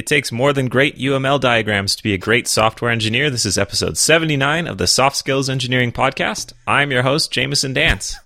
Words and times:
It 0.00 0.06
takes 0.06 0.32
more 0.32 0.54
than 0.54 0.68
great 0.68 0.96
UML 0.96 1.38
diagrams 1.40 1.94
to 1.94 2.02
be 2.02 2.14
a 2.14 2.16
great 2.16 2.48
software 2.48 2.90
engineer. 2.90 3.28
This 3.28 3.44
is 3.44 3.58
episode 3.58 3.98
79 3.98 4.66
of 4.66 4.78
the 4.78 4.86
Soft 4.86 5.14
Skills 5.14 5.50
Engineering 5.50 5.92
Podcast. 5.92 6.54
I'm 6.66 6.90
your 6.90 7.02
host, 7.02 7.30
Jamison 7.30 7.74
Dance. 7.74 8.16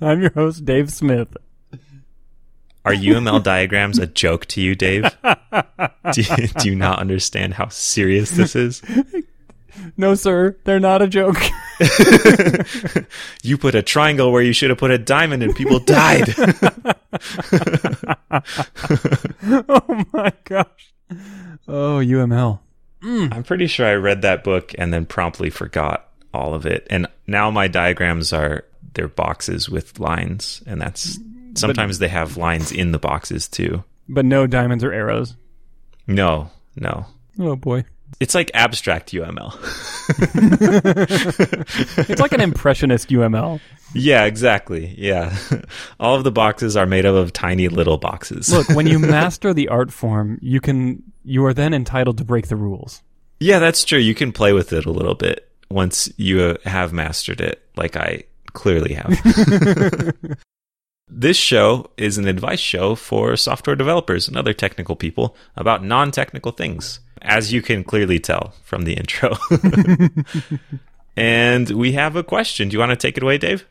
I'm 0.00 0.20
your 0.20 0.30
host, 0.30 0.64
Dave 0.64 0.92
Smith. 0.92 1.36
Are 2.84 2.92
UML 2.92 3.42
diagrams 3.42 3.98
a 3.98 4.06
joke 4.06 4.46
to 4.46 4.60
you, 4.60 4.76
Dave? 4.76 5.12
Do 6.12 6.22
you, 6.22 6.46
do 6.46 6.68
you 6.68 6.76
not 6.76 7.00
understand 7.00 7.54
how 7.54 7.66
serious 7.66 8.30
this 8.30 8.54
is? 8.54 8.80
No, 9.96 10.16
sir, 10.16 10.56
they're 10.64 10.80
not 10.80 11.02
a 11.02 11.06
joke. 11.06 11.36
You 13.44 13.56
put 13.56 13.76
a 13.76 13.82
triangle 13.82 14.32
where 14.32 14.42
you 14.42 14.52
should 14.52 14.70
have 14.70 14.78
put 14.78 14.90
a 14.90 14.98
diamond 14.98 15.44
and 15.44 15.54
people 15.54 15.78
died. 15.78 16.34
oh 19.68 20.04
my 20.12 20.32
gosh. 20.42 20.92
Oh, 21.66 21.98
UML. 21.98 22.60
Hmm. 23.02 23.26
I'm 23.30 23.44
pretty 23.44 23.66
sure 23.66 23.86
I 23.86 23.94
read 23.94 24.22
that 24.22 24.42
book 24.42 24.74
and 24.78 24.92
then 24.92 25.06
promptly 25.06 25.50
forgot 25.50 26.08
all 26.34 26.54
of 26.54 26.66
it. 26.66 26.86
And 26.90 27.06
now 27.26 27.50
my 27.50 27.68
diagrams 27.68 28.32
are 28.32 28.64
they're 28.94 29.08
boxes 29.08 29.68
with 29.68 30.00
lines, 30.00 30.62
and 30.66 30.80
that's 30.80 31.18
sometimes 31.54 31.98
they 31.98 32.08
have 32.08 32.36
lines 32.36 32.72
in 32.72 32.92
the 32.92 32.98
boxes 32.98 33.48
too. 33.48 33.84
But 34.08 34.24
no 34.24 34.46
diamonds 34.46 34.82
or 34.82 34.92
arrows. 34.92 35.36
No, 36.06 36.50
no. 36.74 37.06
Oh 37.38 37.54
boy. 37.54 37.84
It's 38.20 38.34
like 38.34 38.50
abstract 38.54 39.12
UML. 39.12 39.54
It's 42.08 42.20
like 42.20 42.32
an 42.32 42.40
impressionist 42.40 43.10
UML. 43.10 43.60
yeah, 43.94 44.24
exactly. 44.24 44.94
Yeah. 44.98 45.36
All 46.00 46.16
of 46.16 46.24
the 46.24 46.32
boxes 46.32 46.76
are 46.76 46.86
made 46.86 47.06
up 47.06 47.14
of 47.14 47.32
tiny 47.32 47.68
little 47.68 47.98
boxes. 47.98 48.52
Look, 48.52 48.68
when 48.70 48.86
you 48.86 48.98
master 49.16 49.54
the 49.54 49.68
art 49.68 49.92
form, 49.92 50.38
you 50.42 50.60
can 50.60 51.02
you 51.24 51.44
are 51.44 51.54
then 51.54 51.74
entitled 51.74 52.18
to 52.18 52.24
break 52.24 52.48
the 52.48 52.56
rules. 52.56 53.02
Yeah, 53.40 53.58
that's 53.58 53.84
true. 53.84 53.98
You 53.98 54.14
can 54.14 54.32
play 54.32 54.52
with 54.52 54.72
it 54.72 54.86
a 54.86 54.90
little 54.90 55.14
bit 55.14 55.48
once 55.70 56.08
you 56.16 56.56
have 56.64 56.92
mastered 56.92 57.40
it, 57.40 57.62
like 57.76 57.96
I 57.96 58.24
clearly 58.52 58.94
have. 58.94 60.14
this 61.08 61.36
show 61.36 61.90
is 61.96 62.18
an 62.18 62.26
advice 62.26 62.60
show 62.60 62.94
for 62.94 63.36
software 63.36 63.76
developers 63.76 64.28
and 64.28 64.36
other 64.36 64.54
technical 64.54 64.96
people 64.96 65.36
about 65.56 65.84
non 65.84 66.10
technical 66.10 66.52
things, 66.52 67.00
as 67.22 67.52
you 67.52 67.62
can 67.62 67.84
clearly 67.84 68.18
tell 68.18 68.54
from 68.64 68.82
the 68.82 68.94
intro. 68.94 69.36
and 71.16 71.70
we 71.70 71.92
have 71.92 72.16
a 72.16 72.22
question. 72.22 72.68
Do 72.68 72.74
you 72.74 72.78
want 72.78 72.90
to 72.90 72.96
take 72.96 73.16
it 73.16 73.22
away, 73.22 73.38
Dave? 73.38 73.66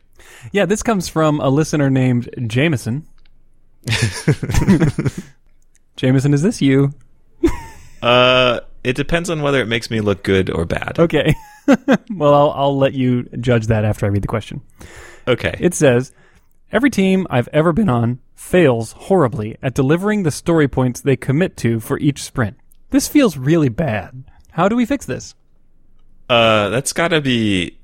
Yeah, 0.52 0.66
this 0.66 0.82
comes 0.82 1.08
from 1.08 1.40
a 1.40 1.48
listener 1.48 1.90
named 1.90 2.28
Jamison. 2.46 3.06
Jamison, 5.96 6.34
is 6.34 6.42
this 6.42 6.60
you? 6.60 6.92
Uh, 8.02 8.60
it 8.84 8.94
depends 8.96 9.30
on 9.30 9.42
whether 9.42 9.60
it 9.60 9.66
makes 9.66 9.90
me 9.90 10.00
look 10.00 10.22
good 10.22 10.50
or 10.50 10.64
bad. 10.64 10.98
Okay. 10.98 11.34
well, 12.10 12.34
I'll, 12.34 12.50
I'll 12.50 12.78
let 12.78 12.94
you 12.94 13.24
judge 13.40 13.66
that 13.66 13.84
after 13.84 14.06
I 14.06 14.10
read 14.10 14.22
the 14.22 14.28
question. 14.28 14.60
Okay. 15.26 15.56
It 15.58 15.74
says, 15.74 16.12
Every 16.70 16.90
team 16.90 17.26
I've 17.30 17.48
ever 17.48 17.72
been 17.72 17.88
on 17.88 18.20
fails 18.34 18.92
horribly 18.92 19.56
at 19.62 19.74
delivering 19.74 20.22
the 20.22 20.30
story 20.30 20.68
points 20.68 21.00
they 21.00 21.16
commit 21.16 21.56
to 21.58 21.80
for 21.80 21.98
each 21.98 22.22
sprint. 22.22 22.58
This 22.90 23.08
feels 23.08 23.36
really 23.36 23.68
bad. 23.68 24.24
How 24.50 24.68
do 24.68 24.76
we 24.76 24.86
fix 24.86 25.06
this? 25.06 25.34
Uh, 26.28 26.68
that's 26.70 26.92
got 26.92 27.08
to 27.08 27.20
be 27.20 27.78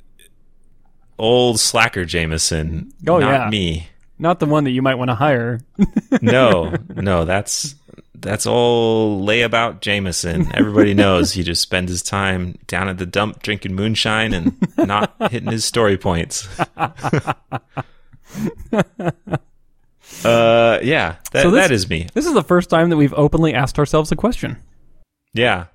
old 1.19 1.61
slacker 1.61 2.05
Jamison. 2.05 2.93
Oh, 3.07 3.19
not 3.19 3.45
yeah. 3.45 3.51
me. 3.51 3.89
Not 4.19 4.41
the 4.41 4.47
one 4.47 4.65
that 4.65 4.71
you 4.71 4.83
might 4.83 4.95
want 4.97 5.11
to 5.11 5.15
hire. 5.15 5.61
No, 6.23 6.73
no, 6.95 7.25
that's 7.25 7.75
that's 8.15 8.47
old 8.47 9.29
layabout 9.29 9.81
Jamison. 9.81 10.49
Everybody 10.55 10.95
knows 10.95 11.33
he 11.33 11.43
just 11.43 11.61
spends 11.61 11.91
his 11.91 12.03
time 12.03 12.57
down 12.69 12.89
at 12.89 12.99
the 12.99 13.05
dump 13.05 13.43
drinking 13.43 13.75
moonshine 13.75 14.33
and 14.33 14.57
not 14.79 15.13
hitting 15.33 15.51
his 15.51 15.65
story 15.65 15.99
points. 15.99 16.49
uh, 16.77 16.93
yeah, 20.83 21.17
that, 21.33 21.43
So 21.43 21.51
this- 21.51 21.69
that 21.69 21.73
is 21.73 21.91
me. 21.91 22.07
This 22.15 22.27
is 22.27 22.35
the 22.35 22.45
first 22.45 22.71
time 22.71 22.91
that 22.91 22.97
we've 22.97 23.15
openly 23.15 23.55
asked 23.55 23.79
ourselves 23.79 24.13
a 24.13 24.17
question. 24.17 24.57
Yeah. 25.35 25.67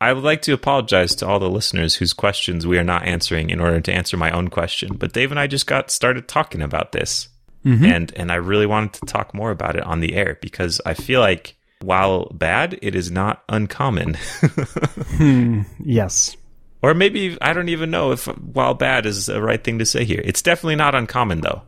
I 0.00 0.12
would 0.12 0.24
like 0.24 0.42
to 0.42 0.52
apologize 0.52 1.14
to 1.16 1.26
all 1.26 1.38
the 1.38 1.48
listeners 1.48 1.94
whose 1.94 2.12
questions 2.12 2.66
we 2.66 2.76
are 2.76 2.84
not 2.84 3.06
answering 3.06 3.48
in 3.48 3.60
order 3.60 3.80
to 3.80 3.92
answer 3.92 4.16
my 4.18 4.30
own 4.32 4.48
question. 4.48 4.96
But 4.96 5.12
Dave 5.14 5.30
and 5.30 5.40
I 5.40 5.46
just 5.46 5.66
got 5.66 5.90
started 5.90 6.28
talking 6.28 6.60
about 6.60 6.92
this. 6.92 7.28
And 7.66 8.12
and 8.14 8.30
I 8.30 8.34
really 8.34 8.66
wanted 8.66 8.92
to 8.94 9.06
talk 9.06 9.32
more 9.32 9.50
about 9.50 9.74
it 9.76 9.84
on 9.84 10.00
the 10.00 10.14
air 10.16 10.36
because 10.42 10.82
I 10.84 10.92
feel 10.92 11.20
like 11.20 11.56
while 11.80 12.26
bad, 12.34 12.78
it 12.82 12.94
is 12.94 13.10
not 13.10 13.42
uncommon. 13.48 14.18
Yes. 15.82 16.36
or 16.82 16.92
maybe 16.92 17.38
I 17.40 17.52
don't 17.54 17.70
even 17.70 17.90
know 17.90 18.12
if 18.12 18.26
while 18.26 18.74
bad 18.74 19.06
is 19.06 19.26
the 19.26 19.40
right 19.40 19.62
thing 19.62 19.78
to 19.78 19.86
say 19.86 20.04
here. 20.04 20.20
It's 20.24 20.42
definitely 20.42 20.76
not 20.76 20.94
uncommon 20.94 21.40
though. 21.40 21.62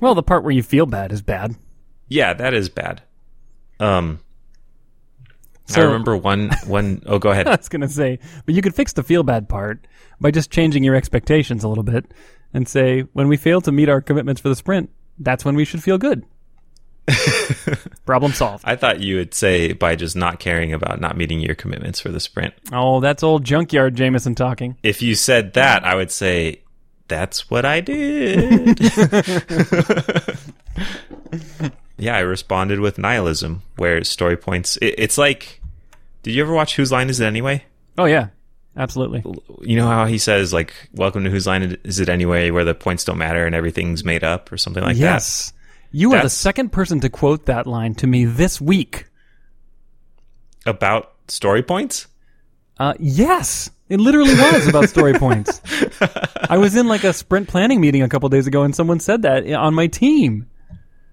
Well, 0.00 0.14
the 0.14 0.22
part 0.22 0.44
where 0.44 0.52
you 0.52 0.62
feel 0.62 0.86
bad 0.86 1.10
is 1.12 1.22
bad. 1.22 1.56
Yeah, 2.08 2.34
that 2.34 2.54
is 2.54 2.68
bad. 2.68 3.02
Um 3.80 4.20
I 5.68 5.72
So- 5.72 5.84
remember 5.86 6.16
one 6.16 6.50
one 6.66 7.02
oh 7.06 7.18
go 7.18 7.30
ahead. 7.30 7.46
I 7.48 7.56
was 7.56 7.68
going 7.68 7.82
to 7.82 7.88
say, 7.88 8.18
but 8.46 8.54
you 8.54 8.62
could 8.62 8.74
fix 8.74 8.92
the 8.92 9.02
feel 9.02 9.22
bad 9.22 9.48
part 9.48 9.86
by 10.20 10.30
just 10.30 10.50
changing 10.50 10.84
your 10.84 10.94
expectations 10.94 11.64
a 11.64 11.68
little 11.68 11.84
bit 11.84 12.12
and 12.54 12.68
say, 12.68 13.02
when 13.12 13.28
we 13.28 13.36
fail 13.36 13.60
to 13.62 13.72
meet 13.72 13.88
our 13.88 14.00
commitments 14.00 14.40
for 14.40 14.48
the 14.48 14.56
sprint, 14.56 14.90
that's 15.18 15.44
when 15.44 15.54
we 15.54 15.64
should 15.64 15.82
feel 15.82 15.98
good. 15.98 16.24
Problem 18.06 18.32
solved. 18.32 18.62
I 18.66 18.76
thought 18.76 19.00
you 19.00 19.16
would 19.16 19.34
say 19.34 19.72
by 19.72 19.96
just 19.96 20.14
not 20.14 20.38
caring 20.38 20.72
about 20.72 21.00
not 21.00 21.16
meeting 21.16 21.40
your 21.40 21.54
commitments 21.56 21.98
for 22.00 22.10
the 22.10 22.20
sprint. 22.20 22.54
Oh, 22.72 23.00
that's 23.00 23.22
old 23.24 23.42
junkyard 23.44 23.96
Jamison 23.96 24.34
talking. 24.36 24.76
If 24.82 25.02
you 25.02 25.14
said 25.16 25.54
that, 25.54 25.84
I 25.84 25.94
would 25.96 26.10
say 26.12 26.62
that's 27.08 27.50
what 27.50 27.64
I 27.64 27.80
did. 27.80 28.78
yeah, 32.02 32.16
I 32.16 32.20
responded 32.20 32.80
with 32.80 32.98
nihilism, 32.98 33.62
where 33.76 34.02
story 34.02 34.36
points. 34.36 34.76
It, 34.78 34.94
it's 34.98 35.16
like, 35.16 35.60
did 36.22 36.32
you 36.34 36.42
ever 36.42 36.52
watch 36.52 36.76
Whose 36.76 36.90
Line 36.90 37.08
Is 37.08 37.20
It 37.20 37.26
Anyway? 37.26 37.64
Oh, 37.96 38.06
yeah. 38.06 38.28
Absolutely. 38.76 39.22
You 39.60 39.76
know 39.76 39.86
how 39.86 40.06
he 40.06 40.16
says 40.16 40.52
like, 40.52 40.72
"Welcome 40.94 41.24
to 41.24 41.30
Whose 41.30 41.46
Line 41.46 41.76
Is 41.84 42.00
It 42.00 42.08
Anyway," 42.08 42.50
where 42.50 42.64
the 42.64 42.74
points 42.74 43.04
don't 43.04 43.18
matter 43.18 43.44
and 43.44 43.54
everything's 43.54 44.02
made 44.02 44.24
up, 44.24 44.50
or 44.50 44.56
something 44.56 44.82
like 44.82 44.96
that. 44.96 45.00
yes. 45.02 45.52
You 45.90 46.14
are 46.14 46.22
the 46.22 46.30
second 46.30 46.70
person 46.72 47.00
to 47.00 47.10
quote 47.10 47.44
that 47.46 47.66
line 47.66 47.94
to 47.96 48.06
me 48.06 48.24
this 48.24 48.62
week. 48.62 49.08
About 50.64 51.12
story 51.28 51.62
points. 51.62 52.06
Uh, 52.78 52.94
yes, 52.98 53.70
it 53.90 54.00
literally 54.00 54.32
was 54.32 54.66
about 54.66 54.88
story 54.88 55.12
points. 55.12 55.60
I 56.48 56.56
was 56.56 56.74
in 56.74 56.88
like 56.88 57.04
a 57.04 57.12
sprint 57.12 57.48
planning 57.48 57.78
meeting 57.78 58.00
a 58.00 58.08
couple 58.08 58.26
days 58.30 58.46
ago, 58.46 58.62
and 58.62 58.74
someone 58.74 59.00
said 59.00 59.20
that 59.22 59.46
on 59.52 59.74
my 59.74 59.86
team. 59.86 60.46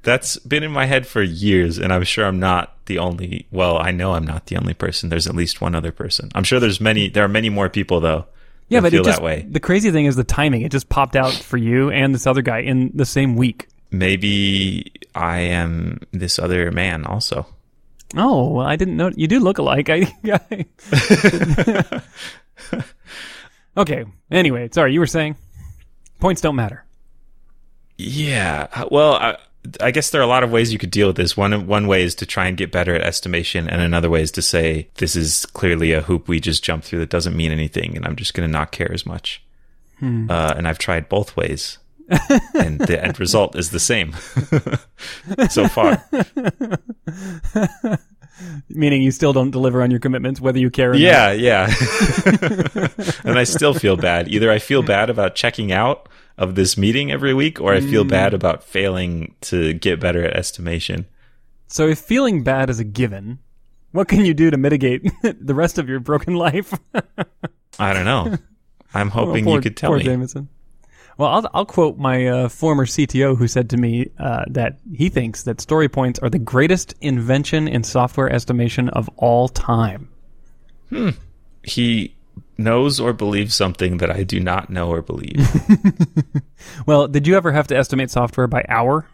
That's 0.03 0.37
been 0.37 0.63
in 0.63 0.71
my 0.71 0.85
head 0.85 1.05
for 1.05 1.21
years, 1.21 1.77
and 1.77 1.91
I'm 1.91 2.03
sure 2.03 2.25
I'm 2.25 2.39
not 2.39 2.85
the 2.85 2.99
only. 2.99 3.47
Well, 3.51 3.77
I 3.77 3.91
know 3.91 4.13
I'm 4.13 4.25
not 4.25 4.45
the 4.47 4.57
only 4.57 4.73
person. 4.73 5.09
There's 5.09 5.27
at 5.27 5.35
least 5.35 5.61
one 5.61 5.75
other 5.75 5.91
person. 5.91 6.29
I'm 6.33 6.43
sure 6.43 6.59
there's 6.59 6.79
many. 6.79 7.09
There 7.09 7.23
are 7.23 7.29
many 7.29 7.49
more 7.49 7.69
people 7.69 7.99
though. 7.99 8.25
Yeah, 8.69 8.81
but 8.81 8.91
feel 8.91 9.01
it 9.01 9.05
just 9.05 9.17
that 9.17 9.25
way. 9.25 9.45
the 9.49 9.59
crazy 9.59 9.91
thing 9.91 10.05
is 10.05 10.15
the 10.15 10.23
timing. 10.23 10.61
It 10.61 10.71
just 10.71 10.89
popped 10.89 11.15
out 11.15 11.33
for 11.33 11.57
you 11.57 11.89
and 11.89 12.13
this 12.13 12.27
other 12.27 12.41
guy 12.43 12.59
in 12.59 12.91
the 12.93 13.05
same 13.05 13.35
week. 13.35 13.67
Maybe 13.91 14.91
I 15.15 15.39
am 15.39 15.99
this 16.11 16.37
other 16.37 16.71
man 16.71 17.05
also. 17.05 17.47
Oh, 18.15 18.51
well, 18.51 18.65
I 18.65 18.75
didn't 18.75 18.97
know 18.97 19.11
you 19.15 19.27
do 19.27 19.39
look 19.39 19.57
alike. 19.57 19.89
I, 19.89 20.11
I 20.23 22.01
okay. 23.77 24.05
Anyway, 24.31 24.69
sorry, 24.71 24.93
you 24.93 24.99
were 24.99 25.07
saying 25.07 25.35
points 26.19 26.41
don't 26.41 26.55
matter. 26.55 26.85
Yeah. 27.97 28.67
Uh, 28.73 28.85
well, 28.91 29.13
I, 29.13 29.37
I 29.81 29.91
guess 29.91 30.09
there 30.09 30.21
are 30.21 30.23
a 30.23 30.27
lot 30.27 30.43
of 30.43 30.51
ways 30.51 30.71
you 30.71 30.79
could 30.79 30.91
deal 30.91 31.07
with 31.07 31.15
this. 31.15 31.35
One 31.35 31.67
one 31.67 31.87
way 31.87 32.03
is 32.03 32.15
to 32.15 32.25
try 32.25 32.47
and 32.47 32.57
get 32.57 32.71
better 32.71 32.95
at 32.95 33.01
estimation, 33.01 33.67
and 33.69 33.81
another 33.81 34.09
way 34.09 34.21
is 34.21 34.31
to 34.31 34.41
say 34.41 34.89
this 34.95 35.15
is 35.15 35.45
clearly 35.47 35.93
a 35.93 36.01
hoop 36.01 36.27
we 36.27 36.39
just 36.39 36.63
jumped 36.63 36.87
through 36.87 36.99
that 36.99 37.09
doesn't 37.09 37.35
mean 37.35 37.51
anything, 37.51 37.95
and 37.95 38.05
I'm 38.05 38.15
just 38.15 38.33
going 38.33 38.47
to 38.47 38.51
not 38.51 38.71
care 38.71 38.91
as 38.91 39.05
much. 39.05 39.43
Uh, 40.01 40.53
and 40.55 40.65
I've 40.65 40.77
tried 40.77 41.09
both 41.09 41.35
ways, 41.35 41.77
and 42.53 42.79
the 42.79 43.03
end 43.03 43.19
result 43.19 43.57
is 43.57 43.71
the 43.71 43.79
same 43.81 44.13
so 45.49 45.67
far. 45.67 46.01
Meaning 48.69 49.01
you 49.01 49.11
still 49.11 49.33
don't 49.33 49.51
deliver 49.51 49.81
on 49.81 49.91
your 49.91 49.99
commitments, 49.99 50.39
whether 50.39 50.59
you 50.59 50.69
care 50.69 50.91
or 50.91 50.93
not. 50.93 51.01
Yeah, 51.01 51.31
yeah. 51.31 51.65
and 53.25 53.37
I 53.37 53.43
still 53.43 53.73
feel 53.73 53.97
bad. 53.97 54.29
Either 54.29 54.49
I 54.49 54.59
feel 54.59 54.81
bad 54.81 55.09
about 55.09 55.35
checking 55.35 55.73
out 55.73 56.07
of 56.39 56.55
this 56.55 56.77
meeting 56.77 57.11
every 57.11 57.33
week, 57.33 57.59
or 57.59 57.73
I 57.73 57.81
feel 57.81 58.05
bad 58.05 58.33
about 58.33 58.63
failing 58.63 59.35
to 59.41 59.73
get 59.73 59.99
better 59.99 60.23
at 60.23 60.37
estimation. 60.37 61.05
So 61.67 61.87
if 61.89 61.99
feeling 61.99 62.43
bad 62.43 62.69
is 62.69 62.79
a 62.79 62.85
given, 62.85 63.39
what 63.91 64.07
can 64.07 64.23
you 64.23 64.33
do 64.33 64.49
to 64.49 64.57
mitigate 64.57 65.03
the 65.21 65.53
rest 65.53 65.77
of 65.77 65.89
your 65.89 65.99
broken 65.99 66.35
life? 66.35 66.73
I 67.79 67.93
don't 67.93 68.05
know. 68.05 68.37
I'm 68.93 69.09
hoping 69.11 69.43
poor, 69.43 69.55
you 69.55 69.61
could 69.61 69.75
tell 69.75 69.89
poor 69.89 69.97
me. 69.97 70.05
Jamison. 70.05 70.47
Well, 71.17 71.29
I'll, 71.29 71.49
I'll 71.53 71.65
quote 71.65 71.97
my 71.97 72.27
uh, 72.27 72.49
former 72.49 72.85
CTO 72.85 73.37
who 73.37 73.49
said 73.49 73.69
to 73.71 73.77
me 73.77 74.09
uh, 74.17 74.45
that 74.47 74.79
he 74.93 75.09
thinks 75.09 75.43
that 75.43 75.59
story 75.59 75.89
points 75.89 76.19
are 76.19 76.29
the 76.29 76.39
greatest 76.39 76.95
invention 77.01 77.67
in 77.67 77.83
software 77.83 78.31
estimation 78.31 78.87
of 78.89 79.09
all 79.17 79.49
time. 79.49 80.07
Hmm. 80.87 81.09
He 81.63 82.15
knows 82.59 82.99
or 82.99 83.13
believes 83.13 83.55
something 83.55 83.97
that 83.97 84.11
I 84.11 84.23
do 84.23 84.39
not 84.39 84.69
know 84.69 84.89
or 84.89 85.01
believe. 85.01 85.47
Well, 86.85 87.07
did 87.07 87.25
you 87.25 87.35
ever 87.37 87.51
have 87.53 87.67
to 87.67 87.77
estimate 87.77 88.11
software 88.11 88.47
by 88.47 88.63
hour? 88.67 89.07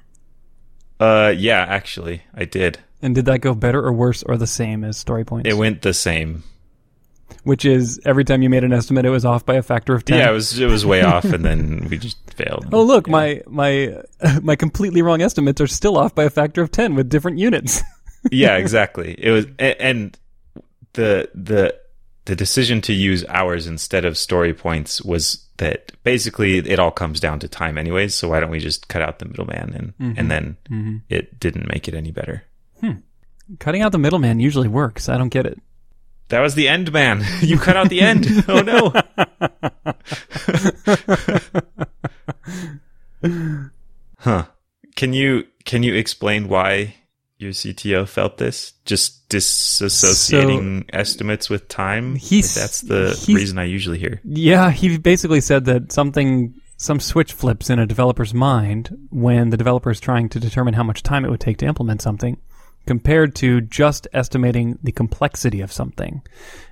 uh, 0.99 1.33
yeah, 1.37 1.61
actually, 1.67 2.23
I 2.33 2.45
did. 2.45 2.79
And 3.01 3.13
did 3.13 3.25
that 3.25 3.39
go 3.39 3.53
better 3.53 3.85
or 3.85 3.93
worse 3.93 4.23
or 4.23 4.35
the 4.35 4.47
same 4.47 4.83
as 4.83 4.97
story 4.97 5.23
points? 5.23 5.47
It 5.49 5.53
went 5.53 5.81
the 5.83 5.93
same. 5.93 6.43
Which 7.43 7.63
is 7.65 7.99
every 8.05 8.23
time 8.23 8.41
you 8.41 8.49
made 8.49 8.63
an 8.63 8.73
estimate, 8.73 9.05
it 9.05 9.09
was 9.11 9.25
off 9.25 9.45
by 9.45 9.55
a 9.55 9.61
factor 9.61 9.93
of 9.93 10.05
ten. 10.05 10.17
Yeah, 10.19 10.29
it 10.29 10.33
was 10.33 10.59
it 10.59 10.65
was 10.67 10.85
way 10.85 11.03
off, 11.03 11.25
and 11.25 11.45
then 11.45 11.87
we 11.89 11.97
just 11.97 12.17
failed. 12.33 12.67
Oh 12.73 12.83
look, 12.83 13.07
my 13.07 13.41
my 13.47 14.01
my 14.41 14.55
completely 14.55 15.01
wrong 15.03 15.21
estimates 15.21 15.61
are 15.61 15.67
still 15.67 15.97
off 15.97 16.15
by 16.15 16.23
a 16.23 16.29
factor 16.29 16.61
of 16.63 16.71
ten 16.71 16.95
with 16.95 17.09
different 17.09 17.37
units. 17.37 17.81
yeah, 18.31 18.57
exactly. 18.57 19.15
It 19.17 19.31
was, 19.31 19.45
and 19.59 20.17
the 20.93 21.29
the 21.35 21.77
the 22.25 22.35
decision 22.35 22.81
to 22.81 22.93
use 22.93 23.23
hours 23.27 23.67
instead 23.67 24.03
of 24.03 24.17
story 24.17 24.53
points 24.53 25.01
was 25.01 25.45
that 25.57 25.91
basically 26.03 26.57
it 26.57 26.79
all 26.79 26.91
comes 26.91 27.19
down 27.19 27.39
to 27.39 27.47
time, 27.47 27.77
anyways. 27.77 28.13
So 28.13 28.29
why 28.29 28.39
don't 28.39 28.49
we 28.49 28.59
just 28.59 28.87
cut 28.87 29.01
out 29.01 29.19
the 29.19 29.25
middleman 29.25 29.73
and 29.73 29.97
mm-hmm. 29.97 30.19
and 30.19 30.31
then 30.31 30.57
mm-hmm. 30.69 30.97
it 31.09 31.39
didn't 31.39 31.71
make 31.71 31.87
it 31.87 31.93
any 31.93 32.11
better. 32.11 32.43
Hmm. 32.81 32.91
Cutting 33.59 33.81
out 33.81 33.91
the 33.91 33.99
middleman 33.99 34.39
usually 34.39 34.67
works. 34.67 35.07
I 35.07 35.17
don't 35.17 35.29
get 35.29 35.45
it. 35.45 35.61
That 36.29 36.39
was 36.41 36.55
the 36.55 36.67
end, 36.67 36.91
man. 36.91 37.23
You 37.41 37.59
cut 37.59 37.77
out 37.77 37.89
the 37.89 38.01
end. 38.01 38.27
Oh 38.47 38.61
no. 38.61 38.91
huh. 44.19 44.45
Can 44.95 45.13
you 45.13 45.45
can 45.63 45.83
you 45.83 45.93
explain 45.93 46.47
why 46.47 46.95
your 47.37 47.51
CTO 47.51 48.07
felt 48.07 48.37
this? 48.37 48.73
Just 48.85 49.27
disassociating 49.29 50.85
estimates 50.93 51.49
with 51.49 51.67
time? 51.67 52.15
He's- 52.15 52.55
that's 52.55 52.81
the 52.81 53.19
reason 53.27 53.57
I 53.57 53.65
usually 53.65 53.99
hear. 53.99 54.21
Yeah, 54.23 54.71
he 54.71 54.97
basically 54.97 55.41
said 55.41 55.65
that 55.65 55.91
something 55.91 56.53
some 56.77 56.99
switch 56.99 57.31
flips 57.31 57.69
in 57.69 57.79
a 57.79 57.85
developer's 57.85 58.33
mind 58.33 58.97
when 59.09 59.49
the 59.49 59.55
developer 59.57 59.89
is 59.89 59.99
trying 60.01 60.27
to 60.29 60.39
determine 60.41 60.73
how 60.73 60.83
much 60.83 61.03
time 61.03 61.23
it 61.23 61.29
would 61.31 61.39
take 61.39 61.57
to 61.57 61.65
implement 61.65 62.01
something 62.01 62.37
compared 62.85 63.33
to 63.35 63.61
just 63.61 64.07
estimating 64.13 64.77
the 64.83 64.91
complexity 64.91 65.61
of 65.61 65.71
something. 65.71 66.21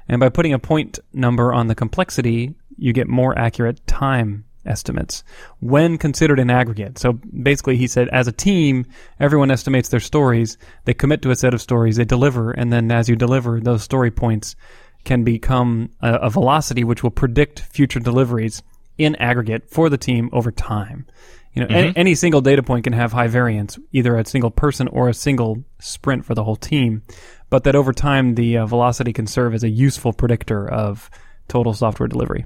And 0.09 0.19
by 0.19 0.27
putting 0.29 0.53
a 0.53 0.59
point 0.59 0.99
number 1.13 1.53
on 1.53 1.67
the 1.67 1.75
complexity, 1.75 2.53
you 2.77 2.91
get 2.91 3.07
more 3.07 3.37
accurate 3.39 3.85
time 3.87 4.43
estimates 4.65 5.23
when 5.59 5.97
considered 5.97 6.39
in 6.39 6.49
aggregate. 6.49 6.97
So 6.97 7.13
basically, 7.13 7.77
he 7.77 7.87
said, 7.87 8.09
as 8.09 8.27
a 8.27 8.31
team, 8.31 8.85
everyone 9.19 9.51
estimates 9.51 9.89
their 9.89 9.99
stories, 9.99 10.57
they 10.85 10.93
commit 10.93 11.21
to 11.23 11.31
a 11.31 11.35
set 11.35 11.53
of 11.53 11.61
stories, 11.61 11.97
they 11.97 12.05
deliver, 12.05 12.51
and 12.51 12.71
then 12.71 12.91
as 12.91 13.09
you 13.09 13.15
deliver, 13.15 13.59
those 13.59 13.83
story 13.83 14.11
points 14.11 14.55
can 15.03 15.23
become 15.23 15.89
a, 16.01 16.13
a 16.13 16.29
velocity 16.29 16.83
which 16.83 17.03
will 17.03 17.11
predict 17.11 17.59
future 17.59 17.99
deliveries 17.99 18.63
in 18.97 19.15
aggregate 19.17 19.69
for 19.69 19.89
the 19.89 19.97
team 19.97 20.29
over 20.31 20.51
time. 20.51 21.05
You 21.53 21.61
know, 21.61 21.67
any, 21.69 21.93
any 21.95 22.15
single 22.15 22.41
data 22.41 22.63
point 22.63 22.83
can 22.83 22.93
have 22.93 23.11
high 23.11 23.27
variance, 23.27 23.77
either 23.91 24.17
a 24.17 24.25
single 24.25 24.49
person 24.49 24.87
or 24.87 25.07
a 25.07 25.13
single 25.13 25.63
sprint 25.79 26.25
for 26.25 26.33
the 26.33 26.43
whole 26.43 26.55
team, 26.55 27.03
but 27.51 27.63
that 27.65 27.75
over 27.75 27.93
time 27.93 28.33
the 28.33 28.57
uh, 28.57 28.65
velocity 28.65 29.13
can 29.13 29.27
serve 29.27 29.53
as 29.53 29.63
a 29.63 29.69
useful 29.69 30.13
predictor 30.13 30.67
of 30.67 31.11
total 31.47 31.73
software 31.73 32.07
delivery. 32.07 32.45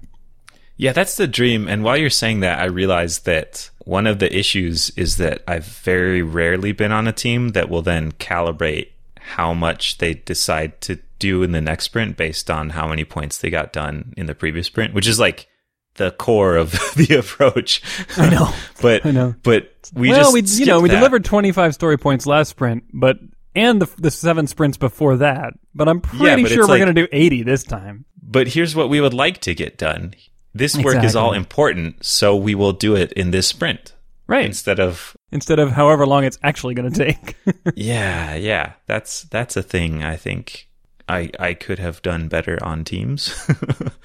Yeah, 0.78 0.94
that's 0.94 1.16
the 1.16 1.28
dream. 1.28 1.68
And 1.68 1.84
while 1.84 1.98
you're 1.98 2.10
saying 2.10 2.42
that, 2.42 2.60
I 2.60 2.66
realized 2.66 3.26
that 3.26 3.70
one 3.84 4.06
of 4.06 4.20
the 4.20 4.36
issues 4.36 4.92
is 4.92 5.18
that 5.18 5.44
I've 5.48 5.66
very 5.66 6.22
rarely 6.22 6.72
been 6.72 6.92
on 6.92 7.08
a 7.08 7.14
team 7.14 7.50
that 7.50 7.70
will 7.70 7.82
then 7.82 8.12
calibrate 8.14 8.90
how 9.20 9.54
much 9.54 9.98
they 9.98 10.14
decide 10.14 10.80
to 10.82 11.00
do 11.20 11.42
in 11.42 11.52
the 11.52 11.62
next 11.62 11.86
sprint 11.86 12.16
based 12.16 12.52
on 12.52 12.70
how 12.70 12.88
many 12.88 13.04
points 13.04 13.40
they 13.40 13.50
got 13.50 13.74
done 13.74 14.14
in 14.16 14.28
the 14.28 14.36
previous 14.36 14.68
sprint, 14.68 14.94
which 14.94 15.08
is 15.08 15.20
like 15.20 15.48
the 15.96 16.12
core 16.12 16.56
of 16.56 16.72
the 16.96 17.18
approach. 17.18 17.82
I 18.18 18.30
know. 18.30 18.54
but 18.82 19.06
I 19.06 19.12
know. 19.12 19.36
but 19.44 19.72
we 19.94 20.10
well, 20.10 20.32
just 20.32 20.34
we 20.60 20.64
you 20.64 20.66
know 20.68 20.80
we 20.80 20.90
that. 20.90 20.96
delivered 20.96 21.26
25 21.26 21.74
story 21.74 21.98
points 21.98 22.28
last 22.28 22.50
sprint, 22.50 22.84
but 22.94 23.18
and 23.56 23.82
the 23.82 23.90
the 24.00 24.12
seven 24.12 24.46
sprints 24.46 24.78
before 24.78 25.18
that. 25.18 25.54
But 25.74 25.90
I'm 25.90 26.02
pretty 26.02 26.44
but 26.44 26.52
sure 26.52 26.64
we're 26.64 26.68
like- 26.68 26.82
going 26.82 26.94
to 26.94 27.02
do 27.02 27.08
80 27.12 27.44
this 27.44 27.64
time. 27.64 28.06
But 28.22 28.50
here's 28.50 28.76
what 28.76 28.90
we 28.90 29.02
would 29.02 29.14
like 29.14 29.40
to 29.42 29.56
get 29.56 29.78
done. 29.78 30.14
This 30.58 30.78
work 30.78 31.04
is 31.04 31.16
all 31.16 31.34
important, 31.34 32.04
so 32.06 32.36
we 32.36 32.56
will 32.56 32.74
do 32.74 32.96
it 32.96 33.12
in 33.14 33.32
this 33.32 33.48
sprint 33.48 33.94
Right. 34.28 34.46
instead 34.46 34.80
of 34.80 35.16
Instead 35.32 35.60
of 35.60 35.72
however 35.72 36.06
long 36.06 36.24
it's 36.24 36.38
actually 36.44 36.74
going 36.74 36.92
to 36.92 37.06
take. 37.06 37.36
Yeah, 37.76 38.36
yeah. 38.36 38.74
That's 38.88 39.24
that's 39.24 39.56
a 39.58 39.64
thing 39.64 40.04
I 40.04 40.16
think 40.18 40.68
I 41.08 41.30
I 41.40 41.54
could 41.54 41.80
have 41.80 42.02
done 42.02 42.28
better 42.28 42.58
on 42.62 42.84
teams. 42.84 43.34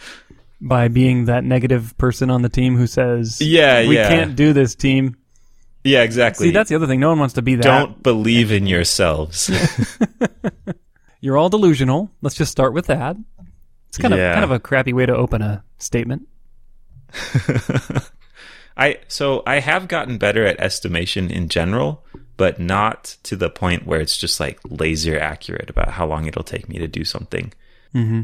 By 0.61 0.87
being 0.89 1.25
that 1.25 1.43
negative 1.43 1.97
person 1.99 2.31
on 2.31 2.43
the 2.43 2.49
team 2.49 2.77
who 2.77 2.87
says, 2.87 3.41
Yeah, 3.41 3.87
we 3.89 3.97
yeah. 3.97 4.09
can't 4.09 4.37
do 4.37 4.53
this, 4.53 4.75
team." 4.77 5.17
yeah, 5.85 6.03
exactly. 6.03 6.47
See, 6.47 6.53
that's 6.53 6.69
the 6.71 6.77
other 6.77 6.87
thing. 6.87 7.01
No 7.01 7.09
one 7.09 7.19
wants 7.19 7.35
to 7.35 7.43
be 7.43 7.57
that. 7.57 7.63
Don't 7.65 8.01
believe 8.03 8.53
in 8.53 8.69
yourselves. 8.69 9.51
You're 11.21 11.37
all 11.37 11.49
delusional. 11.49 12.11
Let's 12.21 12.37
just 12.37 12.53
start 12.53 12.73
with 12.75 12.87
that. 12.87 13.17
It's 13.89 13.99
kind 13.99 14.15
Yeah. 14.15 14.31
of 14.31 14.35
kind 14.35 14.45
of 14.45 14.51
a 14.53 14.61
crappy 14.61 14.93
way 14.93 15.07
to 15.07 15.15
open 15.17 15.43
a 15.43 15.65
statement. 15.79 16.29
I 18.77 18.99
so 19.09 19.43
I 19.47 19.61
have 19.61 19.89
gotten 19.89 20.19
better 20.19 20.47
at 20.47 20.61
estimation 20.61 21.31
in 21.31 21.49
general, 21.49 22.05
but 22.37 22.59
not 22.59 23.17
to 23.25 23.37
the 23.37 23.51
point 23.51 23.87
where 23.87 24.01
it's 24.01 24.17
just 24.17 24.41
like 24.41 24.59
laser 24.65 25.19
accurate 25.19 25.71
about 25.71 25.91
how 25.91 26.07
long 26.07 26.27
it'll 26.27 26.43
take 26.43 26.69
me 26.69 26.79
to 26.79 26.89
do 26.89 27.05
something. 27.05 27.53
Mm-hmm. 27.95 28.23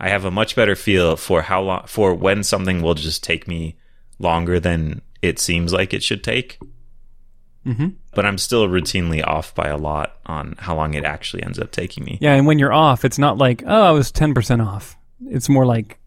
I 0.00 0.08
have 0.08 0.24
a 0.24 0.30
much 0.30 0.56
better 0.56 0.74
feel 0.74 1.16
for 1.16 1.42
how 1.42 1.60
long 1.62 1.86
for 1.86 2.14
when 2.14 2.42
something 2.42 2.82
will 2.82 2.94
just 2.94 3.22
take 3.22 3.46
me 3.46 3.76
longer 4.18 4.58
than 4.58 5.02
it 5.22 5.38
seems 5.38 5.72
like 5.72 5.94
it 5.94 6.02
should 6.02 6.24
take. 6.24 6.58
Mm-hmm. 7.66 7.88
But 8.14 8.24
I'm 8.24 8.38
still 8.38 8.66
routinely 8.66 9.24
off 9.24 9.54
by 9.54 9.68
a 9.68 9.76
lot 9.76 10.16
on 10.26 10.54
how 10.58 10.74
long 10.74 10.94
it 10.94 11.04
actually 11.04 11.42
ends 11.42 11.58
up 11.58 11.70
taking 11.70 12.04
me. 12.04 12.18
Yeah, 12.20 12.34
and 12.34 12.46
when 12.46 12.58
you're 12.58 12.72
off, 12.72 13.04
it's 13.04 13.18
not 13.18 13.38
like, 13.38 13.62
oh, 13.66 13.82
I 13.82 13.90
was 13.90 14.10
10% 14.10 14.66
off. 14.66 14.96
It's 15.26 15.48
more 15.48 15.66
like 15.66 15.98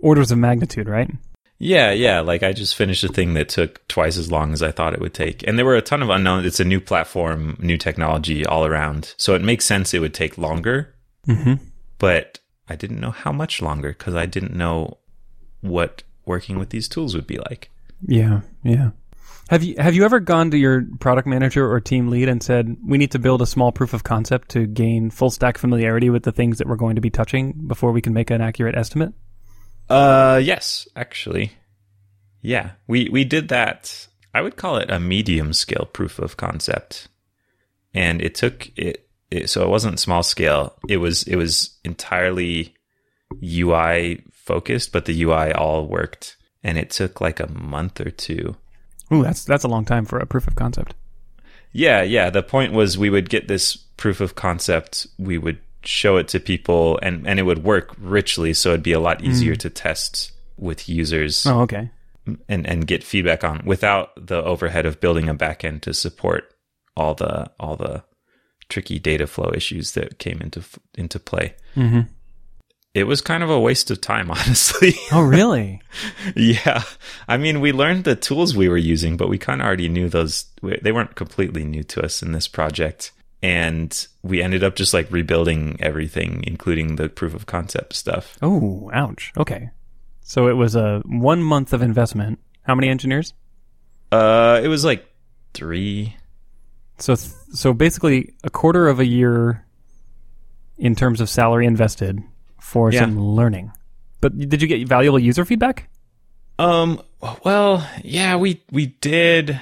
orders 0.00 0.32
of 0.32 0.38
magnitude, 0.38 0.88
right? 0.88 1.10
Yeah, 1.58 1.90
yeah. 1.92 2.20
Like 2.20 2.42
I 2.42 2.52
just 2.52 2.76
finished 2.76 3.02
a 3.04 3.08
thing 3.08 3.34
that 3.34 3.48
took 3.48 3.86
twice 3.88 4.18
as 4.18 4.30
long 4.30 4.52
as 4.52 4.62
I 4.62 4.72
thought 4.72 4.92
it 4.92 5.00
would 5.00 5.14
take. 5.14 5.46
And 5.46 5.58
there 5.58 5.64
were 5.64 5.76
a 5.76 5.82
ton 5.82 6.02
of 6.02 6.10
unknowns. 6.10 6.46
It's 6.46 6.60
a 6.60 6.64
new 6.64 6.80
platform, 6.80 7.56
new 7.60 7.78
technology 7.78 8.44
all 8.44 8.66
around. 8.66 9.14
So 9.16 9.34
it 9.34 9.42
makes 9.42 9.64
sense 9.64 9.94
it 9.94 10.00
would 10.00 10.14
take 10.14 10.36
longer, 10.38 10.94
Mm-hmm. 11.26 11.54
but 11.98 12.38
I 12.68 12.76
didn't 12.76 13.00
know 13.00 13.10
how 13.10 13.32
much 13.32 13.60
longer 13.60 13.88
because 13.88 14.14
I 14.14 14.26
didn't 14.26 14.54
know 14.54 14.98
what 15.60 16.02
working 16.24 16.58
with 16.58 16.70
these 16.70 16.88
tools 16.88 17.14
would 17.14 17.26
be 17.26 17.38
like. 17.38 17.70
Yeah, 18.06 18.42
yeah. 18.62 18.90
Have 19.48 19.62
you 19.62 19.76
have 19.78 19.94
you 19.94 20.04
ever 20.04 20.20
gone 20.20 20.50
to 20.50 20.58
your 20.58 20.84
product 21.00 21.26
manager 21.26 21.70
or 21.70 21.80
team 21.80 22.08
lead 22.08 22.28
and 22.28 22.42
said, 22.42 22.76
"We 22.84 22.98
need 22.98 23.12
to 23.12 23.18
build 23.18 23.42
a 23.42 23.46
small 23.46 23.72
proof 23.72 23.94
of 23.94 24.02
concept 24.04 24.50
to 24.50 24.66
gain 24.66 25.10
full 25.10 25.30
stack 25.30 25.56
familiarity 25.56 26.10
with 26.10 26.24
the 26.24 26.32
things 26.32 26.58
that 26.58 26.66
we're 26.66 26.76
going 26.76 26.96
to 26.96 27.00
be 27.00 27.10
touching 27.10 27.52
before 27.66 27.92
we 27.92 28.02
can 28.02 28.12
make 28.12 28.30
an 28.30 28.40
accurate 28.40 28.76
estimate?" 28.76 29.14
Uh, 29.88 30.40
yes, 30.42 30.88
actually. 30.96 31.52
Yeah, 32.42 32.72
we, 32.86 33.08
we 33.08 33.24
did 33.24 33.48
that. 33.48 34.08
I 34.34 34.40
would 34.40 34.56
call 34.56 34.76
it 34.76 34.90
a 34.90 35.00
medium 35.00 35.52
scale 35.52 35.88
proof 35.92 36.18
of 36.18 36.36
concept. 36.36 37.08
And 37.94 38.20
it 38.20 38.34
took 38.34 38.70
it, 38.76 39.08
it 39.30 39.48
so 39.48 39.62
it 39.62 39.70
wasn't 39.70 39.98
small 39.98 40.22
scale. 40.22 40.74
It 40.88 40.98
was, 40.98 41.22
it 41.24 41.36
was 41.36 41.78
entirely 41.84 42.74
UI 43.42 44.24
focused, 44.32 44.92
but 44.92 45.06
the 45.06 45.22
UI 45.22 45.52
all 45.52 45.86
worked. 45.86 46.36
And 46.62 46.76
it 46.76 46.90
took 46.90 47.20
like 47.20 47.40
a 47.40 47.50
month 47.50 48.00
or 48.00 48.10
two. 48.10 48.56
Ooh, 49.12 49.22
that's 49.22 49.44
that's 49.44 49.64
a 49.64 49.68
long 49.68 49.84
time 49.84 50.04
for 50.04 50.18
a 50.18 50.26
proof 50.26 50.46
of 50.48 50.56
concept. 50.56 50.94
Yeah, 51.72 52.02
yeah. 52.02 52.30
The 52.30 52.42
point 52.42 52.72
was 52.72 52.98
we 52.98 53.10
would 53.10 53.28
get 53.28 53.48
this 53.48 53.76
proof 53.76 54.20
of 54.20 54.34
concept, 54.34 55.06
we 55.18 55.38
would 55.38 55.58
show 55.86 56.16
it 56.16 56.28
to 56.28 56.40
people, 56.40 56.98
and, 57.02 57.26
and 57.26 57.38
it 57.38 57.42
would 57.44 57.64
work 57.64 57.94
richly, 57.98 58.52
so 58.54 58.70
it'd 58.70 58.82
be 58.82 58.92
a 58.92 59.00
lot 59.00 59.22
easier 59.22 59.54
to 59.56 59.70
test 59.70 60.32
with 60.56 60.88
users 60.88 61.46
Oh, 61.46 61.60
okay. 61.62 61.90
and, 62.48 62.66
and 62.66 62.86
get 62.86 63.04
feedback 63.04 63.44
on 63.44 63.62
without 63.64 64.10
the 64.16 64.42
overhead 64.42 64.86
of 64.86 65.00
building 65.00 65.28
a 65.28 65.34
backend 65.34 65.82
to 65.82 65.94
support 65.94 66.52
all 66.96 67.14
the 67.14 67.50
all 67.60 67.76
the 67.76 68.02
tricky 68.68 68.98
data 68.98 69.26
flow 69.26 69.52
issues 69.54 69.92
that 69.92 70.18
came 70.18 70.40
into 70.40 70.62
into 70.96 71.18
play. 71.20 71.54
Mm-hmm. 71.76 72.00
It 72.94 73.04
was 73.04 73.20
kind 73.20 73.42
of 73.42 73.50
a 73.50 73.60
waste 73.60 73.90
of 73.90 74.00
time, 74.00 74.30
honestly. 74.38 74.94
Oh, 75.12 75.20
really? 75.20 75.82
yeah, 76.34 76.82
I 77.28 77.36
mean, 77.36 77.60
we 77.60 77.72
learned 77.72 78.04
the 78.04 78.16
tools 78.16 78.56
we 78.56 78.70
were 78.70 78.78
using, 78.78 79.18
but 79.18 79.28
we 79.28 79.36
kind 79.36 79.60
of 79.60 79.66
already 79.66 79.90
knew 79.90 80.08
those. 80.08 80.46
They 80.62 80.92
weren't 80.92 81.14
completely 81.14 81.64
new 81.64 81.82
to 81.84 82.02
us 82.02 82.22
in 82.22 82.32
this 82.32 82.48
project, 82.48 83.12
and 83.46 84.06
we 84.22 84.42
ended 84.42 84.64
up 84.64 84.74
just 84.76 84.92
like 84.92 85.10
rebuilding 85.10 85.76
everything, 85.80 86.42
including 86.46 86.96
the 86.96 87.08
proof 87.08 87.34
of 87.34 87.46
concept 87.46 87.92
stuff. 87.94 88.36
oh, 88.42 88.90
ouch. 88.92 89.32
Okay. 89.36 89.70
So 90.22 90.48
it 90.48 90.54
was 90.54 90.74
a 90.74 91.02
one 91.06 91.42
month 91.42 91.72
of 91.72 91.82
investment, 91.82 92.40
How 92.62 92.74
many 92.74 92.88
engineers? 92.88 93.32
Uh, 94.10 94.60
it 94.62 94.68
was 94.68 94.84
like 94.84 95.06
three. 95.54 96.16
So 96.98 97.14
th- 97.14 97.30
so 97.52 97.72
basically 97.72 98.34
a 98.42 98.50
quarter 98.50 98.88
of 98.88 98.98
a 99.00 99.06
year 99.06 99.64
in 100.78 100.94
terms 100.96 101.20
of 101.20 101.28
salary 101.28 101.66
invested 101.66 102.20
for 102.60 102.90
Yeah. 102.90 103.00
some 103.00 103.18
learning. 103.20 103.70
But 104.20 104.36
did 104.36 104.60
you 104.62 104.68
get 104.68 104.88
valuable 104.88 105.18
user 105.18 105.44
feedback? 105.44 105.88
Um. 106.58 107.00
Well, 107.44 107.86
yeah, 108.02 108.36
we 108.36 108.62
we 108.72 108.86
did. 109.00 109.60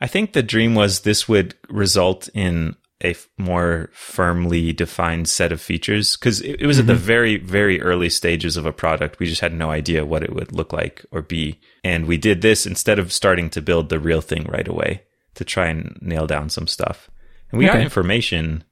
I 0.00 0.06
think 0.06 0.32
the 0.32 0.42
dream 0.42 0.74
was 0.74 1.00
this 1.00 1.28
would 1.28 1.54
result 1.70 2.28
in 2.34 2.76
a 3.02 3.10
f- 3.10 3.28
more 3.38 3.90
firmly 3.92 4.72
defined 4.72 5.28
set 5.28 5.52
of 5.52 5.60
features 5.60 6.16
because 6.16 6.40
it, 6.40 6.60
it 6.60 6.66
was 6.66 6.78
at 6.78 6.86
the 6.86 6.94
mm-hmm. 6.94 7.02
very 7.02 7.36
very 7.36 7.80
early 7.80 8.10
stages 8.10 8.56
of 8.56 8.66
a 8.66 8.72
product. 8.72 9.18
We 9.18 9.26
just 9.26 9.40
had 9.40 9.54
no 9.54 9.70
idea 9.70 10.04
what 10.04 10.22
it 10.22 10.34
would 10.34 10.52
look 10.52 10.72
like 10.72 11.04
or 11.10 11.22
be, 11.22 11.60
and 11.84 12.06
we 12.06 12.16
did 12.16 12.42
this 12.42 12.66
instead 12.66 12.98
of 12.98 13.12
starting 13.12 13.50
to 13.50 13.62
build 13.62 13.88
the 13.88 14.00
real 14.00 14.20
thing 14.20 14.44
right 14.44 14.66
away 14.66 15.02
to 15.34 15.44
try 15.44 15.68
and 15.68 15.96
nail 16.00 16.26
down 16.26 16.50
some 16.50 16.66
stuff. 16.66 17.10
And 17.50 17.58
we 17.58 17.66
got 17.66 17.80
information. 17.80 18.64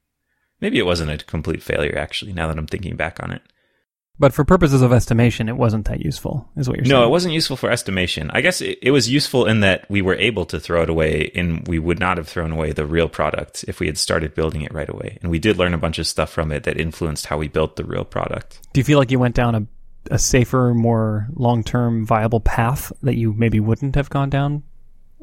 Maybe 0.60 0.78
it 0.78 0.86
wasn't 0.86 1.10
a 1.10 1.24
complete 1.24 1.62
failure 1.62 1.96
actually. 1.96 2.32
Now 2.32 2.48
that 2.48 2.58
I'm 2.58 2.66
thinking 2.66 2.96
back 2.96 3.22
on 3.22 3.30
it. 3.32 3.42
But 4.18 4.32
for 4.32 4.44
purposes 4.44 4.80
of 4.80 4.92
estimation, 4.92 5.46
it 5.48 5.58
wasn't 5.58 5.86
that 5.88 6.00
useful, 6.00 6.48
is 6.56 6.68
what 6.68 6.78
you're 6.78 6.86
saying. 6.86 6.98
No, 6.98 7.04
it 7.04 7.10
wasn't 7.10 7.34
useful 7.34 7.56
for 7.56 7.70
estimation. 7.70 8.30
I 8.32 8.40
guess 8.40 8.62
it, 8.62 8.78
it 8.80 8.90
was 8.90 9.10
useful 9.10 9.44
in 9.44 9.60
that 9.60 9.88
we 9.90 10.00
were 10.00 10.14
able 10.14 10.46
to 10.46 10.58
throw 10.58 10.82
it 10.82 10.88
away, 10.88 11.30
and 11.34 11.68
we 11.68 11.78
would 11.78 11.98
not 11.98 12.16
have 12.16 12.26
thrown 12.26 12.50
away 12.50 12.72
the 12.72 12.86
real 12.86 13.10
product 13.10 13.64
if 13.68 13.78
we 13.78 13.86
had 13.86 13.98
started 13.98 14.34
building 14.34 14.62
it 14.62 14.72
right 14.72 14.88
away. 14.88 15.18
And 15.20 15.30
we 15.30 15.38
did 15.38 15.58
learn 15.58 15.74
a 15.74 15.78
bunch 15.78 15.98
of 15.98 16.06
stuff 16.06 16.30
from 16.30 16.50
it 16.50 16.62
that 16.64 16.80
influenced 16.80 17.26
how 17.26 17.36
we 17.36 17.48
built 17.48 17.76
the 17.76 17.84
real 17.84 18.04
product. 18.06 18.60
Do 18.72 18.80
you 18.80 18.84
feel 18.84 18.98
like 18.98 19.10
you 19.10 19.18
went 19.18 19.34
down 19.34 19.54
a, 19.54 19.66
a 20.10 20.18
safer, 20.18 20.72
more 20.72 21.26
long 21.34 21.62
term 21.62 22.06
viable 22.06 22.40
path 22.40 22.92
that 23.02 23.16
you 23.16 23.34
maybe 23.34 23.60
wouldn't 23.60 23.96
have 23.96 24.08
gone 24.08 24.30
down 24.30 24.62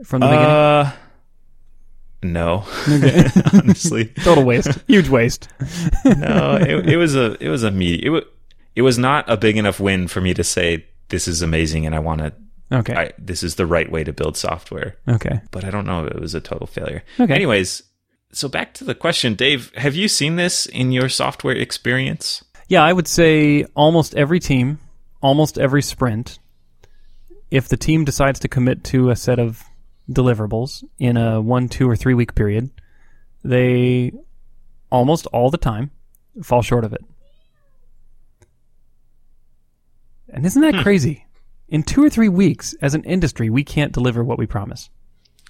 from 0.04 0.20
the 0.20 0.28
beginning? 0.28 0.46
Uh, 0.46 0.92
no, 2.22 2.64
honestly, 3.54 4.06
Total 4.24 4.44
waste. 4.44 4.70
Huge 4.88 5.10
waste. 5.10 5.50
no. 6.06 6.58
It, 6.62 6.90
it 6.90 6.98
was 6.98 7.16
a 7.16 7.44
it 7.44 7.50
was 7.50 7.64
a 7.64 7.72
me. 7.72 7.96
It 7.96 8.10
was 8.10 8.24
it 8.76 8.82
was 8.82 8.98
not 8.98 9.30
a 9.30 9.38
big 9.38 9.58
enough 9.58 9.80
win 9.80 10.08
for 10.08 10.22
me 10.22 10.34
to 10.34 10.44
say 10.44 10.86
this 11.10 11.28
is 11.28 11.42
amazing 11.42 11.86
and 11.86 11.94
I 11.94 12.00
want 12.00 12.22
to. 12.22 12.34
Okay. 12.72 12.96
I, 12.96 13.12
this 13.20 13.44
is 13.44 13.56
the 13.56 13.68
right 13.68 13.92
way 13.92 14.04
to 14.04 14.12
build 14.14 14.36
software. 14.36 14.96
okay. 15.08 15.42
but 15.52 15.64
I 15.64 15.70
don't 15.70 15.86
know 15.86 16.06
if 16.06 16.12
it 16.12 16.20
was 16.20 16.34
a 16.34 16.42
total 16.42 16.66
failure. 16.66 17.04
Okay. 17.20 17.34
Anyways, 17.34 17.84
so 18.32 18.50
back 18.50 18.74
to 18.76 18.84
the 18.84 18.96
question, 18.96 19.36
Dave, 19.36 19.72
have 19.76 19.96
you 19.96 20.08
seen 20.08 20.38
this 20.38 20.66
in 20.66 20.92
your 20.92 21.08
software 21.08 21.56
experience? 21.56 22.44
Yeah, 22.68 22.84
I 22.84 22.92
would 22.92 23.08
say 23.08 23.66
almost 23.76 24.16
every 24.16 24.40
team, 24.40 24.80
almost 25.22 25.60
every 25.60 25.84
sprint, 25.84 26.40
if 27.52 27.68
the 27.68 27.78
team 27.78 28.06
decides 28.06 28.40
to 28.40 28.48
commit 28.48 28.84
to 28.86 29.12
a 29.12 29.16
set 29.16 29.38
of 29.38 29.64
deliverables 30.10 30.84
in 30.98 31.18
a 31.18 31.40
one, 31.40 31.70
two, 31.70 31.88
or 31.88 31.96
three 31.96 32.16
week 32.16 32.34
period, 32.34 32.72
they 33.44 34.12
almost 34.90 35.28
all 35.28 35.52
the 35.52 35.58
time 35.58 35.92
fall 36.42 36.64
short 36.64 36.84
of 36.84 36.94
it. 36.94 37.04
And 40.34 40.46
isn't 40.46 40.62
that 40.62 40.84
crazy? 40.84 41.26
In 41.70 41.84
two 41.84 42.04
or 42.04 42.10
three 42.10 42.30
weeks, 42.30 42.74
as 42.82 42.94
an 42.94 43.04
industry, 43.04 43.50
we 43.50 43.64
can't 43.64 43.94
deliver 43.94 44.24
what 44.24 44.38
we 44.38 44.46
promise. 44.46 44.90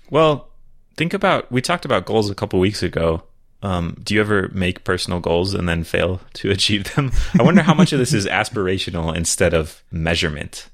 Well, 0.10 0.50
think 0.96 1.14
about 1.14 1.52
we 1.52 1.62
talked 1.62 1.86
about 1.86 2.06
goals 2.06 2.30
a 2.30 2.36
couple 2.36 2.60
weeks 2.60 2.84
ago. 2.84 3.24
Um, 3.62 3.98
do 4.04 4.14
you 4.14 4.20
ever 4.20 4.50
make 4.50 4.84
personal 4.84 5.22
goals 5.22 5.54
and 5.54 5.68
then 5.68 5.84
fail 5.86 6.20
to 6.34 6.52
achieve 6.52 6.94
them? 6.96 7.12
I 7.40 7.44
wonder 7.44 7.62
how 7.64 7.74
much 7.74 7.94
of 7.94 8.00
this 8.00 8.14
is 8.14 8.26
aspirational 8.28 9.16
instead 9.16 9.54
of 9.54 9.84
measurement, 9.92 10.70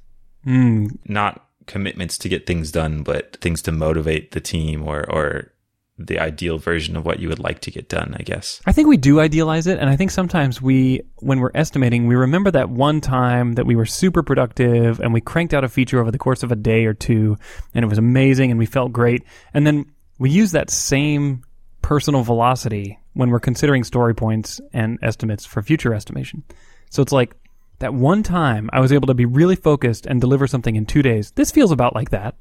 Mm, 0.46 0.98
not 1.06 1.46
commitments 1.68 2.18
to 2.18 2.30
get 2.30 2.48
things 2.48 2.72
done, 2.72 3.04
but 3.04 3.38
things 3.42 3.62
to 3.64 3.72
motivate 3.74 4.32
the 4.32 4.40
team 4.40 4.88
or 4.88 5.02
or 5.12 5.52
the 6.00 6.20
ideal 6.20 6.58
version 6.58 6.96
of 6.96 7.06
what 7.06 7.20
you 7.20 7.28
would 7.28 7.40
like 7.40 7.60
to 7.62 7.72
get 7.72 7.90
done. 7.90 8.16
I 8.18 8.24
guess. 8.24 8.62
I 8.66 8.72
think 8.72 8.88
we 8.88 8.98
do 8.98 9.20
idealize 9.20 9.68
it, 9.68 9.80
and 9.80 9.90
I 9.90 9.96
think 9.96 10.12
sometimes 10.12 10.62
we, 10.62 11.02
when 11.18 11.40
we're 11.40 11.52
estimating, 11.54 12.08
we 12.08 12.16
remember 12.16 12.52
that 12.52 12.70
one 12.70 13.02
time 13.02 13.54
that 13.54 13.66
we 13.66 13.76
were 13.76 13.86
super 13.86 14.24
productive 14.24 15.00
and 15.00 15.14
we 15.14 15.22
cranked 15.22 15.54
out 15.54 15.64
a 15.64 15.70
feature 15.70 16.00
over 16.00 16.12
the 16.12 16.18
course 16.18 16.44
of 16.44 16.52
a 16.52 16.56
day 16.56 16.86
or 16.86 16.94
two, 16.94 17.38
and 17.74 17.84
it 17.84 17.88
was 17.88 17.98
amazing 17.98 18.50
and 18.50 18.60
we 18.60 18.66
felt 18.66 18.92
great, 18.92 19.24
and 19.54 19.68
then 19.68 19.86
we 20.18 20.30
use 20.30 20.52
that 20.52 20.70
same 20.70 21.44
personal 21.82 22.24
velocity 22.24 23.00
when 23.14 23.30
we're 23.30 23.40
considering 23.40 23.84
story 23.84 24.14
points 24.14 24.62
and 24.74 25.00
estimates 25.02 25.46
for 25.46 25.62
future 25.62 25.94
estimation. 25.94 26.44
So 26.90 27.02
it's 27.02 27.12
like 27.12 27.36
that 27.80 27.94
one 27.94 28.24
time 28.24 28.70
I 28.72 28.80
was 28.80 28.92
able 28.92 29.08
to 29.08 29.14
be 29.14 29.26
really 29.26 29.56
focused 29.56 30.06
and 30.06 30.22
deliver 30.22 30.48
something 30.48 30.76
in 30.76 30.86
two 30.86 31.02
days. 31.02 31.32
This 31.32 31.52
feels 31.52 31.72
about 31.72 31.96
like 31.96 32.12
that. 32.12 32.36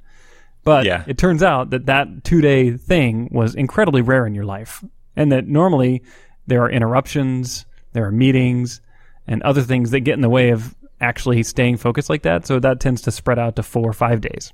But 0.68 0.84
Yeah. 0.84 1.02
it 1.06 1.16
turns 1.16 1.42
out 1.42 1.70
that 1.70 1.86
that 1.86 2.24
two 2.24 2.42
day 2.42 2.76
thing 2.76 3.28
was 3.32 3.54
incredibly 3.54 4.02
rare 4.02 4.26
in 4.26 4.34
your 4.34 4.44
life. 4.44 4.84
And 5.16 5.32
that 5.32 5.48
normally 5.48 6.02
there 6.46 6.62
are 6.62 6.70
interruptions, 6.70 7.64
there 7.94 8.04
are 8.04 8.12
meetings, 8.12 8.80
and 9.26 9.42
other 9.42 9.62
things 9.62 9.92
that 9.92 10.00
get 10.00 10.14
in 10.14 10.20
the 10.20 10.28
way 10.28 10.50
of 10.50 10.74
actually 11.00 11.42
staying 11.42 11.78
focused 11.78 12.10
like 12.10 12.22
that. 12.22 12.46
So 12.46 12.60
that 12.60 12.80
tends 12.80 13.00
to 13.02 13.10
spread 13.10 13.38
out 13.38 13.56
to 13.56 13.62
four 13.62 13.88
or 13.88 13.92
five 13.94 14.20
days. 14.20 14.52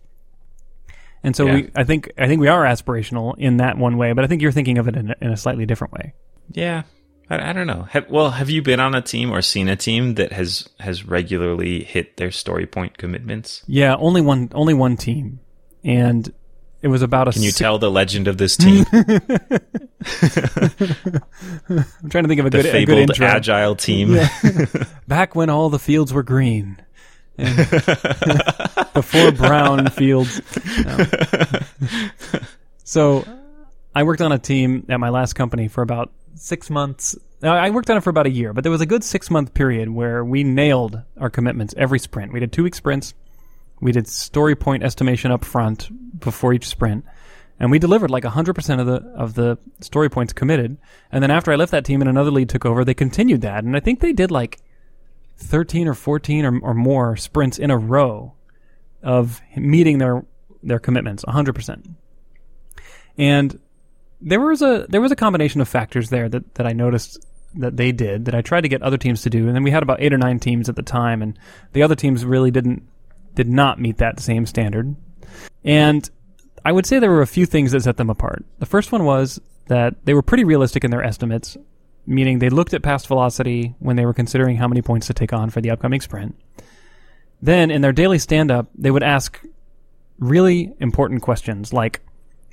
And 1.25 1.35
so 1.35 1.47
Yeah. 1.47 1.54
we, 1.54 1.71
I 1.75 1.85
think, 1.85 2.12
I 2.18 2.26
think 2.28 2.40
we 2.40 2.49
are 2.49 2.62
aspirational 2.64 3.35
in 3.38 3.56
that 3.56 3.76
one 3.78 3.97
way, 3.97 4.12
but 4.12 4.25
I 4.25 4.28
think 4.28 4.40
you're 4.42 4.52
thinking 4.52 4.78
of 4.78 4.87
it 4.88 4.97
in 4.97 5.11
a, 5.11 5.14
in 5.21 5.30
a 5.33 5.37
slightly 5.37 5.66
different 5.66 5.94
way. 5.94 6.12
Yeah, 6.52 6.83
I, 7.30 7.50
I 7.50 7.52
don't 7.54 7.66
know. 7.66 7.87
Have, 7.90 8.09
well, 8.11 8.30
have 8.30 8.50
you 8.50 8.62
been 8.62 8.78
on 8.78 8.94
a 8.94 9.00
team 9.02 9.30
or 9.33 9.40
seen 9.42 9.68
a 9.68 9.76
team 9.76 10.14
that 10.14 10.33
has 10.33 10.68
has 10.80 11.04
regularly 11.06 11.83
hit 11.83 12.18
their 12.18 12.30
story 12.30 12.66
point 12.66 12.99
commitments? 12.99 13.64
Yeah, 13.66 13.97
only 13.97 14.21
one, 14.21 14.50
only 14.54 14.75
one 14.75 14.97
team, 14.99 15.40
and 15.85 16.33
it 16.83 16.88
was 16.88 17.03
about 17.03 17.29
a. 17.29 17.33
Can 17.33 17.43
you 17.43 17.50
six- 17.50 17.59
tell 17.59 17.79
the 17.79 17.91
legend 17.91 18.29
of 18.29 18.37
this 18.38 18.57
team? 18.57 18.85
I'm 18.93 19.21
trying 22.11 22.25
to 22.25 22.29
think 22.29 22.41
of 22.41 22.47
a 22.47 22.50
the 22.50 22.59
good, 22.62 22.67
a 22.67 22.73
good 22.73 22.73
fabled 22.73 22.99
intro. 23.11 23.26
agile 23.26 23.75
team. 23.76 24.19
Back 25.09 25.35
when 25.35 25.50
all 25.50 25.71
the 25.71 25.79
fields 25.79 26.12
were 26.12 26.23
green. 26.23 26.76
And 27.37 27.57
before 28.95 29.33
brown 29.33 29.88
fields. 29.91 30.41
No. 30.85 31.07
So 32.85 33.26
I 33.95 34.03
worked 34.05 34.21
on 34.21 34.31
a 34.31 34.38
team 34.38 34.87
at 34.88 35.00
my 35.00 35.09
last 35.09 35.33
company 35.33 35.67
for 35.69 35.83
about 35.83 36.12
six 36.37 36.71
months. 36.71 37.17
I 37.43 37.71
worked 37.71 37.91
on 37.91 37.97
it 37.97 38.03
for 38.03 38.11
about 38.11 38.26
a 38.26 38.31
year, 38.31 38.53
but 38.53 38.62
there 38.62 38.71
was 38.71 38.81
a 38.81 38.87
good 38.87 39.03
six 39.03 39.31
month 39.31 39.53
period 39.53 39.88
where 39.88 40.25
we 40.25 40.45
nailed 40.45 41.03
our 41.19 41.29
commitments 41.29 41.75
every 41.76 41.99
sprint. 41.99 42.33
We 42.33 42.41
did 42.41 42.53
two 42.53 42.62
week 42.62 42.75
sprints. 42.75 43.14
We 43.85 43.93
did 43.93 44.09
story 44.09 44.57
point 44.57 44.83
estimation 44.83 45.31
up 45.31 45.45
front 45.45 45.91
before 46.19 46.55
each 46.55 46.67
sprint. 46.67 47.05
And 47.61 47.71
we 47.71 47.79
delivered 47.79 48.11
like 48.11 48.25
100% 48.25 48.81
of 48.81 48.87
the 48.87 48.95
of 49.14 49.35
the 49.35 49.59
story 49.81 50.09
points 50.09 50.33
committed. 50.33 50.79
And 51.12 51.23
then 51.23 51.31
after 51.31 51.53
I 51.53 51.57
left 51.57 51.71
that 51.73 51.85
team 51.85 52.00
and 52.00 52.09
another 52.09 52.31
lead 52.31 52.49
took 52.49 52.64
over, 52.64 52.83
they 52.83 52.95
continued 52.95 53.43
that. 53.43 53.62
And 53.62 53.76
I 53.76 53.81
think 53.81 54.00
they 54.00 54.14
did 54.14 54.31
like 54.31 54.59
13 55.37 55.87
or 55.87 55.93
14 55.93 56.47
or, 56.47 56.59
or 56.61 56.73
more 56.73 57.14
sprints 57.17 57.59
in 57.59 57.71
a 57.71 57.76
row 57.76 58.33
of 59.03 59.43
meeting 59.55 59.99
their 59.99 60.25
their 60.62 60.79
commitments 60.79 61.23
100%. 61.26 61.95
And 63.19 63.61
there 64.23 64.41
was 64.41 64.62
a 64.62 64.87
there 64.88 65.03
was 65.03 65.12
a 65.12 65.17
combination 65.17 65.61
of 65.61 65.69
factors 65.69 66.09
there 66.09 66.31
that, 66.31 66.55
that 66.55 66.67
I 66.67 66.73
noticed 66.73 67.23
that 67.57 67.76
they 67.76 67.93
did 67.93 68.25
that 68.25 68.35
I 68.35 68.41
tried 68.41 68.62
to 68.62 68.69
get 68.69 68.83
other 68.83 68.97
teams 68.97 69.21
to 69.23 69.31
do. 69.31 69.47
And 69.47 69.55
then 69.55 69.62
we 69.62 69.71
had 69.71 69.83
about 69.83 70.00
8 70.00 70.14
or 70.14 70.19
9 70.19 70.38
teams 70.38 70.71
at 70.71 70.75
the 70.75 70.83
time 70.83 71.21
and 71.21 71.38
the 71.75 71.83
other 71.83 71.95
teams 71.95 72.25
really 72.25 72.50
didn't 72.50 72.88
did 73.35 73.49
not 73.49 73.81
meet 73.81 73.99
that 73.99 74.21
same 74.21 74.47
standard. 74.47 74.95
And 75.64 76.09
I 76.64 76.73
would 76.73 76.87
say 76.87 76.99
there 76.99 77.11
were 77.11 77.23
a 77.23 77.26
few 77.26 77.47
things 77.47 77.73
that 77.73 77.83
set 77.83 77.97
them 77.97 78.11
apart. 78.11 78.45
The 78.59 78.67
first 78.67 78.93
one 78.93 79.05
was 79.05 79.41
that 79.67 80.05
they 80.05 80.14
were 80.14 80.23
pretty 80.23 80.45
realistic 80.45 80.85
in 80.85 80.91
their 80.91 81.03
estimates, 81.03 81.57
meaning 82.07 82.38
they 82.38 82.50
looked 82.50 82.75
at 82.75 82.83
past 82.83 83.07
velocity 83.07 83.75
when 83.79 83.97
they 83.97 84.07
were 84.07 84.14
considering 84.14 84.57
how 84.57 84.69
many 84.69 84.83
points 84.83 85.07
to 85.07 85.14
take 85.14 85.33
on 85.33 85.50
for 85.50 85.61
the 85.61 85.71
upcoming 85.71 86.00
sprint. 86.00 86.37
Then, 87.43 87.71
in 87.71 87.83
their 87.83 87.93
daily 87.93 88.19
stand 88.19 88.50
up, 88.50 88.69
they 88.75 88.91
would 88.91 89.03
ask 89.03 89.45
really 90.19 90.75
important 90.79 91.23
questions 91.23 91.73
like 91.73 92.00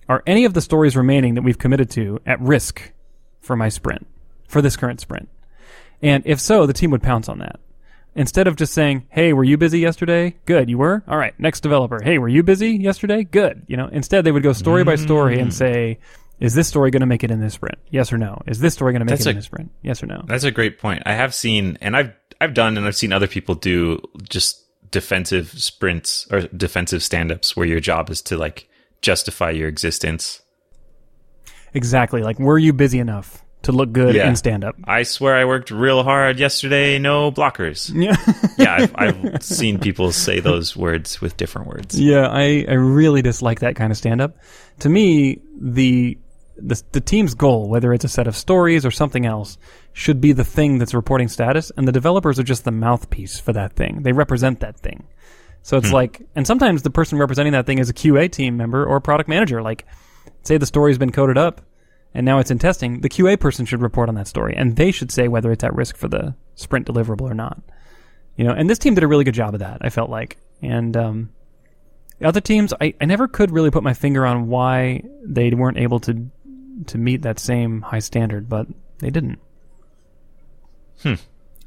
Are 0.10 0.24
any 0.26 0.46
of 0.46 0.54
the 0.54 0.62
stories 0.62 0.98
remaining 0.98 1.36
that 1.36 1.44
we've 1.44 1.58
committed 1.58 1.90
to 1.92 2.20
at 2.26 2.42
risk 2.42 2.92
for 3.40 3.56
my 3.56 3.70
sprint, 3.70 4.08
for 4.48 4.62
this 4.62 4.76
current 4.76 5.00
sprint? 5.00 5.30
And 6.02 6.24
if 6.26 6.40
so, 6.40 6.66
the 6.66 6.74
team 6.74 6.92
would 6.92 7.04
pounce 7.04 7.30
on 7.30 7.40
that. 7.40 7.60
Instead 8.14 8.48
of 8.48 8.58
just 8.58 8.74
saying, 8.74 9.08
"Hey, 9.10 9.32
were 9.32 9.44
you 9.44 9.58
busy 9.58 9.80
yesterday? 9.80 10.36
Good, 10.46 10.70
you 10.70 10.78
were. 10.78 11.04
All 11.08 11.18
right, 11.18 11.34
next 11.40 11.62
developer. 11.62 12.00
Hey, 12.04 12.18
were 12.18 12.28
you 12.28 12.44
busy 12.44 12.72
yesterday? 12.72 13.24
Good." 13.24 13.64
You 13.68 13.78
know, 13.78 13.88
instead 13.88 14.26
they 14.26 14.32
would 14.32 14.44
go 14.44 14.52
story 14.54 14.84
by 14.84 14.96
story 14.96 15.40
and 15.40 15.50
mm. 15.50 15.54
say, 15.54 16.00
"Is 16.40 16.54
this 16.54 16.68
story 16.68 16.92
going 16.92 17.02
to 17.02 17.08
make 17.08 17.24
it 17.24 17.32
in 17.32 17.40
this 17.40 17.54
sprint? 17.54 17.78
Yes 17.90 18.12
or 18.12 18.18
no? 18.18 18.42
Is 18.48 18.60
this 18.60 18.74
story 18.74 18.92
going 18.92 19.00
to 19.00 19.06
make 19.06 19.12
That's 19.12 19.26
it 19.26 19.30
in 19.30 19.36
a- 19.38 19.40
this 19.40 19.46
sprint? 19.46 19.72
Yes 19.82 20.04
or 20.04 20.08
no?" 20.08 20.24
That's 20.28 20.44
a 20.44 20.52
great 20.52 20.78
point. 20.78 21.04
I 21.06 21.14
have 21.14 21.34
seen, 21.34 21.78
and 21.80 21.96
I've 21.96 22.12
I've 22.42 22.54
done, 22.54 22.76
and 22.76 22.86
I've 22.86 22.98
seen 22.98 23.14
other 23.14 23.28
people 23.28 23.56
do 23.56 24.02
just 24.28 24.62
defensive 24.92 25.50
sprints 25.50 26.28
or 26.32 26.42
defensive 26.48 27.02
stand-ups 27.02 27.56
where 27.56 27.66
your 27.66 27.80
job 27.80 28.10
is 28.10 28.22
to 28.24 28.38
like 28.38 28.68
justify 29.02 29.52
your 29.52 29.70
existence. 29.70 30.42
Exactly. 31.74 32.22
Like, 32.22 32.40
were 32.40 32.60
you 32.60 32.74
busy 32.74 33.00
enough 33.00 33.46
to 33.64 33.72
look 33.72 33.92
good 33.92 34.16
Yeah. 34.16 34.28
in 34.28 34.36
stand 34.36 34.64
up. 34.64 34.76
I 34.86 35.04
swear 35.04 35.36
I 35.36 35.46
worked 35.46 35.72
real 35.72 36.04
hard 36.04 36.40
yesterday. 36.40 36.98
No 37.00 37.32
blockers. 37.32 37.92
Yeah. 38.02 38.16
yeah, 38.58 38.88
I've, 38.96 39.36
I've 39.36 39.44
seen 39.44 39.78
people 39.78 40.12
say 40.12 40.40
those 40.40 40.76
words 40.76 41.22
with 41.22 41.38
different 41.38 41.68
words. 41.68 42.00
Yeah, 42.00 42.28
I, 42.28 42.66
I 42.68 42.74
really 42.74 43.22
dislike 43.22 43.60
that 43.60 43.76
kind 43.76 43.92
of 43.92 43.98
stand 43.98 44.22
up. 44.22 44.38
To 44.80 44.90
me, 44.90 45.40
the, 45.60 46.18
the 46.58 46.82
the 46.92 47.02
team's 47.02 47.36
goal, 47.36 47.70
whether 47.70 47.94
it's 47.94 48.06
a 48.06 48.10
set 48.10 48.28
of 48.28 48.36
stories 48.36 48.86
or 48.86 48.92
something 48.92 49.26
else, 49.26 49.60
should 49.94 50.20
be 50.20 50.32
the 50.32 50.44
thing 50.44 50.80
that's 50.80 50.96
reporting 50.96 51.28
status, 51.28 51.72
and 51.78 51.88
the 51.88 51.92
developers 51.92 52.40
are 52.40 52.44
just 52.44 52.64
the 52.66 52.72
mouthpiece 52.72 53.40
for 53.40 53.54
that 53.54 53.74
thing. 53.74 54.02
They 54.02 54.14
represent 54.14 54.62
that 54.62 54.80
thing. 54.80 55.06
So 55.62 55.78
it's 55.78 55.90
hmm. 55.90 55.94
like, 55.94 56.22
and 56.36 56.48
sometimes 56.48 56.82
the 56.82 56.90
person 56.90 57.20
representing 57.20 57.54
that 57.54 57.68
thing 57.68 57.78
is 57.78 57.90
a 57.90 57.94
QA 57.94 58.32
team 58.32 58.58
member 58.58 58.84
or 58.84 58.98
a 58.98 59.02
product 59.02 59.30
manager. 59.30 59.62
Like, 59.62 59.86
say 60.42 60.58
the 60.58 60.66
story's 60.66 60.98
been 60.98 61.12
coded 61.12 61.38
up 61.38 61.62
and 62.14 62.26
now 62.26 62.40
it's 62.40 62.52
in 62.52 62.60
testing, 62.60 63.02
the 63.02 63.10
QA 63.10 63.40
person 63.40 63.66
should 63.66 63.82
report 63.82 64.10
on 64.10 64.16
that 64.16 64.28
story, 64.28 64.54
and 64.56 64.76
they 64.76 64.92
should 64.92 65.12
say 65.12 65.28
whether 65.28 65.52
it's 65.52 65.64
at 65.64 65.76
risk 65.76 65.96
for 65.96 66.08
the 66.08 66.36
sprint 66.56 66.88
deliverable 66.88 67.30
or 67.30 67.34
not. 67.34 67.62
You 68.36 68.46
know, 68.46 68.52
and 68.52 68.70
this 68.70 68.80
team 68.80 68.96
did 68.96 69.04
a 69.04 69.08
really 69.08 69.24
good 69.24 69.34
job 69.34 69.54
of 69.54 69.60
that. 69.60 69.80
I 69.82 69.90
felt 69.90 70.10
like, 70.10 70.38
and 70.62 70.96
um, 70.98 71.30
the 72.20 72.28
other 72.28 72.42
teams, 72.42 72.74
I, 72.80 72.94
I 73.00 73.06
never 73.06 73.28
could 73.28 73.52
really 73.52 73.72
put 73.72 73.84
my 73.84 73.94
finger 73.94 74.26
on 74.26 74.48
why 74.48 75.04
they 75.24 75.50
weren't 75.52 75.78
able 75.78 76.00
to 76.02 76.30
to 76.88 76.98
meet 76.98 77.22
that 77.22 77.40
same 77.40 77.82
high 77.82 78.00
standard, 78.00 78.50
but 78.50 78.68
they 79.00 79.10
didn't. 79.10 79.40
Hmm. 81.04 81.16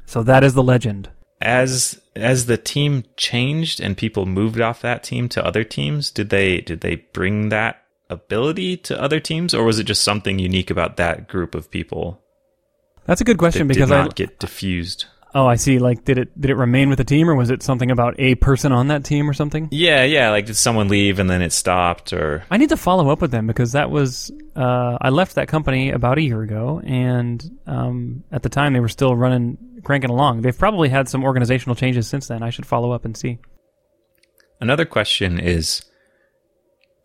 So 0.05 0.23
that 0.23 0.43
is 0.43 0.53
the 0.53 0.63
legend. 0.63 1.09
As 1.41 2.01
as 2.15 2.45
the 2.45 2.57
team 2.57 3.03
changed 3.17 3.79
and 3.79 3.97
people 3.97 4.25
moved 4.25 4.61
off 4.61 4.81
that 4.81 5.03
team 5.03 5.27
to 5.29 5.45
other 5.45 5.63
teams, 5.63 6.11
did 6.11 6.29
they 6.29 6.61
did 6.61 6.81
they 6.81 6.95
bring 6.95 7.49
that 7.49 7.84
ability 8.09 8.77
to 8.77 9.01
other 9.01 9.19
teams, 9.19 9.53
or 9.53 9.63
was 9.63 9.79
it 9.79 9.85
just 9.85 10.03
something 10.03 10.39
unique 10.39 10.69
about 10.69 10.97
that 10.97 11.27
group 11.27 11.55
of 11.55 11.71
people 11.71 12.21
That's 13.05 13.21
a 13.21 13.25
good 13.25 13.37
question 13.37 13.67
because 13.67 13.91
I 13.91 14.03
not 14.03 14.15
get 14.15 14.39
diffused? 14.39 15.05
oh 15.35 15.45
I 15.45 15.55
see 15.57 15.77
like 15.77 16.05
did 16.05 16.17
it 16.17 16.41
did 16.41 16.49
it 16.49 16.55
remain 16.55 16.89
with 16.89 16.97
the 16.97 17.03
team 17.03 17.29
or 17.29 17.35
was 17.35 17.51
it 17.51 17.61
something 17.61 17.91
about 17.91 18.15
a 18.17 18.35
person 18.35 18.71
on 18.71 18.87
that 18.87 19.03
team 19.03 19.29
or 19.29 19.33
something? 19.33 19.67
Yeah, 19.69 20.03
yeah. 20.03 20.31
Like 20.31 20.47
did 20.47 20.55
someone 20.55 20.87
leave 20.87 21.19
and 21.19 21.29
then 21.29 21.41
it 21.41 21.51
stopped, 21.51 22.13
or 22.13 22.43
I 22.49 22.57
need 22.57 22.69
to 22.69 22.77
follow 22.77 23.09
up 23.09 23.21
with 23.21 23.31
them 23.31 23.45
because 23.45 23.73
that 23.73 23.91
was 23.91 24.31
uh, 24.55 24.97
I 24.99 25.09
left 25.09 25.35
that 25.35 25.47
company 25.47 25.91
about 25.91 26.17
a 26.17 26.21
year 26.21 26.41
ago, 26.41 26.81
and 26.83 27.59
um, 27.67 28.23
at 28.31 28.41
the 28.41 28.49
time 28.49 28.73
they 28.73 28.79
were 28.79 28.87
still 28.87 29.15
running 29.15 29.57
cranking 29.83 30.09
along. 30.09 30.41
They've 30.41 30.57
probably 30.57 30.89
had 30.89 31.07
some 31.09 31.23
organizational 31.23 31.75
changes 31.75 32.07
since 32.07 32.27
then. 32.27 32.41
I 32.41 32.49
should 32.49 32.65
follow 32.65 32.91
up 32.91 33.05
and 33.05 33.15
see. 33.15 33.37
Another 34.61 34.85
question 34.85 35.37
is 35.37 35.83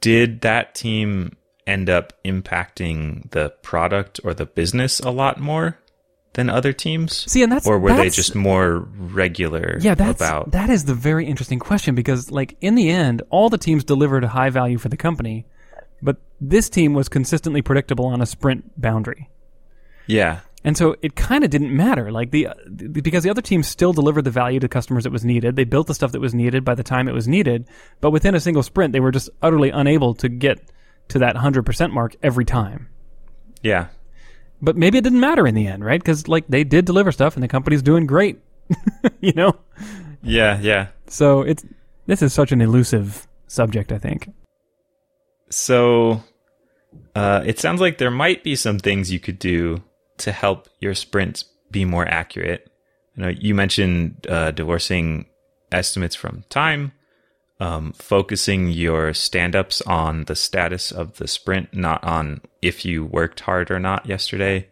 Did 0.00 0.40
that 0.42 0.75
team 0.75 1.37
end 1.66 1.90
up 1.90 2.12
impacting 2.25 3.30
the 3.30 3.50
product 3.62 4.21
or 4.25 4.35
the 4.35 4.47
business 4.47 5.00
a 5.00 5.11
lot 5.11 5.38
more 5.38 5.78
than 6.35 6.49
other 6.49 6.73
teams? 6.73 7.30
See, 7.30 7.42
and 7.42 7.52
that's 7.52 7.66
or 7.66 7.78
were 7.78 7.92
they 7.92 8.11
just 8.11 8.35
more 8.35 8.78
regular 8.78 9.78
yeah, 9.80 9.95
that's 9.95 10.21
about 10.21 10.52
that 10.52 10.71
is 10.71 10.85
the 10.85 10.95
very 10.95 11.26
interesting 11.26 11.59
question 11.59 11.95
because 11.95 12.30
like 12.30 12.57
in 12.61 12.75
the 12.75 12.90
end, 12.90 13.23
all 13.30 13.49
the 13.49 13.59
teams 13.59 13.85
delivered 13.85 14.25
high 14.25 14.50
value 14.50 14.78
for 14.78 14.88
the 14.88 14.97
company, 14.97 15.47
but 16.02 16.16
this 16.40 16.69
team 16.69 16.95
was 16.95 17.09
consistently 17.09 17.62
predictable 17.62 18.07
on 18.07 18.21
a 18.21 18.26
sprint 18.26 18.80
boundary. 18.80 19.28
Yeah. 20.07 20.40
And 20.62 20.76
so 20.76 20.97
it 21.00 21.17
kind 21.17 21.43
of 21.43 21.49
didn't 21.49 21.75
matter, 21.75 22.12
like 22.12 22.33
the 22.33 22.49
because 22.93 23.23
the 23.23 23.31
other 23.31 23.40
team 23.40 23.62
still 23.62 23.95
delivered 23.95 24.23
the 24.23 24.31
value 24.31 24.61
to 24.61 24.69
customers 24.69 25.05
that 25.05 25.12
was 25.12 25.25
needed. 25.25 25.57
They 25.57 25.64
built 25.64 25.87
the 25.87 25.95
stuff 25.95 26.12
that 26.12 26.21
was 26.21 26.35
needed 26.35 26.67
by 26.67 26.75
the 26.75 26.83
time 26.83 27.09
it 27.09 27.14
was 27.14 27.26
needed, 27.26 27.67
but 28.02 28.11
within 28.11 28.35
a 28.35 28.40
single 28.40 28.62
sprint, 28.62 28.93
they 28.93 29.00
were 29.00 29.11
just 29.11 29.31
utterly 29.40 29.71
unable 29.71 30.14
to 30.17 30.29
get 30.29 30.61
to 31.09 31.19
that 31.21 31.37
hundred 31.37 31.64
percent 31.64 31.95
mark 31.95 32.14
every 32.23 32.45
time. 32.45 32.88
Yeah. 33.62 33.87
But 34.61 34.76
maybe 34.76 34.99
it 34.99 35.05
didn't 35.05 35.21
matter 35.21 35.47
in 35.47 35.55
the 35.55 35.67
end, 35.67 35.83
right? 35.83 35.99
Because 35.99 36.29
like 36.29 36.47
they 36.47 36.64
did 36.64 36.85
deliver 36.85 37.11
stuff, 37.11 37.37
and 37.37 37.43
the 37.43 37.49
company's 37.49 37.83
doing 37.83 38.07
great, 38.07 38.38
you 39.21 39.33
know. 39.33 39.57
Yeah, 40.23 40.61
yeah. 40.61 40.88
So 41.07 41.40
it's 41.40 41.64
this 42.05 42.21
is 42.21 42.35
such 42.35 42.52
an 42.52 42.61
elusive 42.61 43.26
subject. 43.47 43.93
I 43.93 43.99
think. 43.99 44.31
So 45.49 46.23
uh, 47.14 47.43
it 47.47 47.59
sounds 47.59 47.81
like 47.81 47.97
there 47.97 48.11
might 48.11 48.45
be 48.45 48.57
some 48.57 48.79
things 48.79 49.11
you 49.11 49.21
could 49.21 49.38
do 49.38 49.83
to 50.21 50.33
help 50.33 50.69
your 50.81 50.95
sprints 50.95 51.45
be 51.71 51.85
more 51.85 52.07
accurate. 52.07 52.71
You 53.17 53.23
know, 53.25 53.29
you 53.29 53.55
mentioned 53.55 54.27
uh, 54.29 54.50
divorcing 54.53 55.27
estimates 55.73 56.15
from 56.15 56.45
time, 56.49 56.93
um, 57.61 57.93
focusing 57.93 58.69
your 58.69 59.13
stand-ups 59.15 59.83
on 59.83 60.25
the 60.25 60.35
status 60.37 60.91
of 60.93 61.17
the 61.19 61.28
sprint, 61.28 61.75
not 61.75 62.02
on 62.04 62.41
if 62.63 62.85
you 62.85 63.04
worked 63.04 63.41
hard 63.41 63.71
or 63.71 63.78
not 63.80 64.06
yesterday. 64.06 64.69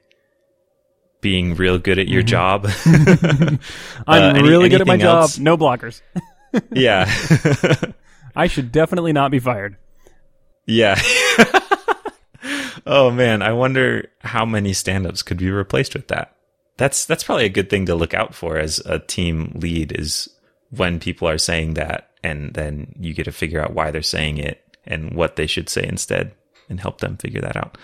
Being 1.20 1.56
real 1.56 1.78
good 1.78 1.98
at 1.98 2.06
your 2.08 2.22
job. 2.22 2.68
I'm 2.86 3.58
Uh, 4.06 4.14
any- 4.38 4.48
really 4.48 4.68
good 4.68 4.80
at 4.80 4.86
my 4.86 4.94
anything 4.94 5.08
job. 5.10 5.30
No 5.40 5.56
blockers. 5.58 6.00
yeah. 6.72 7.10
I 8.36 8.46
should 8.46 8.70
definitely 8.70 9.12
not 9.12 9.30
be 9.30 9.38
fired. 9.40 9.76
Yeah. 10.70 11.00
Oh 12.86 13.10
man, 13.10 13.42
I 13.42 13.52
wonder 13.52 14.10
how 14.20 14.44
many 14.44 14.72
stand-ups 14.72 15.22
could 15.22 15.38
be 15.38 15.50
replaced 15.50 15.94
with 15.94 16.08
that. 16.08 16.36
That's 16.76 17.06
that's 17.06 17.24
probably 17.24 17.44
a 17.44 17.50
good 17.50 17.70
thing 17.70 17.86
to 17.86 17.94
look 17.94 18.14
out 18.14 18.34
for 18.34 18.58
as 18.58 18.78
a 18.86 18.98
team 18.98 19.52
lead 19.56 19.92
is 19.92 20.28
when 20.70 21.00
people 21.00 21.28
are 21.28 21.38
saying 21.38 21.74
that 21.74 22.10
and 22.22 22.54
then 22.54 22.94
you 22.98 23.14
get 23.14 23.24
to 23.24 23.32
figure 23.32 23.60
out 23.60 23.74
why 23.74 23.90
they're 23.90 24.02
saying 24.02 24.38
it 24.38 24.62
and 24.84 25.14
what 25.14 25.36
they 25.36 25.46
should 25.46 25.68
say 25.68 25.84
instead 25.84 26.32
and 26.68 26.80
help 26.80 27.00
them 27.00 27.16
figure 27.16 27.40
that 27.40 27.56
out. 27.56 27.78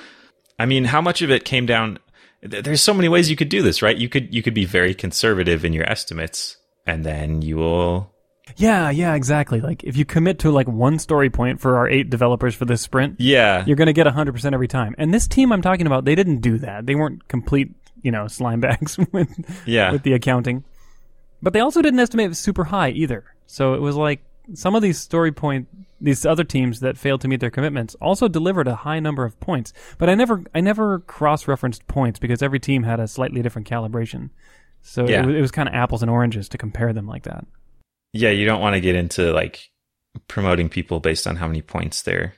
I 0.58 0.66
mean, 0.66 0.84
how 0.84 1.00
much 1.00 1.22
of 1.22 1.30
it 1.30 1.44
came 1.44 1.66
down 1.66 1.98
there's 2.44 2.82
so 2.82 2.92
many 2.92 3.08
ways 3.08 3.30
you 3.30 3.36
could 3.36 3.48
do 3.48 3.62
this, 3.62 3.80
right? 3.80 3.96
You 3.96 4.08
could 4.08 4.34
you 4.34 4.42
could 4.42 4.54
be 4.54 4.66
very 4.66 4.94
conservative 4.94 5.64
in 5.64 5.72
your 5.72 5.90
estimates 5.90 6.58
and 6.86 7.04
then 7.04 7.42
you 7.42 7.56
will 7.56 8.13
Yeah, 8.56 8.90
yeah, 8.90 9.14
exactly. 9.14 9.60
Like 9.60 9.82
if 9.84 9.96
you 9.96 10.04
commit 10.04 10.38
to 10.40 10.50
like 10.50 10.68
one 10.68 10.98
story 10.98 11.30
point 11.30 11.60
for 11.60 11.76
our 11.76 11.88
eight 11.88 12.10
developers 12.10 12.54
for 12.54 12.64
this 12.64 12.82
sprint, 12.82 13.20
yeah. 13.20 13.64
you're 13.66 13.76
going 13.76 13.86
to 13.86 13.92
get 13.92 14.06
100% 14.06 14.52
every 14.52 14.68
time. 14.68 14.94
And 14.98 15.12
this 15.12 15.26
team 15.26 15.50
I'm 15.52 15.62
talking 15.62 15.86
about, 15.86 16.04
they 16.04 16.14
didn't 16.14 16.40
do 16.40 16.58
that. 16.58 16.86
They 16.86 16.94
weren't 16.94 17.26
complete, 17.28 17.74
you 18.02 18.10
know, 18.10 18.28
slime 18.28 18.60
bags 18.60 18.98
with 19.12 19.28
Yeah. 19.66 19.92
with 19.92 20.02
the 20.02 20.12
accounting. 20.12 20.64
But 21.42 21.52
they 21.52 21.60
also 21.60 21.82
didn't 21.82 22.00
estimate 22.00 22.30
it 22.30 22.34
super 22.36 22.64
high 22.64 22.90
either. 22.90 23.24
So 23.46 23.74
it 23.74 23.80
was 23.80 23.96
like 23.96 24.20
some 24.52 24.74
of 24.74 24.82
these 24.82 24.98
story 24.98 25.32
point 25.32 25.68
these 26.00 26.26
other 26.26 26.44
teams 26.44 26.80
that 26.80 26.98
failed 26.98 27.22
to 27.22 27.28
meet 27.28 27.40
their 27.40 27.50
commitments 27.50 27.94
also 27.94 28.28
delivered 28.28 28.68
a 28.68 28.74
high 28.74 29.00
number 29.00 29.24
of 29.24 29.38
points. 29.40 29.72
But 29.96 30.10
I 30.10 30.14
never 30.14 30.42
I 30.54 30.60
never 30.60 30.98
cross-referenced 31.00 31.86
points 31.88 32.18
because 32.18 32.42
every 32.42 32.60
team 32.60 32.82
had 32.82 33.00
a 33.00 33.08
slightly 33.08 33.40
different 33.42 33.68
calibration. 33.68 34.28
So 34.82 35.08
Yeah. 35.08 35.22
it, 35.22 35.26
was, 35.26 35.34
it 35.36 35.40
was 35.40 35.50
kind 35.50 35.66
of 35.68 35.74
apples 35.74 36.02
and 36.02 36.10
oranges 36.10 36.48
to 36.50 36.58
compare 36.58 36.92
them 36.92 37.06
like 37.06 37.22
that. 37.22 37.46
Yeah, 38.14 38.30
you 38.30 38.46
don't 38.46 38.60
want 38.60 38.74
to 38.74 38.80
get 38.80 38.94
into 38.94 39.32
like 39.32 39.70
promoting 40.28 40.68
people 40.68 41.00
based 41.00 41.26
on 41.26 41.36
how 41.36 41.46
many 41.46 41.60
points 41.60 42.02
their 42.02 42.34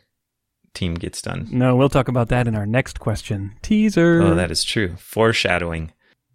team 0.75 0.95
gets 0.95 1.23
done. 1.23 1.47
No, 1.51 1.77
we'll 1.77 1.89
talk 1.89 2.09
about 2.09 2.29
that 2.31 2.49
in 2.49 2.57
our 2.57 2.67
next 2.67 2.99
question. 2.99 3.55
Teaser. 3.63 4.23
Oh, 4.23 4.35
that 4.35 4.51
is 4.51 4.65
true. 4.65 4.97
Foreshadowing. 4.97 5.93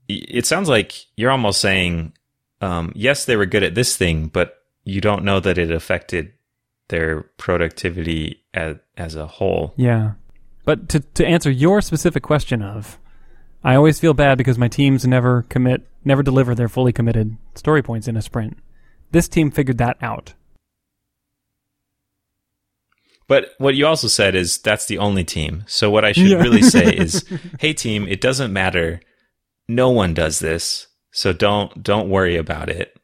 It 0.07 0.45
sounds 0.45 0.69
like 0.69 0.93
you're 1.17 1.31
almost 1.31 1.59
saying, 1.59 2.13
um, 2.61 2.93
yes, 2.95 3.25
they 3.25 3.35
were 3.35 3.45
good 3.45 3.63
at 3.63 3.75
this 3.75 3.97
thing, 3.97 4.27
but 4.27 4.57
you 4.83 5.01
don't 5.01 5.23
know 5.23 5.39
that 5.39 5.57
it 5.57 5.71
affected 5.71 6.33
their 6.89 7.23
productivity 7.37 8.43
as, 8.53 8.75
as 8.97 9.15
a 9.15 9.27
whole. 9.27 9.73
Yeah. 9.75 10.13
But 10.65 10.89
to 10.89 10.99
to 10.99 11.25
answer 11.25 11.49
your 11.49 11.81
specific 11.81 12.21
question 12.21 12.61
of 12.61 12.99
I 13.63 13.75
always 13.75 13.99
feel 13.99 14.13
bad 14.13 14.37
because 14.37 14.57
my 14.57 14.67
teams 14.67 15.07
never 15.07 15.43
commit 15.43 15.87
never 16.03 16.23
deliver 16.23 16.53
their 16.53 16.69
fully 16.69 16.91
committed 16.91 17.37
story 17.55 17.81
points 17.81 18.07
in 18.07 18.17
a 18.17 18.21
sprint. 18.21 18.57
This 19.11 19.27
team 19.27 19.51
figured 19.51 19.77
that 19.79 19.97
out. 20.01 20.33
But 23.27 23.51
what 23.59 23.75
you 23.75 23.87
also 23.87 24.07
said 24.07 24.35
is 24.35 24.57
that's 24.57 24.85
the 24.87 24.97
only 24.97 25.23
team. 25.23 25.63
So 25.67 25.89
what 25.89 26.03
I 26.03 26.11
should 26.11 26.27
Yeah. 26.29 26.41
really 26.41 26.61
say 26.61 26.85
is, 26.97 27.25
hey 27.59 27.73
team, 27.73 28.07
it 28.07 28.19
doesn't 28.19 28.51
matter. 28.51 28.99
No 29.67 29.89
one 29.89 30.13
does 30.13 30.39
this. 30.39 30.87
So 31.11 31.33
don't 31.33 31.81
don't 31.83 32.09
worry 32.09 32.35
about 32.37 32.69
it. 32.69 32.97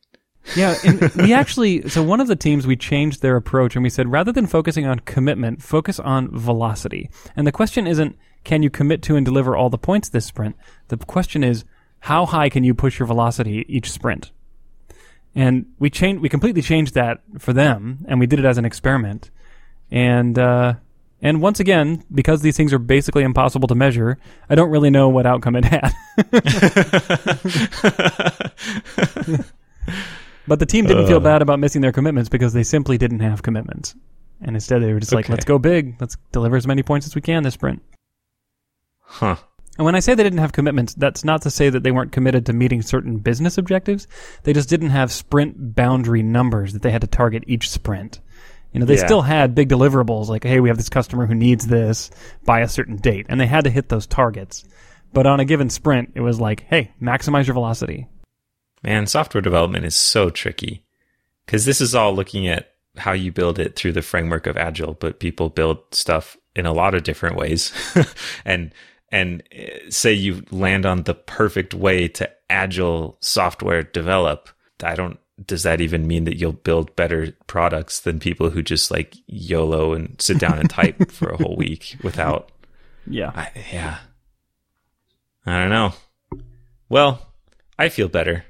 Yeah, 0.56 0.76
and 0.86 1.12
we 1.16 1.34
actually 1.34 1.88
so 1.90 2.02
one 2.04 2.22
of 2.22 2.28
the 2.28 2.36
teams 2.36 2.66
we 2.66 2.76
changed 2.78 3.22
their 3.22 3.36
approach 3.36 3.76
and 3.76 3.84
we 3.84 3.90
said 3.90 4.12
rather 4.12 4.32
than 4.32 4.48
focusing 4.48 4.86
on 4.86 5.00
commitment, 5.00 5.62
focus 5.62 6.00
on 6.00 6.30
velocity. 6.38 7.10
And 7.36 7.46
the 7.46 7.52
question 7.52 7.86
isn't 7.88 8.18
can 8.44 8.64
you 8.64 8.70
commit 8.70 9.02
to 9.04 9.16
and 9.18 9.26
deliver 9.26 9.56
all 9.58 9.70
the 9.70 9.78
points 9.78 10.08
this 10.10 10.26
sprint? 10.26 10.56
The 10.88 10.98
question 10.98 11.44
is 11.44 11.66
how 12.02 12.26
high 12.26 12.50
can 12.50 12.64
you 12.64 12.74
push 12.74 13.00
your 13.00 13.08
velocity 13.08 13.66
each 13.68 13.92
sprint? 13.92 14.32
And 15.38 15.68
we 15.80 15.90
changed 15.90 16.22
we 16.22 16.30
completely 16.30 16.62
changed 16.62 16.96
that 16.96 17.22
for 17.38 17.54
them 17.54 18.04
and 18.10 18.20
we 18.20 18.26
did 18.26 18.40
it 18.40 18.46
as 18.46 18.58
an 18.58 18.66
experiment. 18.66 19.30
And 19.92 20.38
uh 20.38 20.74
and 21.22 21.42
once 21.42 21.60
again, 21.60 22.04
because 22.14 22.42
these 22.42 22.58
things 22.58 22.74
are 22.74 22.80
basically 22.80 23.24
impossible 23.24 23.68
to 23.70 23.76
measure, 23.76 24.18
I 24.50 24.56
don't 24.56 24.70
really 24.70 24.90
know 24.90 25.10
what 25.10 25.26
outcome 25.26 25.56
it 25.56 25.66
had. 25.66 25.94
But 30.50 30.60
the 30.60 30.66
team 30.66 30.86
didn't 30.86 31.08
feel 31.08 31.18
Uh. 31.18 31.20
bad 31.20 31.42
about 31.42 31.60
missing 31.60 31.82
their 31.82 31.92
commitments 31.92 32.30
because 32.30 32.54
they 32.54 32.64
simply 32.64 32.98
didn't 32.98 33.20
have 33.20 33.44
commitments. 33.44 33.96
And 34.42 34.56
instead 34.56 34.82
they 34.82 34.94
were 34.94 35.00
just 35.02 35.12
like, 35.14 35.28
let's 35.30 35.44
go 35.46 35.60
big. 35.60 35.96
Let's 36.00 36.16
deliver 36.32 36.56
as 36.56 36.66
many 36.66 36.84
points 36.84 37.06
as 37.06 37.16
we 37.16 37.22
can 37.22 37.44
this 37.44 37.56
sprint. 37.56 37.82
Huh. 39.02 39.36
And 39.78 39.86
when 39.86 39.96
I 39.96 40.00
say 40.00 40.16
they 40.16 40.24
didn't 40.24 40.40
have 40.40 40.54
commitments, 40.54 40.94
that's 40.96 41.24
not 41.24 41.44
to 41.44 41.52
say 41.52 41.70
that 41.70 41.84
they 41.84 41.92
weren't 41.92 42.12
committed 42.12 42.46
to 42.48 42.54
meeting 42.54 42.82
certain 42.82 43.18
business 43.18 43.58
objectives. 43.58 44.08
They 44.44 44.54
just 44.54 44.70
didn't 44.70 44.90
have 44.90 45.12
sprint 45.12 45.76
boundary 45.76 46.24
numbers 46.24 46.74
that 46.74 46.82
they 46.82 46.92
had 46.92 47.02
to 47.02 47.08
target 47.08 47.44
each 47.48 47.70
sprint. 47.70 48.20
You 48.74 48.80
know, 48.80 48.86
they 48.86 48.98
Yeah. 48.98 49.06
still 49.06 49.22
had 49.22 49.56
big 49.56 49.70
deliverables 49.70 50.28
like, 50.28 50.44
hey, 50.44 50.60
we 50.60 50.70
have 50.70 50.78
this 50.78 50.90
customer 50.90 51.26
who 51.26 51.36
needs 51.36 51.68
this 51.68 52.10
by 52.44 52.62
a 52.62 52.68
certain 52.68 52.98
date, 52.98 53.28
and 53.30 53.40
they 53.40 53.46
had 53.48 53.64
to 53.66 53.70
hit 53.70 53.90
those 53.90 54.08
targets. 54.08 54.66
But 55.14 55.26
on 55.26 55.40
a 55.40 55.46
given 55.46 55.70
sprint, 55.70 56.12
it 56.16 56.22
was 56.22 56.40
like, 56.40 56.66
hey, 56.70 56.92
maximize 57.02 57.48
your 57.48 57.54
velocity. 57.54 58.08
Man, 58.84 59.08
software 59.08 59.42
development 59.42 59.86
is 59.86 59.96
so 59.96 60.30
tricky 60.30 60.84
because 61.46 61.66
this 61.66 61.82
is 61.82 61.96
all 61.96 62.14
looking 62.14 62.48
at 62.48 62.72
how 62.98 63.14
you 63.14 63.32
build 63.32 63.58
it 63.60 63.76
through 63.76 63.94
the 63.94 64.02
framework 64.02 64.48
of 64.48 64.58
agile, 64.58 64.96
but 64.96 65.20
people 65.20 65.50
build 65.50 65.80
stuff 65.92 66.36
in 66.56 66.66
a 66.66 66.74
lot 66.74 66.94
of 66.96 67.04
different 67.04 67.36
ways. 67.36 67.72
and 68.46 68.72
and 69.12 69.44
uh, 69.58 69.90
say 69.90 70.14
you 70.14 70.44
land 70.52 70.86
on 70.86 71.04
the 71.04 71.14
perfect 71.14 71.74
way 71.74 72.08
to 72.10 72.30
agile 72.50 73.18
software 73.22 73.84
develop. 73.84 74.50
I 74.84 74.96
don't 74.96 75.20
does 75.46 75.64
that 75.64 75.82
even 75.82 76.08
mean 76.08 76.24
that 76.24 76.38
you'll 76.38 76.52
build 76.52 76.96
better 76.96 77.32
products 77.46 78.00
than 78.00 78.20
people 78.20 78.50
who 78.50 78.64
just 78.64 78.90
like 78.90 79.16
YOLO 79.28 79.94
and 79.94 80.20
sit 80.20 80.40
down 80.40 80.58
and 80.58 80.70
type 80.70 81.12
for 81.12 81.30
a 81.30 81.38
whole 81.38 81.56
week 81.56 81.96
without 82.04 82.52
Yeah. 83.06 83.32
I, 83.36 83.52
yeah. 83.72 84.00
I 85.46 85.60
don't 85.62 85.70
know. 85.70 85.94
Well, 86.90 87.22
I 87.78 87.90
feel 87.90 88.10
better. 88.10 88.46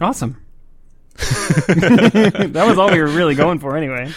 Awesome. 0.00 0.40
that 1.16 2.64
was 2.66 2.78
all 2.78 2.90
we 2.90 3.00
were 3.00 3.08
really 3.08 3.34
going 3.34 3.58
for 3.58 3.76
anyway. 3.76 4.12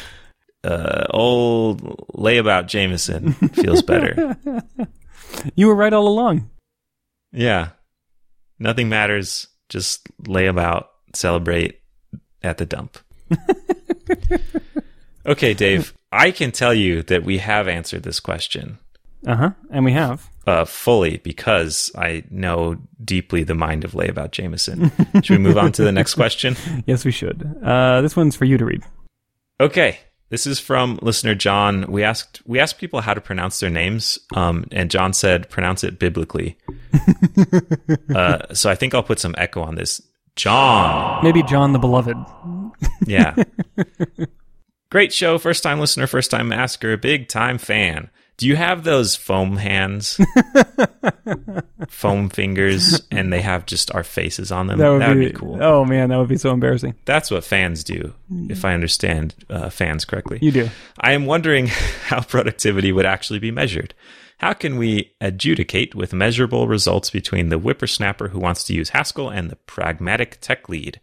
Uh, 0.63 1.05
old 1.09 1.81
layabout 2.13 2.67
Jamison 2.67 3.33
feels 3.33 3.81
better. 3.81 4.37
You 5.55 5.65
were 5.67 5.75
right 5.75 5.91
all 5.91 6.07
along. 6.07 6.49
yeah. 7.31 7.69
Nothing 8.59 8.87
matters. 8.87 9.47
Just 9.67 10.07
layabout, 10.23 10.85
celebrate 11.15 11.79
at 12.43 12.59
the 12.59 12.65
dump. 12.67 12.99
okay, 15.25 15.53
Dave, 15.53 15.93
I 16.11 16.31
can 16.31 16.51
tell 16.51 16.73
you 16.73 17.01
that 17.03 17.23
we 17.23 17.39
have 17.39 17.67
answered 17.67 18.03
this 18.03 18.19
question 18.19 18.77
Uh 19.25 19.35
huh. 19.35 19.49
And 19.71 19.85
we 19.85 19.93
have. 19.93 20.29
uh, 20.45 20.65
fully 20.65 21.17
because 21.17 21.91
I 21.97 22.23
know 22.29 22.77
deeply 23.03 23.43
the 23.43 23.55
mind 23.55 23.83
of 23.85 23.93
layabout 23.93 24.31
Jamison. 24.31 24.91
Should 25.23 25.29
we 25.37 25.37
move 25.43 25.57
on 25.57 25.71
to 25.73 25.83
the 25.83 25.91
next 25.91 26.13
question? 26.15 26.55
Yes, 26.85 27.05
we 27.05 27.11
should. 27.11 27.41
Uh, 27.63 28.01
this 28.01 28.15
one's 28.15 28.35
for 28.35 28.45
you 28.45 28.57
to 28.57 28.65
read. 28.65 28.83
Okay. 29.59 29.97
This 30.33 30.47
is 30.47 30.59
from 30.59 30.97
listener 31.03 31.35
John. 31.35 31.85
We 31.91 32.01
asked 32.01 32.41
we 32.47 32.59
asked 32.59 32.79
people 32.79 33.01
how 33.01 33.13
to 33.13 33.21
pronounce 33.21 33.59
their 33.59 33.69
names, 33.69 34.17
um, 34.33 34.65
and 34.71 34.89
John 34.89 35.13
said 35.13 35.47
pronounce 35.47 35.83
it 35.83 35.99
biblically. 35.99 36.57
uh, 38.15 38.51
so 38.51 38.67
I 38.67 38.73
think 38.73 38.95
I'll 38.95 39.03
put 39.03 39.19
some 39.19 39.35
echo 39.37 39.61
on 39.61 39.75
this. 39.75 40.01
John. 40.35 41.23
Maybe 41.23 41.43
John 41.43 41.71
the 41.71 41.77
Beloved. 41.77 42.17
Yeah. 43.05 43.35
Great 44.89 45.13
show. 45.13 45.37
First 45.37 45.61
time 45.61 45.79
listener, 45.79 46.07
first 46.07 46.31
time 46.31 46.51
asker, 46.51 46.97
big 46.97 47.27
time 47.27 47.59
fan. 47.59 48.09
Do 48.37 48.47
you 48.47 48.55
have 48.55 48.83
those 48.83 49.15
foam 49.15 49.57
hands? 49.57 50.19
foam 51.87 52.29
fingers, 52.29 53.01
and 53.11 53.31
they 53.31 53.41
have 53.41 53.65
just 53.65 53.93
our 53.93 54.03
faces 54.03 54.51
on 54.51 54.67
them? 54.67 54.79
That 54.79 54.89
would, 54.89 55.01
That'd 55.01 55.19
be, 55.19 55.27
be 55.27 55.33
cool. 55.33 55.61
Oh 55.61 55.85
man, 55.85 56.09
that 56.09 56.17
would 56.17 56.29
be 56.29 56.37
so 56.37 56.51
embarrassing. 56.51 56.95
That's 57.05 57.29
what 57.29 57.43
fans 57.43 57.83
do, 57.83 58.13
if 58.49 58.65
I 58.65 58.73
understand 58.73 59.35
uh, 59.49 59.69
fans 59.69 60.03
correctly. 60.05 60.39
You 60.41 60.51
do. 60.51 60.69
I 60.99 61.13
am 61.13 61.25
wondering 61.25 61.67
how 62.05 62.21
productivity 62.21 62.91
would 62.91 63.05
actually 63.05 63.39
be 63.39 63.51
measured. 63.51 63.93
How 64.39 64.53
can 64.53 64.77
we 64.77 65.13
adjudicate 65.21 65.95
with 65.95 66.11
measurable 66.11 66.67
results 66.67 67.09
between 67.09 67.49
the 67.49 67.57
whippersnapper 67.57 68.29
who 68.29 68.39
wants 68.39 68.63
to 68.65 68.73
use 68.73 68.89
Haskell 68.89 69.29
and 69.29 69.49
the 69.49 69.55
pragmatic 69.55 70.39
tech 70.41 70.67
lead? 70.67 70.99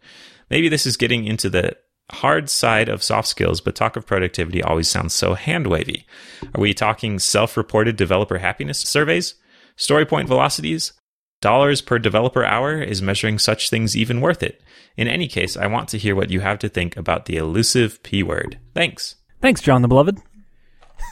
Maybe 0.51 0.69
this 0.69 0.85
is 0.85 0.97
getting 0.97 1.25
into 1.25 1.49
the 1.49 1.77
hard 2.13 2.51
side 2.51 2.89
of 2.89 3.03
soft 3.03 3.29
skills, 3.29 3.61
but 3.61 3.75
talk 3.75 3.97
of 3.97 4.07
productivity 4.07 4.63
always 4.63 4.89
sounds 4.89 5.15
so 5.15 5.35
hand 5.35 5.67
wavy. 5.67 6.07
Are 6.55 6.61
we 6.61 6.75
talking 6.75 7.19
self 7.19 7.57
reported 7.57 7.97
developer 7.97 8.39
happiness 8.39 8.81
surveys? 8.81 9.35
Story 9.77 10.05
point 10.05 10.29
velocities? 10.29 10.93
Dollars 11.41 11.81
per 11.81 11.99
developer 11.99 12.45
hour? 12.45 12.83
Is 12.83 13.01
measuring 13.01 13.39
such 13.39 13.71
things 13.71 13.97
even 13.97 14.21
worth 14.21 14.43
it? 14.43 14.63
In 14.97 15.09
any 15.09 15.29
case, 15.29 15.57
I 15.57 15.67
want 15.67 15.89
to 15.91 15.99
hear 15.99 16.15
what 16.15 16.31
you 16.31 16.41
have 16.41 16.59
to 16.59 16.69
think 16.69 16.97
about 16.97 17.25
the 17.25 17.37
elusive 17.37 18.03
P 18.03 18.23
word. 18.23 18.59
Thanks. 18.75 19.17
Thanks, 19.41 19.63
John 19.63 19.83
the 19.83 19.89
Beloved. 19.89 20.19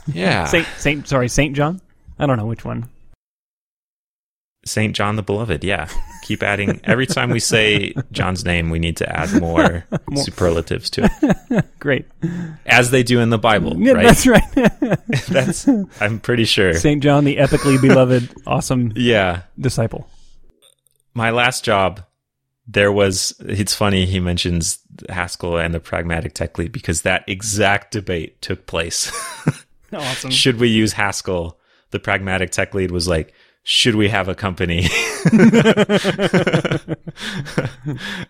Yeah. 0.07 0.45
Saint 0.47 0.67
Saint 0.77 1.09
sorry, 1.09 1.29
Saint 1.29 1.57
John. 1.57 1.81
I 2.19 2.27
don't 2.27 2.37
know 2.37 2.47
which 2.47 2.65
one. 2.65 2.91
Saint 4.69 4.95
John 4.95 5.17
the 5.17 5.23
Beloved. 5.23 5.65
Yeah. 5.65 5.89
Keep 6.23 6.43
adding. 6.43 6.81
Every 6.85 7.07
time 7.07 7.31
we 7.31 7.41
say 7.41 7.95
John's 8.13 8.45
name, 8.45 8.71
we 8.71 8.79
need 8.79 8.97
to 8.99 9.09
add 9.09 9.33
more, 9.41 9.85
superlatives 10.17 10.91
to 10.91 11.11
it, 11.51 11.65
Great. 11.79 12.07
as 12.67 12.91
they 12.91 13.03
do 13.03 13.21
in 13.21 13.31
the 13.31 13.39
Bible, 13.39 13.75
Yeah, 13.81 13.93
right? 13.93 14.07
that's 14.07 14.27
right. 14.27 14.99
That's. 15.29 15.67
I'm 16.01 16.21
pretty 16.21 16.45
sure. 16.45 16.75
Saint 16.75 17.03
John, 17.03 17.25
the 17.25 17.37
epically 17.37 17.81
beloved, 17.81 18.29
awesome 18.47 18.93
Yeah. 18.95 19.43
disciple. 19.59 20.09
My 21.15 21.31
last 21.31 21.65
job, 21.65 22.03
there 22.67 22.93
was. 22.93 23.35
It's 23.41 23.75
funny 23.75 24.05
he 24.07 24.21
mentions 24.21 24.79
Haskell 25.09 25.57
and 25.59 25.73
the 25.75 25.81
pragmatic 25.81 26.35
tech 26.35 26.59
lead 26.59 26.73
because 26.73 27.03
that 27.03 27.25
exact 27.27 27.93
debate 27.93 28.41
took 28.43 28.67
place. 28.67 29.11
Awesome. 29.93 30.31
Should 30.31 30.61
we 30.61 30.69
use 30.69 30.93
Haskell? 30.93 31.59
The 31.91 31.99
pragmatic 31.99 32.51
tech 32.51 32.75
lead 32.75 32.91
was 32.91 33.09
like, 33.09 33.33
should 33.71 33.97
we 33.97 34.09
have 34.09 34.29
a 34.29 34.35
company? 34.35 34.89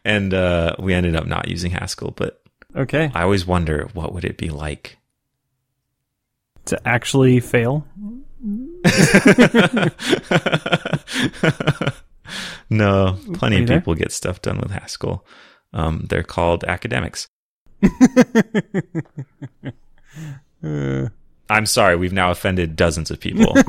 and 0.05 0.35
uh, 0.35 0.74
we 0.81 0.94
ended 0.94 1.14
up 1.14 1.27
not 1.27 1.46
using 1.46 1.70
Haskell, 1.70 2.11
but 2.11 2.42
Okay. 2.74 3.12
I 3.14 3.22
always 3.22 3.46
wonder 3.46 3.88
what 3.94 4.12
would 4.12 4.24
it 4.24 4.37
be 4.37 4.51
like. 4.51 4.98
To 6.66 6.81
actually 6.87 7.38
fail. 7.38 7.87
no, 12.68 13.16
plenty 13.35 13.62
of 13.62 13.68
people 13.68 13.94
get 13.94 14.11
stuff 14.11 14.42
done 14.42 14.59
with 14.59 14.72
Haskell. 14.72 15.24
Um, 15.72 16.07
they're 16.09 16.24
called 16.24 16.64
academics. 16.64 17.29
Uh, 20.61 21.07
I'm 21.50 21.66
sorry, 21.66 21.96
we've 21.96 22.12
now 22.12 22.30
offended 22.30 22.76
dozens 22.76 23.11
of 23.11 23.20
people. 23.20 23.54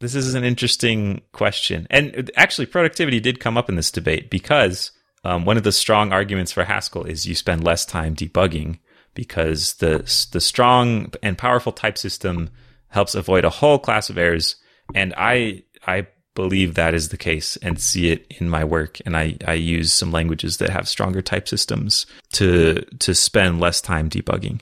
this 0.00 0.14
is 0.14 0.34
an 0.34 0.44
interesting 0.44 1.22
question. 1.32 1.86
And 1.90 2.30
actually, 2.36 2.66
productivity 2.66 3.20
did 3.20 3.40
come 3.40 3.56
up 3.58 3.68
in 3.68 3.76
this 3.76 3.90
debate 3.90 4.30
because 4.30 4.90
um, 5.24 5.44
one 5.44 5.56
of 5.56 5.64
the 5.64 5.72
strong 5.72 6.12
arguments 6.12 6.52
for 6.52 6.64
Haskell 6.64 7.04
is 7.04 7.26
you 7.26 7.34
spend 7.34 7.64
less 7.64 7.84
time 7.84 8.14
debugging 8.14 8.78
because 9.14 9.74
the, 9.74 9.98
the 10.32 10.40
strong 10.40 11.12
and 11.22 11.36
powerful 11.36 11.72
type 11.72 11.98
system 11.98 12.50
helps 12.88 13.14
avoid 13.14 13.44
a 13.44 13.50
whole 13.50 13.78
class 13.78 14.08
of 14.08 14.18
errors. 14.18 14.56
And 14.94 15.12
I, 15.16 15.64
I 15.86 16.06
believe 16.36 16.74
that 16.74 16.94
is 16.94 17.08
the 17.08 17.16
case 17.16 17.56
and 17.56 17.80
see 17.80 18.12
it 18.12 18.32
in 18.38 18.48
my 18.48 18.62
work. 18.62 19.00
And 19.04 19.16
I, 19.16 19.36
I 19.44 19.54
use 19.54 19.92
some 19.92 20.12
languages 20.12 20.58
that 20.58 20.70
have 20.70 20.88
stronger 20.88 21.20
type 21.20 21.48
systems 21.48 22.06
to, 22.34 22.82
to 23.00 23.14
spend 23.14 23.58
less 23.58 23.80
time 23.80 24.08
debugging. 24.08 24.60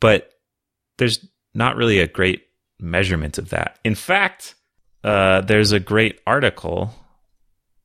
But 0.00 0.30
there's 0.96 1.26
not 1.52 1.76
really 1.76 2.00
a 2.00 2.08
great 2.08 2.44
measurement 2.80 3.36
of 3.36 3.50
that. 3.50 3.78
In 3.84 3.94
fact, 3.94 4.54
uh, 5.04 5.42
there's 5.42 5.72
a 5.72 5.80
great 5.80 6.20
article. 6.26 6.94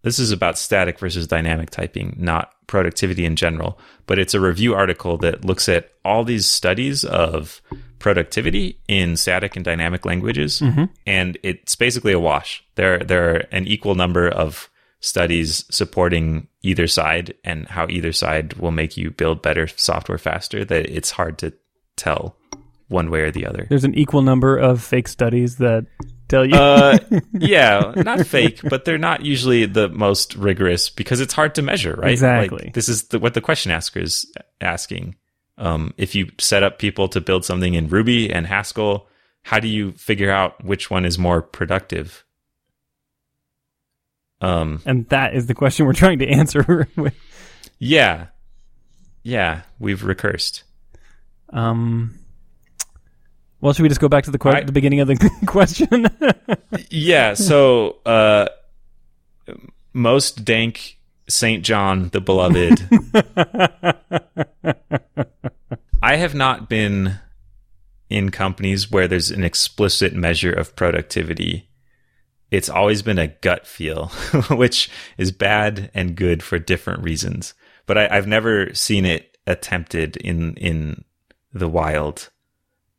This 0.04 0.20
is 0.20 0.32
about 0.32 0.58
static 0.58 1.00
versus 1.00 1.28
dynamic 1.28 1.70
typing, 1.70 2.16
not 2.20 2.54
productivity 2.68 3.26
in 3.26 3.36
general, 3.36 3.80
but 4.06 4.20
it's 4.20 4.34
a 4.34 4.40
review 4.40 4.76
article 4.76 5.18
that 5.20 5.46
looks 5.46 5.68
at 5.70 5.92
all 6.04 6.24
these 6.24 6.46
studies 6.46 7.04
of 7.06 7.62
productivity 8.00 8.78
in 8.88 9.16
static 9.16 9.56
and 9.56 9.64
dynamic 9.64 10.06
languages, 10.06 10.60
mm-hmm. 10.60 10.86
and 11.08 11.38
it's 11.42 11.76
basically 11.76 12.12
a 12.12 12.20
wash. 12.20 12.64
There, 12.76 13.00
there 13.00 13.36
are 13.36 13.38
an 13.52 13.66
equal 13.66 13.96
number 13.96 14.28
of 14.28 14.70
studies 15.00 15.66
supporting 15.70 16.48
either 16.62 16.88
side 16.88 17.34
and 17.44 17.68
how 17.68 17.88
either 17.90 18.12
side 18.12 18.54
will 18.54 18.72
make 18.72 18.98
you 18.98 19.10
build 19.10 19.42
better 19.42 19.68
software 19.68 20.18
faster. 20.18 20.66
That 20.66 20.90
it's 20.90 21.12
hard 21.12 21.38
to 21.40 21.54
tell 21.96 22.36
one 22.90 23.10
way 23.10 23.22
or 23.22 23.32
the 23.32 23.46
other. 23.46 23.66
there's 23.70 23.86
an 23.86 23.96
equal 23.96 24.22
number 24.22 24.58
of 24.58 24.82
fake 24.82 25.08
studies 25.08 25.58
that 25.58 25.86
tell 26.34 26.46
you. 26.46 26.56
Uh, 26.56 26.98
yeah, 27.34 27.94
not 27.96 28.26
fake, 28.26 28.60
but 28.70 28.86
they're 28.86 28.98
not 28.98 29.24
usually 29.24 29.66
the 29.66 29.90
most 29.90 30.36
rigorous 30.36 30.90
because 30.90 31.22
it's 31.22 31.34
hard 31.34 31.56
to 31.56 31.62
measure, 31.62 31.96
right? 31.96 32.12
Exactly. 32.12 32.66
Like, 32.66 32.74
this 32.74 32.90
is 32.90 33.04
the, 33.10 33.20
what 33.20 33.34
the 33.34 33.42
question 33.42 33.72
asker 33.72 34.00
is 34.00 34.26
asking. 34.62 35.16
Um, 35.58 35.94
if 35.98 36.16
you 36.16 36.32
set 36.40 36.64
up 36.64 36.80
people 36.80 37.08
to 37.10 37.22
build 37.22 37.46
something 37.46 37.76
in 37.76 37.88
Ruby 37.88 38.32
and 38.34 38.48
Haskell, 38.48 39.08
how 39.44 39.60
do 39.60 39.68
you 39.68 39.92
figure 39.94 40.32
out 40.32 40.64
which 40.64 40.90
one 40.90 41.06
is 41.06 41.20
more 41.20 41.42
productive? 41.42 42.24
Um, 44.42 44.82
and 44.86 45.08
that 45.10 45.36
is 45.36 45.46
the 45.46 45.54
question 45.54 45.86
we're 45.86 45.94
trying 45.94 46.20
to 46.20 46.28
answer. 46.28 46.88
with- 46.98 47.14
yeah, 47.80 48.28
yeah, 49.24 49.62
we've 49.80 50.04
recursed. 50.04 50.64
um, 51.52 52.18
Well, 53.64 53.72
should 53.72 53.84
we 53.84 53.88
just 53.88 54.02
go 54.02 54.10
back 54.10 54.26
to 54.26 54.32
the 54.32 54.38
que- 54.38 54.52
I- 54.52 54.64
the 54.64 54.74
beginning 54.74 55.00
of 55.00 55.08
the 55.08 55.32
question? 55.46 56.08
Yeah. 56.90 57.34
So, 57.34 57.96
uh, 58.06 58.50
most 59.94 60.44
dank 60.44 60.98
Saint 61.30 61.64
John 61.64 62.10
the 62.10 62.20
Beloved. 62.20 62.82
I 66.04 66.18
have 66.18 66.36
not 66.36 66.68
been 66.68 67.20
in 68.10 68.32
companies 68.32 68.92
where 68.92 69.08
there's 69.08 69.32
an 69.32 69.46
explicit 69.46 70.14
measure 70.14 70.52
of 70.52 70.76
productivity. 70.76 71.70
It's 72.52 72.68
always 72.68 73.02
been 73.02 73.18
a 73.18 73.28
gut 73.28 73.66
feel, 73.66 74.08
which 74.52 74.90
is 75.18 75.32
bad 75.32 75.90
and 75.94 76.18
good 76.18 76.44
for 76.44 76.60
different 76.60 77.02
reasons. 77.02 77.54
But 77.86 77.98
I, 77.98 78.08
I've 78.12 78.28
never 78.28 78.74
seen 78.74 79.06
it 79.06 79.38
attempted 79.48 80.18
in 80.18 80.56
in 80.58 81.06
the 81.54 81.70
wild. 81.70 82.30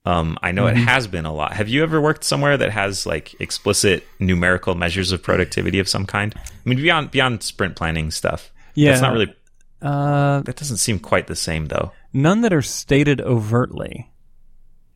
Um, 0.06 0.36
I 0.42 0.52
know 0.52 0.66
it 0.66 0.76
has 0.76 1.06
been 1.06 1.24
a 1.24 1.32
lot. 1.32 1.54
Have 1.54 1.68
you 1.68 1.82
ever 1.82 1.98
worked 2.00 2.24
somewhere 2.24 2.56
that 2.58 2.70
has 2.70 3.06
like 3.06 3.34
explicit 3.40 4.06
numerical 4.18 4.74
measures 4.74 5.12
of 5.12 5.22
productivity 5.22 5.78
of 5.78 5.88
some 5.88 6.04
kind? 6.04 6.34
I 6.36 6.40
mean, 6.68 6.78
beyond 6.78 7.10
beyond 7.10 7.42
sprint 7.42 7.74
planning 7.76 8.10
stuff. 8.10 8.52
Yeah. 8.74 8.90
that's 8.90 9.02
not 9.02 9.12
really. 9.14 9.34
uh, 9.80 10.40
That 10.42 10.56
doesn't 10.56 10.76
seem 10.78 10.98
quite 10.98 11.26
the 11.26 11.36
same, 11.36 11.66
though. 11.68 11.92
none 12.12 12.42
that 12.42 12.52
are 12.52 12.60
stated 12.62 13.20
overtly, 13.22 14.10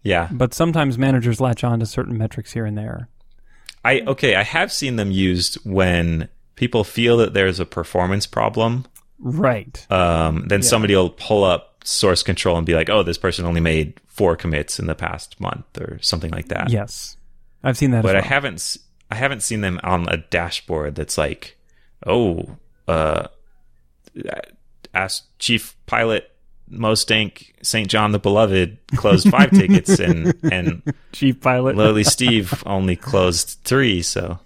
Yeah, 0.03 0.29
but 0.31 0.53
sometimes 0.53 0.99
managers 0.99 1.41
latch 1.41 1.65
on 1.65 1.81
to 1.81 1.87
certain 1.87 2.19
metrics 2.19 2.53
here 2.53 2.67
and 2.67 2.77
there. 2.77 3.09
I 3.85 4.01
okay. 4.01 4.35
I 4.35 4.43
have 4.43 4.71
seen 4.73 4.97
them 4.97 5.11
used 5.11 5.55
when 5.65 6.29
people 6.57 6.85
feel 6.85 7.17
that 7.19 7.33
there's 7.33 7.61
a 7.61 7.65
performance 7.65 8.27
problem. 8.27 8.85
Right. 9.21 9.87
Um, 9.91 10.47
then 10.49 10.63
somebody 10.63 10.95
will 10.95 11.11
pull 11.11 11.45
up 11.45 11.68
source 11.89 12.23
control 12.23 12.57
and 12.57 12.67
be 12.67 12.75
like, 12.75 12.91
"Oh, 12.91 13.03
this 13.03 13.19
person 13.19 13.47
only 13.47 13.61
made 13.61 13.95
four 14.07 14.37
commits 14.37 14.79
in 14.79 14.87
the 14.87 14.95
past 14.95 15.41
month," 15.41 15.67
or 15.81 15.99
something 16.01 16.31
like 16.31 16.49
that. 16.49 16.71
yes. 16.71 17.17
I've 17.65 17.77
seen 17.77 17.91
that 17.91 18.05
but 18.05 18.15
as 18.15 18.23
I 18.23 18.27
haven't 18.27 18.77
I 19.11 19.17
haven't 19.17 19.43
seen 19.43 19.63
them 19.63 19.81
on 19.83 20.09
a 20.09 20.19
dashboard 20.19 20.95
that's 20.95 21.19
like, 21.19 21.57
oh, 22.07 22.57
uh, 22.87 23.29
ask 24.95 25.27
chief 25.39 25.77
pilot 25.87 26.31
most 26.71 27.09
dank 27.09 27.55
St. 27.63 27.89
John 27.89 28.13
the 28.13 28.19
Beloved 28.19 28.79
closed 28.97 29.29
five 29.31 29.51
tickets 29.61 29.99
and 29.99 30.35
and 30.53 30.83
Chief 31.13 31.41
pilot. 31.41 31.77
lowly 31.77 32.05
Steve 32.05 32.63
only 32.67 32.95
closed 32.95 33.59
three. 33.65 34.03
So 34.03 34.39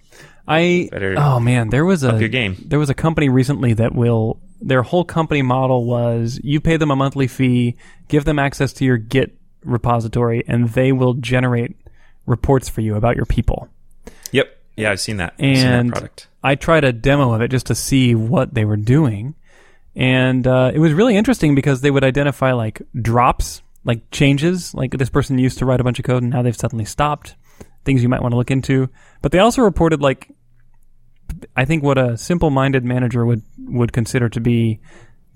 I 0.47 0.89
Better 0.91 1.15
oh 1.17 1.39
man, 1.39 1.69
there 1.69 1.85
was 1.85 2.03
a 2.03 2.27
game. 2.29 2.55
there 2.65 2.79
was 2.79 2.89
a 2.89 2.93
company 2.93 3.29
recently 3.29 3.73
that 3.73 3.93
will 3.93 4.39
their 4.63 4.81
whole 4.81 5.03
company 5.03 5.41
model 5.41 5.85
was 5.85 6.39
you 6.43 6.59
pay 6.59 6.77
them 6.77 6.91
a 6.91 6.95
monthly 6.95 7.27
fee, 7.27 7.75
give 8.07 8.25
them 8.25 8.39
access 8.39 8.73
to 8.73 8.85
your 8.85 8.97
Git 8.97 9.37
repository, 9.63 10.43
and 10.47 10.69
they 10.69 10.91
will 10.91 11.13
generate 11.13 11.75
reports 12.25 12.69
for 12.69 12.81
you 12.81 12.95
about 12.95 13.15
your 13.15 13.25
people. 13.25 13.69
Yep, 14.31 14.57
yeah, 14.77 14.91
I've 14.91 14.99
seen 14.99 15.17
that. 15.17 15.33
I've 15.33 15.39
seen 15.39 15.55
that 15.55 15.79
And 15.79 15.91
product. 15.91 16.27
I 16.43 16.55
tried 16.55 16.83
a 16.83 16.91
demo 16.91 17.33
of 17.33 17.41
it 17.41 17.49
just 17.49 17.67
to 17.67 17.75
see 17.75 18.15
what 18.15 18.53
they 18.53 18.65
were 18.65 18.77
doing, 18.77 19.35
and 19.95 20.47
uh, 20.47 20.71
it 20.73 20.79
was 20.79 20.93
really 20.93 21.15
interesting 21.15 21.55
because 21.55 21.81
they 21.81 21.91
would 21.91 22.03
identify 22.03 22.53
like 22.53 22.81
drops, 22.99 23.61
like 23.83 24.09
changes, 24.11 24.73
like 24.73 24.91
this 24.91 25.09
person 25.09 25.37
used 25.37 25.59
to 25.59 25.65
write 25.65 25.81
a 25.81 25.83
bunch 25.83 25.99
of 25.99 26.05
code 26.05 26.23
and 26.23 26.31
now 26.31 26.41
they've 26.41 26.55
suddenly 26.55 26.85
stopped. 26.85 27.35
Things 27.85 28.01
you 28.01 28.07
might 28.07 28.21
want 28.21 28.31
to 28.31 28.37
look 28.37 28.49
into, 28.49 28.89
but 29.21 29.33
they 29.33 29.39
also 29.39 29.61
reported 29.61 30.01
like 30.01 30.32
I 31.55 31.65
think 31.65 31.83
what 31.83 31.97
a 31.97 32.17
simple-minded 32.17 32.83
manager 32.83 33.25
would 33.25 33.43
would 33.59 33.93
consider 33.93 34.29
to 34.29 34.39
be 34.39 34.79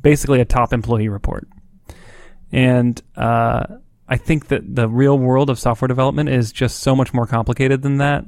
basically 0.02 0.42
a 0.42 0.46
top 0.46 0.74
employee 0.74 1.10
report. 1.10 1.48
And 2.52 3.02
uh, 3.16 3.66
I 4.08 4.18
think 4.18 4.48
that 4.48 4.76
the 4.76 4.88
real 4.88 5.18
world 5.18 5.50
of 5.50 5.60
software 5.60 5.88
development 5.88 6.30
is 6.30 6.52
just 6.52 6.80
so 6.80 6.96
much 6.96 7.14
more 7.14 7.28
complicated 7.28 7.82
than 7.82 7.98
that. 7.98 8.26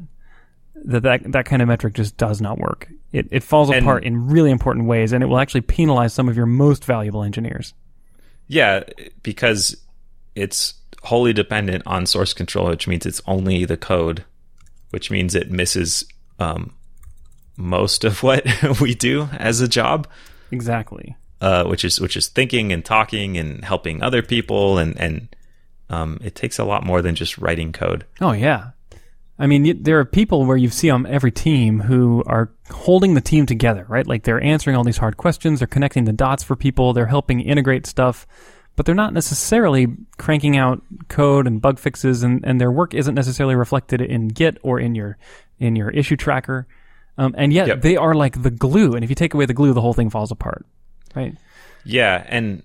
That 0.85 1.03
that, 1.03 1.31
that 1.31 1.45
kind 1.45 1.61
of 1.61 1.67
metric 1.67 1.93
just 1.93 2.15
does 2.17 2.41
not 2.41 2.57
work. 2.57 2.89
It, 3.11 3.27
it 3.31 3.43
falls 3.43 3.69
And- 3.69 3.79
apart 3.79 4.03
in 4.03 4.27
really 4.27 4.51
important 4.51 4.87
ways, 4.87 5.11
and 5.11 5.23
it 5.23 5.27
will 5.27 5.39
actually 5.39 5.61
penalize 5.61 6.13
some 6.13 6.29
of 6.29 6.37
your 6.37 6.45
most 6.45 6.85
valuable 6.85 7.23
engineers. 7.23 7.73
Yeah, 8.47 8.83
because 9.23 9.75
it's 10.35 10.73
wholly 11.03 11.33
dependent 11.33 11.83
on 11.85 12.05
source 12.05 12.33
control, 12.33 12.67
which 12.67 12.87
means 12.87 13.05
it's 13.05 13.21
only 13.25 13.65
the 13.65 13.77
code, 13.77 14.25
which 14.89 15.11
means 15.11 15.35
it 15.35 15.51
misses 15.51 16.05
um, 16.39 16.73
most 17.59 18.03
of 18.03 18.23
what 18.23 18.45
we 18.81 18.95
do 18.95 19.27
as 19.37 19.61
a 19.61 19.67
job, 19.67 20.07
Exactly. 20.51 21.15
uh, 21.41 21.65
which 21.65 21.83
is 21.85 21.99
which 22.01 22.17
is 22.17 22.27
thinking 22.27 22.71
and 22.73 22.83
talking 22.83 23.37
and 23.37 23.63
helping 23.63 24.01
other 24.01 24.21
people, 24.23 24.77
and 24.77 24.99
and 24.99 25.27
um, 25.89 26.19
it 26.23 26.35
takes 26.35 26.57
a 26.59 26.63
lot 26.63 26.85
more 26.85 27.01
than 27.01 27.15
just 27.15 27.37
writing 27.37 27.71
code. 27.73 28.05
Oh 28.21 28.31
yeah. 28.31 28.71
I 29.41 29.47
mean, 29.47 29.63
y- 29.63 29.75
there 29.79 29.99
are 29.99 30.05
people 30.05 30.45
where 30.45 30.57
you 30.57 30.69
see 30.69 30.89
on 30.89 31.05
every 31.05 31.31
team 31.31 31.79
who 31.79 32.23
are 32.27 32.51
holding 32.71 33.13
the 33.13 33.21
team 33.21 33.45
together, 33.45 33.85
right? 33.87 34.05
Like 34.05 34.23
they're 34.23 34.43
answering 34.43 34.75
all 34.75 34.83
these 34.83 34.97
hard 34.97 35.15
questions, 35.17 35.59
they're 35.59 35.67
connecting 35.67 36.03
the 36.05 36.11
dots 36.13 36.43
for 36.43 36.55
people, 36.57 36.91
they're 36.91 37.05
helping 37.05 37.39
integrate 37.39 37.85
stuff, 37.87 38.27
but 38.75 38.85
they're 38.85 38.93
not 38.95 39.13
necessarily 39.13 39.87
cranking 40.17 40.57
out 40.57 40.81
code 41.07 41.47
and 41.47 41.61
bug 41.61 41.79
fixes, 41.79 42.21
and, 42.21 42.43
and 42.45 42.59
their 42.59 42.71
work 42.71 42.93
isn't 42.93 43.15
necessarily 43.15 43.55
reflected 43.55 44.01
in 44.01 44.27
Git 44.27 44.57
or 44.61 44.77
in 44.79 44.93
your 44.93 45.17
in 45.57 45.75
your 45.77 45.89
issue 45.89 46.17
tracker. 46.17 46.67
Um, 47.19 47.35
and 47.37 47.51
yet 47.51 47.67
Yep. 47.67 47.81
they 47.81 47.97
are 47.97 48.13
like 48.13 48.41
the 48.41 48.49
glue, 48.49 48.93
and 48.95 49.03
if 49.03 49.09
you 49.09 49.15
take 49.15 49.33
away 49.33 49.45
the 49.45 49.53
glue, 49.53 49.73
the 49.73 49.81
whole 49.81 49.93
thing 49.93 50.09
falls 50.09 50.31
apart, 50.31 50.65
right? 51.15 51.35
Yeah, 51.83 52.23
and 52.29 52.63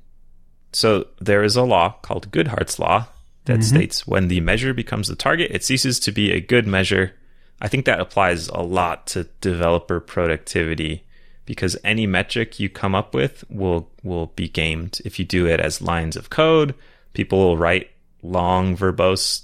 so 0.72 1.06
there 1.20 1.42
is 1.42 1.56
a 1.56 1.62
law 1.62 1.96
called 2.02 2.30
Goodhart's 2.30 2.78
law 2.78 3.06
that 3.46 3.62
states 3.64 4.06
when 4.06 4.28
the 4.28 4.40
measure 4.40 4.72
becomes 4.72 5.08
the 5.08 5.16
target, 5.16 5.50
it 5.50 5.62
ceases 5.64 6.00
to 6.00 6.12
be 6.12 6.32
a 6.32 6.40
good 6.40 6.66
measure. 6.66 7.12
I 7.60 7.68
think 7.68 7.84
that 7.84 8.00
applies 8.00 8.48
a 8.48 8.60
lot 8.62 9.06
to 9.08 9.24
developer 9.40 10.00
productivity 10.00 11.04
because 11.46 11.76
any 11.84 12.06
metric 12.06 12.58
you 12.60 12.68
come 12.68 12.94
up 12.94 13.12
with 13.14 13.44
will 13.50 13.90
will 14.02 14.26
be 14.34 14.48
gamed 14.48 15.00
if 15.04 15.18
you 15.18 15.24
do 15.24 15.46
it 15.46 15.60
as 15.60 15.82
lines 15.82 16.16
of 16.16 16.30
code. 16.30 16.74
People 17.12 17.38
will 17.38 17.56
write 17.58 17.90
long 18.22 18.76
verbose 18.76 19.42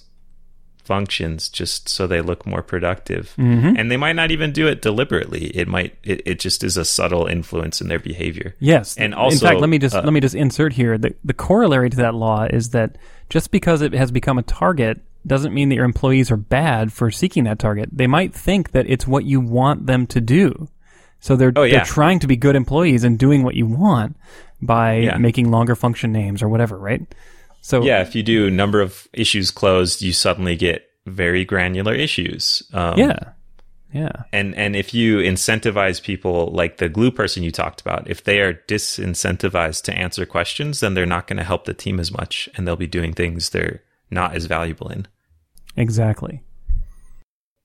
functions 0.91 1.49
just 1.49 1.89
so 1.89 2.09
they 2.09 2.21
look 2.21 2.45
more 2.45 2.63
productive. 2.63 3.33
And 3.39 3.91
they 3.93 3.97
might 3.97 4.17
not 4.17 4.33
even 4.33 4.51
do 4.51 4.67
it 4.67 4.83
deliberately. 4.83 5.45
It 5.57 5.69
might 5.69 5.95
it, 6.03 6.21
it 6.27 6.41
just 6.41 6.65
is 6.65 6.77
a 6.77 6.85
subtle 6.85 7.27
influence 7.27 7.81
in 7.81 7.87
their 7.87 8.01
behavior. 8.01 8.57
Yes, 8.59 8.97
And 8.99 9.15
also 9.15 9.37
in 9.37 9.41
fact, 9.53 9.61
let 9.61 9.71
me 9.71 9.79
just 9.79 9.95
uh, 9.95 10.03
let 10.03 10.13
me 10.13 10.19
just 10.21 10.35
insert 10.35 10.73
here 10.73 10.99
the 10.99 11.15
the 11.25 11.33
corollary 11.33 11.91
to 11.91 11.97
that 11.99 12.15
law 12.17 12.43
is 12.59 12.71
that 12.71 12.99
just 13.29 13.53
because 13.53 13.83
it 13.83 13.93
has 13.93 14.11
become 14.11 14.37
a 14.39 14.43
target 14.43 15.01
doesn't 15.25 15.55
mean 15.55 15.69
that 15.69 15.77
your 15.77 15.85
employees 15.85 16.29
are 16.33 16.37
bad 16.37 16.93
for 16.93 17.11
seeking 17.13 17.45
that 17.45 17.59
target. 17.61 17.89
They 17.93 18.09
might 18.09 18.35
think 18.35 18.73
that 18.73 18.87
it's 18.89 19.07
what 19.07 19.25
you 19.25 19.39
want 19.41 19.87
them 19.87 20.07
to 20.09 20.21
do, 20.21 20.69
so 21.21 21.37
they're 21.37 21.53
Oh, 21.55 21.63
yeah. 21.63 21.77
they're 21.77 21.85
trying 21.85 22.19
to 22.21 22.27
be 22.27 22.37
good 22.37 22.57
employees 22.57 23.05
and 23.05 23.17
doing 23.17 23.45
what 23.45 23.55
you 23.55 23.67
want 23.67 24.17
by 24.61 24.97
Yeah. 24.97 25.19
making 25.19 25.51
longer 25.53 25.77
function 25.77 26.11
names 26.11 26.43
or 26.43 26.49
whatever, 26.49 26.77
right? 26.77 27.03
So 27.61 27.83
Yeah, 27.83 28.03
if 28.03 28.15
you 28.15 28.23
do 28.23 28.51
number 28.51 28.81
of 28.81 29.09
issues 29.13 29.51
closed, 29.51 30.03
you 30.03 30.13
suddenly 30.13 30.57
get 30.57 30.89
very 31.07 31.45
granular 31.45 31.95
issues. 31.95 32.63
Um, 32.73 32.99
yeah, 32.99 33.33
yeah, 33.93 34.25
and 34.33 34.55
and 34.55 34.77
if 34.77 34.95
you 34.95 35.19
incentivize 35.19 36.03
people 36.03 36.51
like 36.53 36.79
the 36.79 36.89
glue 36.89 37.11
person 37.11 37.43
you 37.43 37.51
talked 37.51 37.81
about, 37.81 38.09
if 38.09 38.25
they 38.25 38.41
are 38.41 38.55
disincentivized 38.55 39.83
to 39.85 39.95
answer 39.95 40.25
questions, 40.25 40.81
then 40.81 40.95
they're 40.95 41.07
not 41.07 41.27
going 41.27 41.39
to 41.39 41.45
help 41.45 41.65
the 41.65 41.75
team 41.75 42.01
as 42.01 42.13
much, 42.13 42.49
and 42.55 42.67
they'll 42.67 42.77
be 42.77 42.87
doing 42.87 43.13
things 43.13 43.51
they're 43.51 43.83
not 44.11 44.35
as 44.35 44.47
valuable 44.47 44.89
in. 44.89 45.07
exactly. 45.77 46.43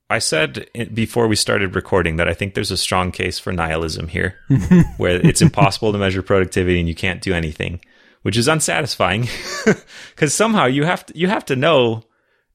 I 0.08 0.20
said 0.20 0.68
before 0.94 1.26
we 1.26 1.34
started 1.34 1.74
recording 1.74 2.16
that 2.16 2.28
I 2.28 2.32
think 2.32 2.54
there's 2.54 2.70
a 2.70 2.76
strong 2.76 3.10
case 3.10 3.40
for 3.40 3.52
nihilism 3.52 4.06
here, 4.06 4.36
where 4.98 5.24
it's 5.26 5.42
impossible 5.42 5.90
to 5.90 5.98
measure 5.98 6.22
productivity 6.22 6.78
and 6.78 6.88
you 6.88 6.94
can't 6.94 7.20
do 7.20 7.34
anything, 7.34 7.80
which 8.26 8.36
is 8.36 8.48
unsatisfying 8.48 9.28
because 10.10 10.34
somehow 10.34 10.66
you 10.66 10.82
have 10.82 11.06
to, 11.06 11.16
you 11.16 11.28
have 11.28 11.44
to 11.44 11.54
know 11.54 12.02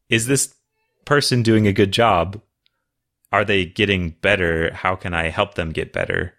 is 0.10 0.28
this 0.28 0.54
person 1.06 1.44
doing 1.44 1.66
a 1.66 1.72
good 1.72 1.94
job? 1.94 2.42
Are 3.32 3.46
they 3.46 3.64
getting 3.64 4.10
better? 4.22 4.74
How 4.74 4.98
can 4.98 5.14
I 5.14 5.30
help 5.30 5.54
them 5.54 5.72
get 5.72 5.94
better? 5.94 6.34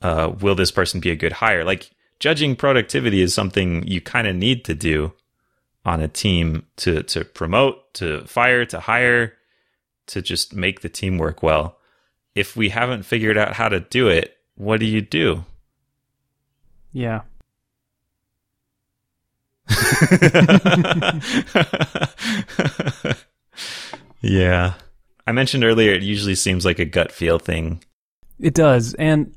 Uh, 0.00 0.32
will 0.40 0.54
this 0.54 0.70
person 0.70 1.00
be 1.00 1.10
a 1.10 1.14
good 1.14 1.32
hire? 1.32 1.62
Like 1.62 1.90
judging 2.20 2.56
productivity 2.56 3.20
is 3.20 3.34
something 3.34 3.86
you 3.86 4.00
kind 4.00 4.26
of 4.26 4.34
need 4.34 4.64
to 4.64 4.74
do 4.74 5.12
on 5.84 6.00
a 6.00 6.08
team 6.08 6.64
to 6.76 7.02
to 7.02 7.22
promote, 7.22 7.92
to 7.92 8.24
fire, 8.24 8.64
to 8.64 8.80
hire 8.80 9.34
to 10.06 10.22
just 10.22 10.54
make 10.54 10.80
the 10.80 10.88
team 10.88 11.18
work 11.18 11.42
well. 11.42 11.76
If 12.34 12.56
we 12.56 12.70
haven't 12.70 13.02
figured 13.02 13.36
out 13.36 13.52
how 13.52 13.68
to 13.68 13.80
do 13.80 14.08
it, 14.08 14.38
what 14.54 14.80
do 14.80 14.86
you 14.86 15.02
do? 15.02 15.44
Yeah. 16.94 17.24
yeah. 24.20 24.74
I 25.26 25.32
mentioned 25.32 25.64
earlier 25.64 25.92
it 25.92 26.02
usually 26.02 26.34
seems 26.34 26.64
like 26.64 26.78
a 26.78 26.84
gut 26.84 27.12
feel 27.12 27.38
thing. 27.38 27.82
It 28.38 28.54
does. 28.54 28.94
And 28.94 29.34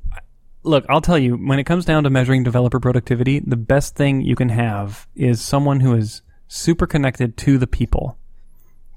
look, 0.63 0.85
I'll 0.89 1.01
tell 1.01 1.17
you, 1.17 1.35
when 1.35 1.59
it 1.59 1.65
comes 1.65 1.85
down 1.85 2.03
to 2.03 2.09
measuring 2.09 2.43
developer 2.43 2.79
productivity, 2.79 3.39
the 3.39 3.55
best 3.55 3.95
thing 3.95 4.21
you 4.21 4.35
can 4.35 4.49
have 4.49 5.07
is 5.15 5.41
someone 5.41 5.79
who 5.79 5.95
is 5.95 6.21
super 6.47 6.87
connected 6.87 7.37
to 7.37 7.57
the 7.57 7.67
people. 7.67 8.17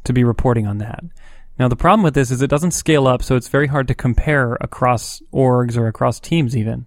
to 0.05 0.13
be 0.13 0.25
reporting 0.25 0.67
on 0.67 0.79
that. 0.79 1.05
Now, 1.59 1.69
the 1.69 1.77
problem 1.77 2.03
with 2.03 2.15
this 2.15 2.31
is 2.31 2.41
it 2.41 2.49
doesn't 2.49 2.71
scale 2.71 3.07
up, 3.07 3.23
so 3.23 3.37
it's 3.37 3.49
very 3.49 3.67
hard 3.67 3.87
to 3.89 3.95
compare 3.95 4.57
across 4.61 5.21
orgs 5.33 5.77
or 5.77 5.87
across 5.87 6.19
teams 6.19 6.57
even. 6.57 6.87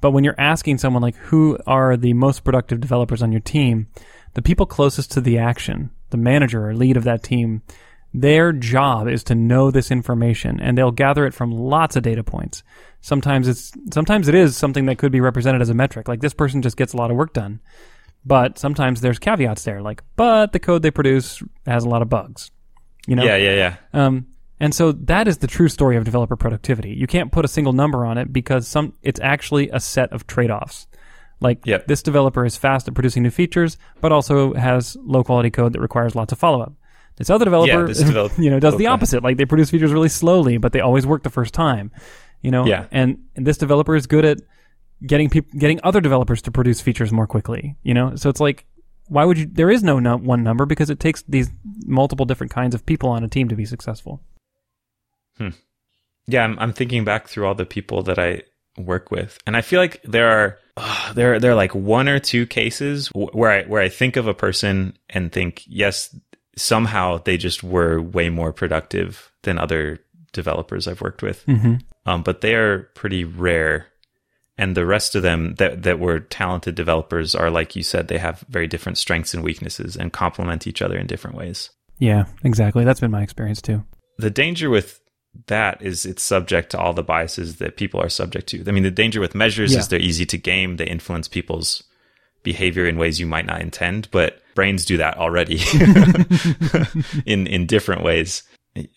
But 0.00 0.10
when 0.10 0.24
you're 0.24 0.38
asking 0.38 0.78
someone 0.78 1.02
like, 1.02 1.16
who 1.16 1.58
are 1.66 1.96
the 1.96 2.12
most 2.12 2.44
productive 2.44 2.80
developers 2.80 3.22
on 3.22 3.32
your 3.32 3.40
team, 3.40 3.88
the 4.34 4.42
people 4.42 4.66
closest 4.66 5.10
to 5.12 5.20
the 5.20 5.38
action, 5.38 5.90
the 6.10 6.16
manager 6.16 6.68
or 6.68 6.74
lead 6.74 6.96
of 6.96 7.04
that 7.04 7.22
team, 7.22 7.62
their 8.12 8.52
job 8.52 9.08
is 9.08 9.24
to 9.24 9.34
know 9.34 9.70
this 9.70 9.90
information 9.90 10.60
and 10.60 10.76
they'll 10.76 10.90
gather 10.90 11.26
it 11.26 11.34
from 11.34 11.50
lots 11.50 11.96
of 11.96 12.02
data 12.02 12.22
points. 12.22 12.62
Sometimes 13.00 13.48
it's, 13.48 13.72
sometimes 13.92 14.28
it 14.28 14.34
is 14.34 14.56
something 14.56 14.86
that 14.86 14.98
could 14.98 15.12
be 15.12 15.20
represented 15.20 15.60
as 15.60 15.68
a 15.68 15.74
metric. 15.74 16.08
Like 16.08 16.20
this 16.20 16.34
person 16.34 16.62
just 16.62 16.76
gets 16.76 16.92
a 16.92 16.96
lot 16.96 17.10
of 17.10 17.16
work 17.16 17.32
done. 17.32 17.60
But 18.24 18.58
sometimes 18.58 19.00
there's 19.00 19.20
caveats 19.20 19.62
there, 19.62 19.80
like, 19.80 20.02
but 20.16 20.52
the 20.52 20.58
code 20.58 20.82
they 20.82 20.90
produce 20.90 21.42
has 21.64 21.84
a 21.84 21.88
lot 21.88 22.02
of 22.02 22.08
bugs. 22.08 22.50
You 23.06 23.14
know? 23.14 23.24
Yeah, 23.24 23.36
yeah, 23.36 23.54
yeah. 23.54 23.76
Um, 23.92 24.26
and 24.60 24.74
so 24.74 24.92
that 24.92 25.28
is 25.28 25.38
the 25.38 25.46
true 25.46 25.68
story 25.68 25.96
of 25.96 26.04
developer 26.04 26.36
productivity. 26.36 26.90
You 26.90 27.06
can't 27.06 27.30
put 27.32 27.44
a 27.44 27.48
single 27.48 27.72
number 27.72 28.04
on 28.06 28.18
it 28.18 28.32
because 28.32 28.66
some 28.66 28.94
it's 29.02 29.20
actually 29.20 29.68
a 29.70 29.80
set 29.80 30.12
of 30.12 30.26
trade-offs. 30.26 30.86
Like 31.40 31.66
Yep. 31.66 31.86
this 31.86 32.02
developer 32.02 32.44
is 32.46 32.56
fast 32.56 32.88
at 32.88 32.94
producing 32.94 33.22
new 33.22 33.30
features, 33.30 33.76
but 34.00 34.10
also 34.12 34.54
has 34.54 34.96
low 35.04 35.22
quality 35.22 35.50
code 35.50 35.74
that 35.74 35.80
requires 35.80 36.14
lots 36.14 36.32
of 36.32 36.38
follow-up. 36.38 36.72
This 37.16 37.28
other 37.30 37.44
developer, 37.44 37.86
this 37.86 37.98
develop- 38.02 38.32
you 38.38 38.50
know, 38.50 38.58
does 38.60 38.76
the 38.76 38.86
opposite. 38.88 39.22
Like 39.22 39.36
they 39.36 39.44
produce 39.44 39.70
features 39.70 39.92
really 39.92 40.08
slowly, 40.08 40.56
but 40.58 40.72
they 40.72 40.80
always 40.80 41.06
work 41.06 41.22
the 41.22 41.30
first 41.30 41.52
time. 41.54 41.90
You 42.42 42.50
know, 42.50 42.64
Yeah. 42.66 42.86
and, 42.90 43.18
and 43.34 43.46
this 43.46 43.58
developer 43.58 43.94
is 43.96 44.06
good 44.06 44.24
at 44.24 44.38
getting 45.06 45.28
people, 45.28 45.58
getting 45.58 45.80
other 45.84 46.00
developers 46.00 46.40
to 46.42 46.50
produce 46.50 46.80
features 46.80 47.12
more 47.12 47.26
quickly. 47.26 47.76
You 47.82 47.92
know, 47.94 48.14
so 48.16 48.30
it's 48.30 48.40
like, 48.40 48.64
why 49.08 49.24
would 49.24 49.38
you? 49.38 49.46
There 49.46 49.70
is 49.70 49.82
no 49.82 49.98
nu- 49.98 50.16
one 50.16 50.42
number 50.42 50.64
because 50.66 50.90
it 50.90 50.98
takes 51.00 51.22
these 51.28 51.50
multiple 51.84 52.24
different 52.26 52.52
kinds 52.52 52.74
of 52.74 52.84
people 52.86 53.08
on 53.10 53.22
a 53.24 53.28
team 53.28 53.48
to 53.48 53.54
be 53.56 53.64
successful. 53.66 54.22
Yeah, 56.26 56.44
I'm, 56.44 56.58
I'm 56.58 56.72
thinking 56.72 57.04
back 57.04 57.28
through 57.28 57.46
all 57.46 57.54
the 57.54 57.66
people 57.66 58.02
that 58.04 58.18
I 58.18 58.42
work 58.76 59.10
with, 59.10 59.38
and 59.46 59.56
I 59.56 59.62
feel 59.62 59.80
like 59.80 60.02
there 60.02 60.28
are 60.28 60.58
uh, 60.76 61.12
there 61.14 61.38
there 61.38 61.52
are 61.52 61.56
like 61.56 61.74
one 61.74 62.08
or 62.08 62.18
two 62.18 62.46
cases 62.46 63.08
wh- 63.08 63.34
where 63.34 63.50
I 63.50 63.62
where 63.64 63.82
I 63.82 63.88
think 63.88 64.16
of 64.16 64.26
a 64.26 64.34
person 64.34 64.96
and 65.08 65.32
think, 65.32 65.62
yes, 65.66 66.14
somehow 66.56 67.18
they 67.18 67.36
just 67.36 67.62
were 67.62 68.00
way 68.00 68.28
more 68.28 68.52
productive 68.52 69.30
than 69.42 69.58
other 69.58 70.00
developers 70.32 70.88
I've 70.88 71.00
worked 71.00 71.22
with. 71.22 71.44
Mm-hmm. 71.46 71.76
Um, 72.06 72.22
but 72.22 72.40
they 72.40 72.54
are 72.54 72.84
pretty 72.94 73.24
rare. 73.24 73.88
And 74.58 74.74
the 74.74 74.86
rest 74.86 75.14
of 75.14 75.22
them 75.22 75.54
that, 75.56 75.82
that 75.82 75.98
were 75.98 76.20
talented 76.20 76.76
developers 76.76 77.34
are, 77.34 77.50
like 77.50 77.76
you 77.76 77.82
said, 77.82 78.08
they 78.08 78.16
have 78.16 78.44
very 78.48 78.66
different 78.66 78.96
strengths 78.96 79.34
and 79.34 79.44
weaknesses 79.44 79.96
and 79.96 80.12
complement 80.12 80.66
each 80.66 80.80
other 80.80 80.96
in 80.96 81.06
different 81.06 81.36
ways. 81.36 81.70
Yeah, 81.98 82.24
exactly. 82.42 82.84
That's 82.84 83.00
been 83.00 83.10
my 83.10 83.22
experience 83.22 83.60
too. 83.60 83.84
The 84.18 84.30
danger 84.30 84.70
with 84.70 85.00
that 85.46 85.80
is 85.82 86.04
it's 86.06 86.22
subject 86.22 86.70
to 86.70 86.78
all 86.78 86.92
the 86.92 87.02
biases 87.02 87.56
that 87.56 87.76
people 87.76 88.00
are 88.00 88.08
subject 88.08 88.46
to. 88.48 88.64
I 88.66 88.70
mean, 88.70 88.82
the 88.82 88.90
danger 88.90 89.20
with 89.20 89.34
measures 89.34 89.72
Yeah. 89.72 89.80
is 89.80 89.88
they're 89.88 90.00
easy 90.00 90.26
to 90.26 90.38
game, 90.38 90.76
they 90.76 90.86
influence 90.86 91.28
people's 91.28 91.82
behavior 92.42 92.86
in 92.86 92.96
ways 92.96 93.18
you 93.18 93.26
might 93.26 93.46
not 93.46 93.60
intend, 93.60 94.08
but 94.12 94.40
brains 94.54 94.84
do 94.84 94.96
that 94.98 95.16
already 95.18 95.60
in 97.26 97.46
in 97.46 97.66
different 97.66 98.02
ways. 98.02 98.42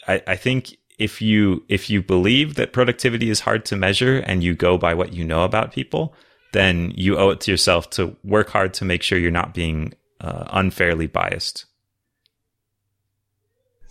I, 0.08 0.22
I 0.28 0.36
think 0.36 0.76
if 0.98 1.22
you 1.22 1.64
if 1.70 1.90
you 1.90 2.02
believe 2.02 2.56
that 2.56 2.74
productivity 2.74 3.30
is 3.30 3.40
hard 3.42 3.66
to 3.66 3.76
measure 3.76 4.18
and 4.20 4.44
you 4.44 4.54
go 4.54 4.78
by 4.78 4.94
what 4.94 5.14
you 5.14 5.24
know 5.24 5.44
about 5.44 5.72
people, 5.72 6.14
then 6.54 6.92
you 6.96 7.18
owe 7.18 7.30
it 7.30 7.42
to 7.42 7.52
yourself 7.52 7.90
to 7.92 8.16
work 8.24 8.50
hard 8.50 8.74
to 8.76 8.86
make 8.86 9.04
sure 9.04 9.18
you're 9.18 9.32
not 9.32 9.54
being 9.54 9.94
uh, 10.22 10.46
unfairly 10.52 11.08
biased. 11.08 11.66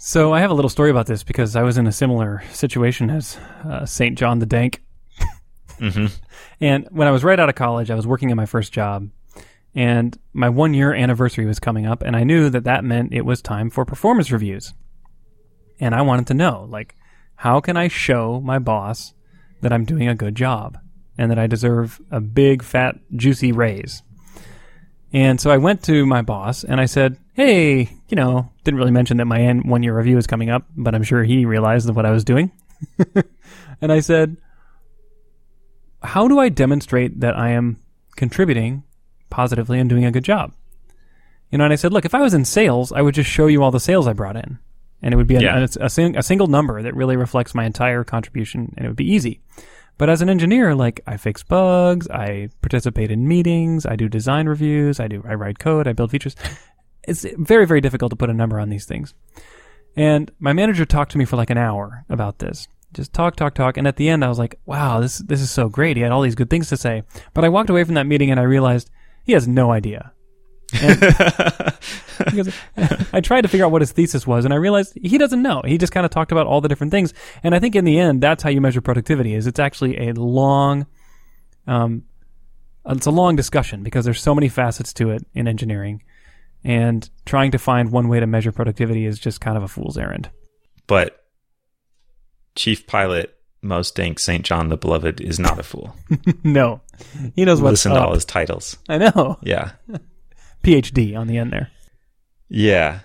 So 0.01 0.33
I 0.33 0.41
have 0.41 0.53
a 0.53 0.55
little 0.55 0.69
story 0.69 0.91
about 0.93 1.07
this 1.07 1.25
because 1.25 1.57
I 1.57 1.63
was 1.65 1.77
in 1.77 1.89
a 1.89 1.93
similar 1.93 2.45
situation 2.53 3.11
as 3.11 3.37
uh, 3.65 3.85
Saint 3.85 4.17
John 4.17 4.39
the 4.39 4.47
Dank. 4.47 4.81
hmm 5.79 6.07
And 6.61 6.87
when 6.91 7.09
I 7.09 7.11
was 7.11 7.25
right 7.25 7.39
out 7.39 7.49
of 7.49 7.57
college, 7.57 7.91
I 7.91 7.97
was 7.97 8.07
working 8.07 8.31
at 8.31 8.37
my 8.37 8.47
first 8.47 8.73
job, 8.73 9.11
and 9.75 10.17
my 10.33 10.49
one 10.49 10.73
year 10.73 10.95
anniversary 10.95 11.47
was 11.47 11.59
coming 11.59 11.85
up, 11.85 12.03
and 12.03 12.15
I 12.15 12.23
knew 12.23 12.49
that 12.49 12.65
that 12.65 12.85
meant 12.85 13.13
it 13.13 13.25
was 13.25 13.43
time 13.43 13.71
for 13.71 13.85
performance 13.85 14.31
reviews. 14.31 14.73
And 15.81 15.97
I 15.97 16.03
wanted 16.03 16.29
to 16.29 16.35
know, 16.35 16.67
like, 16.69 16.95
how 17.35 17.61
can 17.61 17.77
I 17.77 17.89
show 17.89 18.41
my 18.41 18.59
boss 18.61 19.15
that 19.63 19.73
I'm 19.73 19.85
doing 19.85 20.09
a 20.09 20.15
good 20.15 20.37
job 20.37 20.79
and 21.17 21.31
that 21.31 21.39
I 21.39 21.49
deserve 21.49 22.01
a 22.11 22.21
big, 22.21 22.63
fat, 22.63 22.97
juicy 23.17 23.51
raise? 23.51 24.03
And 25.13 25.41
so 25.41 25.51
I 25.51 25.57
went 25.57 25.83
to 25.85 26.05
my 26.07 26.23
boss 26.23 26.65
and 26.65 26.81
I 26.81 26.85
said, 26.87 27.17
Hey, 27.35 27.91
you 28.09 28.17
know, 28.17 28.51
didn't 28.65 28.79
really 28.79 28.91
mention 28.91 29.17
that 29.19 29.25
my 29.27 29.51
one 29.53 29.83
year 29.83 29.97
review 29.97 30.19
is 30.19 30.27
coming 30.27 30.51
up, 30.51 30.65
but 30.77 30.95
I'm 30.95 31.03
sure 31.03 31.23
he 31.25 31.45
realized 31.47 31.89
what 31.91 32.05
I 32.05 32.11
was 32.11 32.25
doing. 32.25 32.51
and 33.81 33.93
I 33.93 34.01
said, 34.01 34.37
how 36.03 36.29
do 36.29 36.39
I 36.39 36.49
demonstrate 36.49 37.21
that 37.21 37.37
I 37.37 37.51
am 37.51 37.79
contributing 38.17 38.85
positively 39.31 39.79
and 39.81 39.89
doing 39.91 40.05
a 40.05 40.11
good 40.13 40.25
job? 40.25 40.55
You 41.51 41.59
know, 41.59 41.65
and 41.65 41.73
I 41.73 41.77
said, 41.77 41.93
look, 41.93 42.05
if 42.05 42.15
I 42.15 42.21
was 42.21 42.35
in 42.35 42.45
sales, 42.45 42.93
I 42.93 43.01
would 43.03 43.15
just 43.15 43.31
show 43.31 43.47
you 43.47 43.63
all 43.63 43.71
the 43.71 43.81
sales 43.81 44.07
I 44.07 44.13
brought 44.13 44.37
in. 44.37 44.59
And 45.03 45.15
it 45.15 45.17
would 45.17 45.27
be 45.27 45.37
a, 45.37 45.41
Yeah. 45.41 45.59
a, 45.81 45.85
a, 45.87 45.91
sing, 45.91 46.17
a 46.17 46.23
single 46.23 46.47
number 46.49 46.83
that 46.83 46.95
really 46.95 47.17
reflects 47.17 47.55
my 47.55 47.65
entire 47.65 48.05
contribution, 48.05 48.75
and 48.77 48.85
it 48.85 48.89
would 48.89 48.97
be 48.97 49.11
easy. 49.13 49.41
But 49.99 50.09
as 50.09 50.23
an 50.23 50.31
engineer, 50.31 50.75
like 50.75 51.01
I 51.07 51.17
fix 51.17 51.43
bugs, 51.43 52.09
I 52.09 52.49
participate 52.63 53.11
in 53.11 53.29
meetings, 53.29 53.85
I 53.85 53.97
do 53.97 54.09
design 54.09 54.49
reviews, 54.49 55.01
I 55.01 55.09
do 55.09 55.23
I 55.29 55.35
write 55.35 55.59
code, 55.59 55.87
I 55.87 55.93
build 55.93 56.11
features. 56.11 56.37
It's 57.07 57.25
very 57.39 57.67
very 57.67 57.81
difficult 57.81 58.11
to 58.11 58.17
put 58.17 58.29
a 58.29 58.35
number 58.35 58.61
on 58.61 58.69
these 58.69 58.85
things. 58.85 59.15
And 59.97 60.31
my 60.39 60.53
manager 60.53 60.85
talked 60.85 61.13
to 61.13 61.19
me 61.19 61.25
for 61.25 61.37
like 61.37 61.51
an 61.51 61.59
hour 61.59 62.05
about 62.09 62.39
this. 62.39 62.69
Just 62.93 63.13
talk, 63.13 63.35
talk, 63.35 63.55
talk. 63.55 63.77
And 63.77 63.87
at 63.87 63.97
the 63.97 64.09
end, 64.09 64.25
I 64.25 64.29
was 64.29 64.39
like, 64.39 64.59
wow, 64.65 65.01
this, 65.01 65.19
this 65.19 65.41
is 65.41 65.51
so 65.51 65.69
great. 65.69 65.97
He 65.97 66.03
had 66.03 66.13
all 66.13 66.23
these 66.23 66.35
good 66.35 66.51
things 66.51 66.69
to 66.69 66.77
say. 66.77 67.03
But 67.35 67.45
I 67.45 67.49
walked 67.49 67.71
away 67.71 67.85
from 67.85 67.95
that 67.95 68.07
meeting 68.07 68.31
and 68.31 68.39
I 68.39 68.45
realized 68.45 68.91
he 69.25 69.33
has 69.33 69.49
no 69.49 69.73
idea. 69.73 70.13
Because 70.71 72.55
I 73.13 73.21
tried 73.21 73.43
to 73.43 73.49
figure 73.49 73.65
out 73.65 73.73
what 73.73 73.83
his 73.83 73.93
thesis 73.93 74.27
was 74.27 74.45
and 74.45 74.53
I 74.53 74.57
realized 74.57 74.99
he 75.01 75.19
doesn't 75.19 75.43
know. 75.43 75.63
He 75.65 75.79
just 75.79 75.93
kind 75.93 76.05
of 76.05 76.11
talked 76.11 76.33
about 76.33 76.47
all 76.47 76.61
the 76.61 76.69
different 76.69 76.91
things. 76.91 77.15
And 77.43 77.55
I 77.55 77.59
think 77.59 77.75
in 77.75 77.85
the 77.85 77.99
end, 77.99 78.23
that's 78.23 78.43
how 78.43 78.51
you 78.51 78.61
measure 78.61 78.81
productivity 78.81 79.35
is 79.35 79.47
it's 79.47 79.59
actually 79.59 80.09
a 80.09 80.15
long, 80.15 80.87
um, 81.67 82.05
it's 82.87 83.07
a 83.07 83.11
long 83.11 83.37
discussion 83.37 83.83
because 83.83 84.05
there's 84.05 84.23
so 84.23 84.35
many 84.35 84.49
facets 84.49 84.93
to 84.95 85.11
it 85.11 85.27
in 85.35 85.49
engineering. 85.49 86.03
And 86.65 87.09
trying 87.25 87.53
to 87.53 87.59
find 87.59 87.93
one 87.93 88.09
way 88.09 88.19
to 88.19 88.27
measure 88.27 88.51
productivity 88.51 89.07
is 89.07 89.19
just 89.19 89.41
kind 89.41 89.57
of 89.57 89.63
a 89.63 89.69
fool's 89.69 89.97
errand. 89.97 90.29
But 90.87 91.25
Chief 92.57 92.87
Pilot 92.87 93.39
Most 93.63 93.95
Dank 93.95 94.19
St. 94.19 94.45
John 94.45 94.69
the 94.69 94.77
Beloved 94.77 95.21
is 95.21 95.39
not 95.39 95.59
a 95.61 95.63
fool. 95.63 95.95
no, 96.43 96.81
he 97.37 97.45
knows 97.45 97.61
what's 97.61 97.85
Listen 97.85 97.93
to 97.93 98.01
all 98.01 98.15
his 98.15 98.25
titles. 98.25 98.77
I 98.89 98.99
know. 98.99 99.39
Yeah. 99.43 99.73
PhD 100.63 101.17
on 101.17 101.27
the 101.27 101.39
end 101.39 101.53
there. 101.53 101.71
Yeah. 102.49 103.01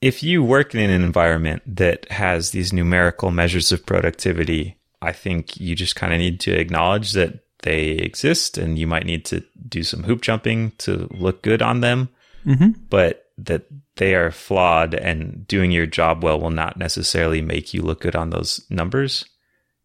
If 0.00 0.22
you 0.22 0.42
work 0.42 0.74
in 0.74 0.80
an 0.90 1.02
environment 1.02 1.62
that 1.66 2.10
has 2.10 2.50
these 2.50 2.72
numerical 2.72 3.30
measures 3.30 3.70
of 3.72 3.84
productivity, 3.84 4.76
I 5.02 5.12
think 5.12 5.58
you 5.60 5.74
just 5.74 5.96
kind 5.96 6.12
of 6.12 6.18
need 6.18 6.40
to 6.40 6.52
acknowledge 6.58 7.12
that 7.12 7.40
they 7.62 7.88
exist 7.90 8.56
and 8.56 8.78
you 8.78 8.86
might 8.86 9.04
need 9.04 9.24
to 9.26 9.44
do 9.68 9.82
some 9.82 10.04
hoop 10.04 10.22
jumping 10.22 10.72
to 10.78 11.08
look 11.10 11.42
good 11.42 11.62
on 11.62 11.80
them, 11.80 12.08
Mm-hmm. 12.46 12.70
but 12.88 13.26
that 13.36 13.66
they 13.96 14.14
are 14.14 14.30
flawed 14.30 14.94
and 14.94 15.46
doing 15.46 15.70
your 15.70 15.84
job 15.84 16.24
well 16.24 16.40
will 16.40 16.50
not 16.50 16.78
necessarily 16.78 17.42
make 17.42 17.74
you 17.74 17.82
look 17.82 18.00
good 18.00 18.16
on 18.16 18.30
those 18.30 18.64
numbers. 18.70 19.26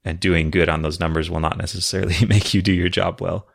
And 0.06 0.20
doing 0.20 0.52
good 0.52 0.70
on 0.70 0.82
those 0.84 1.00
numbers 1.00 1.30
will 1.30 1.40
not 1.42 1.58
necessarily 1.58 2.26
make 2.30 2.54
you 2.54 2.62
do 2.62 2.72
your 2.72 2.88
job 2.90 3.20
well. 3.20 3.48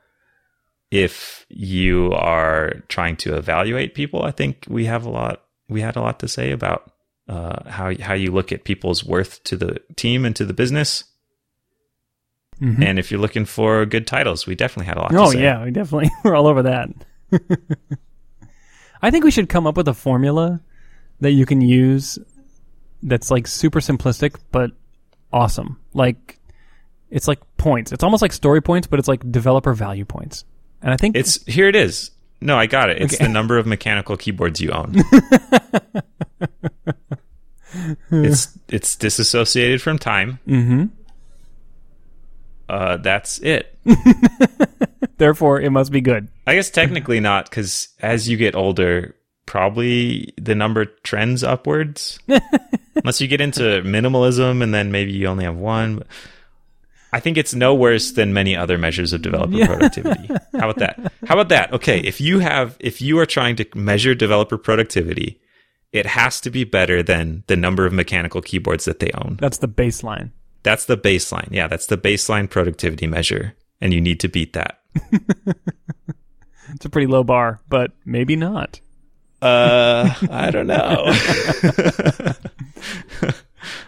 If 0.90 1.46
you 1.48 2.12
are 2.12 2.82
trying 2.88 3.16
to 3.18 3.36
evaluate 3.36 3.94
people, 3.94 4.22
I 4.24 4.32
think 4.32 4.66
we 4.68 4.86
have 4.86 5.06
a 5.06 5.10
lot. 5.10 5.42
We 5.68 5.80
had 5.80 5.96
a 5.96 6.00
lot 6.00 6.18
to 6.20 6.28
say 6.28 6.50
about 6.50 6.90
uh, 7.28 7.68
how 7.70 7.94
how 8.00 8.14
you 8.14 8.32
look 8.32 8.50
at 8.50 8.64
people's 8.64 9.04
worth 9.04 9.42
to 9.44 9.56
the 9.56 9.78
team 9.96 10.24
and 10.24 10.34
to 10.36 10.44
the 10.44 10.52
business. 10.52 11.04
Mhm. 12.60 12.84
And 12.84 12.98
if 12.98 13.10
you're 13.10 13.20
looking 13.20 13.44
for 13.44 13.86
good 13.86 14.06
titles, 14.06 14.46
we 14.46 14.54
definitely 14.54 14.86
had 14.86 14.96
a 14.96 15.00
lot. 15.00 15.10
To 15.10 15.30
say. 15.30 15.38
Oh 15.38 15.40
yeah, 15.40 15.64
we 15.64 15.70
definitely 15.70 16.10
we're 16.24 16.34
all 16.34 16.48
over 16.48 16.62
that. 16.64 16.88
I 19.02 19.10
think 19.10 19.24
we 19.24 19.30
should 19.30 19.48
come 19.48 19.66
up 19.66 19.76
with 19.76 19.88
a 19.88 19.94
formula 19.94 20.60
that 21.20 21.30
you 21.32 21.46
can 21.46 21.60
use 21.60 22.18
that's 23.02 23.30
like 23.30 23.46
super 23.46 23.80
simplistic 23.80 24.36
but 24.50 24.72
awesome. 25.32 25.78
Like 25.94 26.38
it's 27.10 27.28
like 27.28 27.40
points. 27.56 27.92
It's 27.92 28.04
almost 28.04 28.22
like 28.22 28.32
story 28.32 28.60
points, 28.60 28.86
but 28.86 28.98
it's 28.98 29.08
like 29.08 29.30
developer 29.30 29.72
value 29.72 30.04
points. 30.04 30.44
And 30.82 30.92
I 30.92 30.96
think 30.96 31.16
It's 31.16 31.44
here. 31.46 31.68
It 31.68 31.76
is. 31.76 32.10
No, 32.40 32.56
I 32.58 32.66
got 32.66 32.88
it. 32.90 33.02
It's 33.02 33.14
Okay. 33.14 33.24
the 33.24 33.30
number 33.30 33.58
of 33.58 33.66
mechanical 33.66 34.16
keyboards 34.16 34.60
you 34.60 34.70
own. 34.70 34.94
it's 38.10 38.58
it's 38.68 38.96
disassociated 38.96 39.82
from 39.82 39.98
time. 39.98 40.38
Mm-hmm. 40.46 40.84
Uh, 42.68 42.96
that's 42.98 43.38
it. 43.40 43.76
therefore 45.18 45.60
it 45.60 45.70
must 45.70 45.92
be 45.92 46.00
good. 46.00 46.28
I 46.46 46.54
guess 46.54 46.70
technically 46.70 47.20
not, 47.20 47.48
because 47.50 47.88
as 48.00 48.28
you 48.28 48.36
get 48.36 48.54
older, 48.54 49.14
probably 49.46 50.32
the 50.40 50.54
number 50.54 50.84
trends 50.84 51.42
upwards. 51.44 52.18
Unless 52.96 53.20
you 53.20 53.28
get 53.28 53.40
into 53.40 53.82
minimalism 53.82 54.62
and 54.62 54.72
then 54.74 54.92
maybe 54.92 55.12
you 55.12 55.26
only 55.26 55.44
have 55.44 55.56
one. 55.56 56.04
I 57.12 57.20
think 57.20 57.36
it's 57.36 57.54
no 57.54 57.74
worse 57.74 58.12
than 58.12 58.32
many 58.32 58.54
other 58.56 58.78
measures 58.78 59.12
of 59.12 59.22
developer 59.22 59.52
Yeah. 59.54 59.66
productivity. 59.66 60.28
How 60.58 60.70
about 60.70 60.78
that? 60.78 61.12
How 61.26 61.34
about 61.34 61.48
that? 61.48 61.72
Okay, 61.72 61.98
if 62.00 62.20
you 62.20 62.38
have 62.40 62.76
if 62.80 63.00
you 63.02 63.18
are 63.18 63.26
trying 63.26 63.56
to 63.56 63.66
measure 63.74 64.14
developer 64.14 64.56
productivity, 64.58 65.40
it 65.92 66.06
has 66.06 66.40
to 66.42 66.50
be 66.50 66.64
better 66.64 67.02
than 67.02 67.42
the 67.48 67.56
number 67.56 67.84
of 67.86 67.92
mechanical 67.92 68.40
keyboards 68.40 68.84
that 68.84 69.00
they 69.00 69.10
own. 69.14 69.38
That's 69.40 69.58
the 69.58 69.68
baseline. 69.68 70.30
That's 70.62 70.84
the 70.84 70.96
baseline. 70.96 71.48
Yeah, 71.50 71.66
that's 71.68 71.86
the 71.86 71.96
baseline 71.98 72.48
productivity 72.48 73.06
measure 73.06 73.54
and 73.80 73.92
you 73.94 74.00
need 74.00 74.20
to 74.20 74.28
beat 74.28 74.52
that. 74.52 74.78
It's 76.72 76.84
a 76.84 76.88
pretty 76.90 77.08
low 77.08 77.24
bar, 77.24 77.58
but 77.68 77.90
maybe 78.04 78.36
not. 78.36 78.78
Uh, 79.42 80.14
I 80.30 80.52
don't 80.52 80.68
know. 80.68 81.02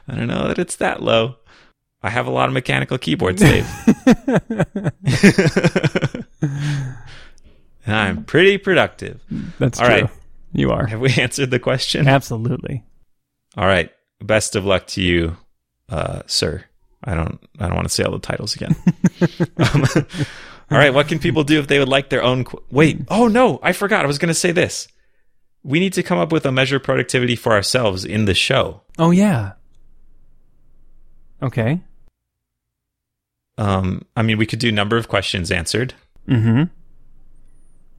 I 0.09 0.15
don't 0.17 0.27
know 0.27 0.49
that 0.49 0.59
it's 0.59 0.77
that 0.77 1.01
low. 1.03 1.37
I 2.03 2.11
have 2.11 2.27
a 2.27 2.31
lot 2.31 2.49
of 2.49 2.55
mechanical 2.55 2.99
keyboards, 2.99 3.41
Dave. 3.41 3.67
I'm 7.87 8.25
pretty 8.25 8.59
productive. 8.59 9.21
That's 9.59 9.81
All 9.81 9.87
true. 9.87 9.95
right. 9.95 10.11
You 10.53 10.71
are. 10.71 10.87
Have 10.87 11.01
we 11.01 11.13
answered 11.15 11.51
the 11.51 11.59
question? 11.59 12.07
Absolutely. 12.07 12.85
All 13.57 13.67
right. 13.67 13.91
Best 14.21 14.55
of 14.55 14.65
luck 14.65 14.87
to 14.89 15.03
you, 15.03 15.37
uh, 15.89 16.23
sir. 16.27 16.65
I 17.05 17.15
don't. 17.15 17.41
I 17.59 17.67
don't 17.67 17.75
want 17.75 17.89
to 17.89 17.95
say 17.95 18.05
all 18.05 18.13
the 18.13 18.19
titles 18.21 18.55
again. 18.55 18.77
um, 19.57 19.85
all 20.71 20.79
right. 20.79 20.95
What 20.95 21.09
can 21.09 21.19
people 21.19 21.43
do 21.43 21.59
if 21.59 21.67
they 21.67 21.81
would 21.81 21.89
like 21.89 22.11
their 22.11 22.23
own? 22.23 22.45
Qu- 22.45 22.63
Wait. 22.71 23.01
Oh 23.09 23.27
no! 23.27 23.59
I 23.63 23.73
forgot. 23.73 24.05
I 24.05 24.07
was 24.07 24.19
going 24.19 24.29
to 24.29 24.35
say 24.35 24.53
this. 24.53 24.87
We 25.65 25.81
need 25.81 25.95
to 25.95 26.03
come 26.05 26.19
up 26.19 26.31
with 26.31 26.47
a 26.47 26.53
measure 26.53 26.77
of 26.77 26.85
productivity 26.85 27.35
for 27.35 27.53
ourselves 27.53 28.05
in 28.05 28.27
the 28.27 28.35
show. 28.35 28.83
Oh 28.99 29.11
yeah. 29.11 29.53
Okay. 31.43 31.81
Um, 33.59 34.05
I 34.17 34.23
mean, 34.23 34.39
we 34.39 34.47
could 34.47 34.59
do 34.59 34.73
number 34.73 34.97
of 34.97 35.09
questions 35.09 35.51
answered. 35.51 35.95
Mm-hmm. 36.29 36.63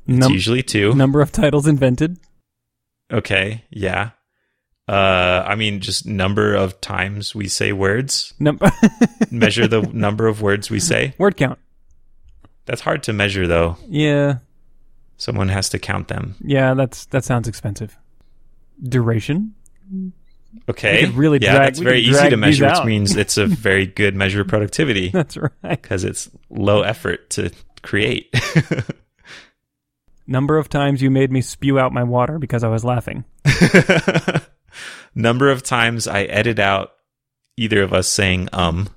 It's 0.07 0.19
Num- 0.19 0.31
usually 0.31 0.63
two. 0.63 0.93
number 0.93 1.21
of 1.21 1.31
titles 1.31 1.67
invented. 1.67 2.17
Okay. 3.11 3.63
Yeah. 3.69 4.11
Uh, 4.87 5.43
I 5.47 5.55
mean, 5.55 5.79
just 5.79 6.05
number 6.05 6.55
of 6.55 6.81
times 6.81 7.33
we 7.33 7.47
say 7.47 7.71
words. 7.71 8.33
Num- 8.39 8.59
Measure 9.31 9.67
the 9.67 9.81
number 9.93 10.27
of 10.27 10.41
words 10.41 10.69
we 10.69 10.79
say. 10.79 11.13
Word 11.17 11.37
count. 11.37 11.59
That's 12.65 12.81
hard 12.81 13.03
to 13.03 13.13
measure, 13.13 13.47
though. 13.47 13.77
Yeah. 13.87 14.39
Someone 15.17 15.49
has 15.49 15.69
to 15.69 15.79
count 15.79 16.07
them. 16.09 16.35
Yeah, 16.43 16.73
that's 16.73 17.05
that 17.07 17.23
sounds 17.23 17.47
expensive. 17.47 17.97
Duration. 18.81 19.53
Okay. 20.69 21.05
Really 21.09 21.39
yeah, 21.41 21.53
drag- 21.55 21.67
that's 21.67 21.79
very 21.79 21.99
easy 22.01 22.29
to 22.29 22.37
measure, 22.37 22.67
which 22.69 22.85
means 22.85 23.15
it's 23.15 23.37
a 23.37 23.45
very 23.45 23.85
good 24.01 24.15
measure 24.15 24.41
of 24.41 24.47
productivity 24.47 25.09
That's 25.09 25.35
right. 25.37 25.51
because 25.63 26.03
it's 26.03 26.29
low 26.49 26.81
effort 26.83 27.29
to 27.31 27.51
create. 27.81 28.33
Number 30.27 30.57
of 30.57 30.69
times 30.69 31.01
you 31.01 31.11
made 31.11 31.31
me 31.31 31.41
spew 31.41 31.77
out 31.79 31.91
my 31.91 32.03
water 32.03 32.39
because 32.39 32.63
I 32.63 32.69
was 32.69 32.85
laughing. 32.85 33.25
Number 35.15 35.49
of 35.49 35.63
times 35.63 36.07
I 36.07 36.23
edit 36.23 36.59
out 36.59 36.91
either 37.57 37.83
of 37.83 37.91
us 37.93 38.07
saying 38.07 38.47
um. 38.53 38.87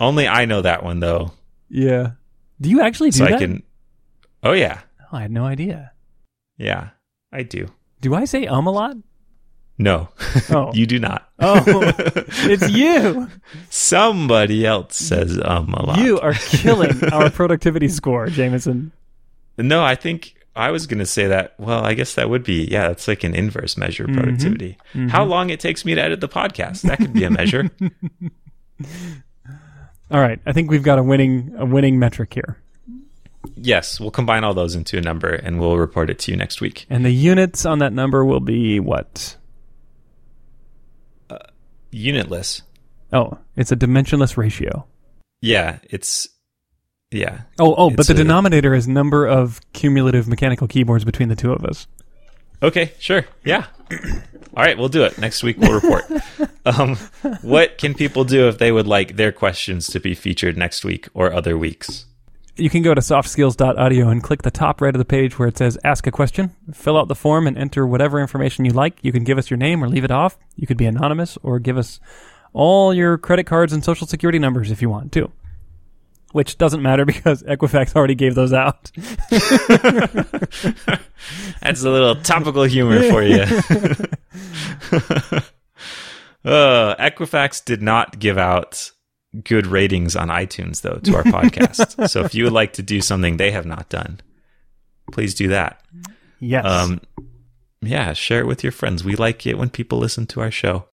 Only 0.00 0.26
I 0.26 0.46
know 0.46 0.62
that 0.62 0.82
one 0.82 1.00
though. 1.00 1.32
Yeah. 1.68 2.12
Do 2.60 2.70
you 2.70 2.80
actually 2.80 3.10
do 3.10 3.18
So 3.18 3.24
that? 3.24 3.34
I 3.34 3.38
can 3.38 3.62
Oh 4.42 4.52
yeah. 4.52 4.80
Oh, 5.12 5.18
I 5.18 5.22
had 5.22 5.30
no 5.30 5.44
idea. 5.44 5.92
Yeah. 6.56 6.90
I 7.32 7.42
do. 7.42 7.68
Do 8.00 8.14
I 8.14 8.24
say 8.24 8.46
um 8.46 8.66
a 8.66 8.70
lot? 8.70 8.96
No. 9.78 10.08
Oh. 10.50 10.70
you 10.74 10.86
do 10.86 10.98
not. 10.98 11.28
Oh, 11.38 11.62
it's 11.66 12.70
you. 12.70 13.28
Somebody 13.70 14.66
else 14.66 14.96
says 14.96 15.38
um 15.42 15.72
a 15.74 15.84
lot. 15.86 15.98
You 15.98 16.20
are 16.20 16.34
killing 16.34 17.02
our 17.12 17.30
productivity 17.30 17.88
score, 17.88 18.28
Jamison. 18.28 18.92
No, 19.56 19.82
I 19.82 19.94
think 19.94 20.34
I 20.56 20.70
was 20.70 20.86
going 20.86 20.98
to 20.98 21.06
say 21.06 21.26
that. 21.28 21.54
Well, 21.58 21.84
I 21.84 21.94
guess 21.94 22.14
that 22.14 22.28
would 22.30 22.44
be, 22.44 22.64
yeah, 22.64 22.88
that's 22.88 23.06
like 23.06 23.24
an 23.24 23.34
inverse 23.34 23.76
measure 23.76 24.04
of 24.04 24.12
productivity. 24.12 24.78
How 25.08 25.24
long 25.24 25.50
it 25.50 25.60
takes 25.60 25.84
me 25.84 25.94
to 25.94 26.00
edit 26.02 26.20
the 26.20 26.28
podcast. 26.28 26.82
That 26.82 26.98
could 26.98 27.12
be 27.12 27.24
a 27.24 27.30
measure. 27.30 27.70
All 30.10 30.20
right, 30.20 30.40
I 30.46 30.52
think 30.52 30.70
we've 30.70 30.82
got 30.82 30.98
a 30.98 31.02
winning 31.02 31.54
a 31.56 31.64
winning 31.64 31.98
metric 31.98 32.34
here. 32.34 32.60
Yes, 33.60 34.00
we'll 34.00 34.10
combine 34.10 34.44
all 34.44 34.54
those 34.54 34.74
into 34.74 34.98
a 34.98 35.00
number 35.00 35.28
and 35.28 35.60
we'll 35.60 35.76
report 35.78 36.10
it 36.10 36.18
to 36.20 36.30
you 36.30 36.36
next 36.36 36.60
week. 36.60 36.86
And 36.90 37.04
the 37.04 37.10
units 37.10 37.64
on 37.66 37.78
that 37.80 37.92
number 37.92 38.24
will 38.24 38.40
be 38.40 38.80
what? 38.80 39.36
Unitless. 41.90 42.62
Oh, 43.12 43.38
it's 43.56 43.72
a 43.72 43.76
dimensionless 43.76 44.36
ratio. 44.36 44.86
Yeah, 45.42 45.78
it's, 45.84 46.28
yeah. 47.10 47.42
Oh, 47.58 47.74
oh, 47.76 47.90
but 47.90 48.06
the 48.06 48.12
a- 48.12 48.16
denominator 48.16 48.74
is 48.74 48.86
number 48.86 49.26
of 49.26 49.60
cumulative 49.72 50.28
mechanical 50.28 50.68
keyboards 50.68 51.04
between 51.04 51.28
the 51.28 51.36
two 51.36 51.52
of 51.52 51.64
us. 51.64 51.86
Okay, 52.62 52.92
sure. 52.98 53.24
Yeah. 53.44 53.66
All 53.90 54.64
right, 54.64 54.76
we'll 54.76 54.88
do 54.88 55.04
it. 55.04 55.18
Next 55.18 55.42
week 55.42 55.56
we'll 55.58 55.72
report. 55.72 56.04
um, 56.66 56.96
what 57.42 57.78
can 57.78 57.94
people 57.94 58.24
do 58.24 58.48
if 58.48 58.58
they 58.58 58.70
would 58.70 58.86
like 58.86 59.16
their 59.16 59.32
questions 59.32 59.86
to 59.88 60.00
be 60.00 60.14
featured 60.14 60.56
next 60.56 60.84
week 60.84 61.08
or 61.14 61.32
other 61.32 61.56
weeks? 61.56 62.04
You 62.60 62.68
can 62.68 62.82
go 62.82 62.94
to 62.94 63.00
softskills.audio 63.00 64.08
and 64.08 64.22
click 64.22 64.42
the 64.42 64.50
top 64.50 64.82
right 64.82 64.94
of 64.94 64.98
the 64.98 65.04
page 65.06 65.38
where 65.38 65.48
it 65.48 65.56
says 65.56 65.78
ask 65.82 66.06
a 66.06 66.10
question. 66.10 66.54
Fill 66.74 66.98
out 66.98 67.08
the 67.08 67.14
form 67.14 67.46
and 67.46 67.56
enter 67.56 67.86
whatever 67.86 68.20
information 68.20 68.66
you 68.66 68.72
like. 68.72 68.98
You 69.00 69.12
can 69.12 69.24
give 69.24 69.38
us 69.38 69.48
your 69.48 69.56
name 69.56 69.82
or 69.82 69.88
leave 69.88 70.04
it 70.04 70.10
off. 70.10 70.36
You 70.56 70.66
could 70.66 70.76
be 70.76 70.84
anonymous 70.84 71.38
or 71.42 71.58
give 71.58 71.78
us 71.78 72.00
all 72.52 72.92
your 72.92 73.16
credit 73.16 73.46
cards 73.46 73.72
and 73.72 73.82
social 73.82 74.06
security 74.06 74.38
numbers 74.38 74.70
if 74.70 74.82
you 74.82 74.90
want 74.90 75.10
to. 75.12 75.32
Which 76.32 76.58
doesn't 76.58 76.82
matter 76.82 77.04
because 77.06 77.42
Equifax 77.44 77.96
already 77.96 78.14
gave 78.14 78.34
those 78.34 78.52
out. 78.52 78.90
That's 81.62 81.82
a 81.82 81.90
little 81.90 82.16
topical 82.16 82.64
humor 82.64 83.08
for 83.08 83.22
you. 83.22 83.40
uh, 86.44 86.94
Equifax 86.96 87.64
did 87.64 87.80
not 87.80 88.18
give 88.18 88.36
out 88.36 88.90
good 89.44 89.66
ratings 89.66 90.16
on 90.16 90.28
iTunes, 90.28 90.82
though, 90.82 90.98
to 90.98 91.16
our 91.16 91.24
podcast. 91.24 92.08
so 92.10 92.24
if 92.24 92.34
you 92.34 92.44
would 92.44 92.52
like 92.52 92.74
to 92.74 92.82
do 92.82 93.00
something 93.00 93.36
they 93.36 93.50
have 93.50 93.66
not 93.66 93.88
done, 93.88 94.20
please 95.12 95.34
do 95.34 95.48
that. 95.48 95.82
Yes. 96.40 96.64
Um, 96.64 97.00
yeah, 97.82 98.12
share 98.12 98.40
it 98.40 98.46
with 98.46 98.62
your 98.62 98.72
friends. 98.72 99.04
We 99.04 99.16
like 99.16 99.46
it 99.46 99.58
when 99.58 99.70
people 99.70 99.98
listen 99.98 100.26
to 100.28 100.40
our 100.40 100.50
show. 100.50 100.86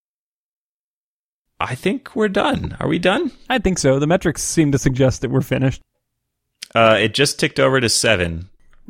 I 1.59 1.75
think 1.75 2.15
we're 2.15 2.27
done. 2.27 2.77
Are 2.79 2.87
we 2.87 2.99
done? 2.99 3.31
I 3.49 3.57
think 3.57 3.79
so. 3.79 3.99
The 3.99 4.07
metrics 4.07 4.43
seem 4.43 4.71
to 4.73 4.77
suggest 4.77 5.21
that 5.21 5.31
we're 5.31 5.41
finished. 5.41 5.81
Uh, 6.75 6.97
it 6.99 7.13
just 7.13 7.39
ticked 7.39 7.59
over 7.59 7.79
to 7.79 7.89
seven. 7.89 8.49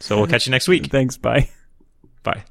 so 0.00 0.16
we'll 0.16 0.26
catch 0.28 0.46
you 0.46 0.52
next 0.52 0.68
week. 0.68 0.86
Thanks. 0.86 1.16
Bye. 1.16 1.48
Bye. 2.22 2.44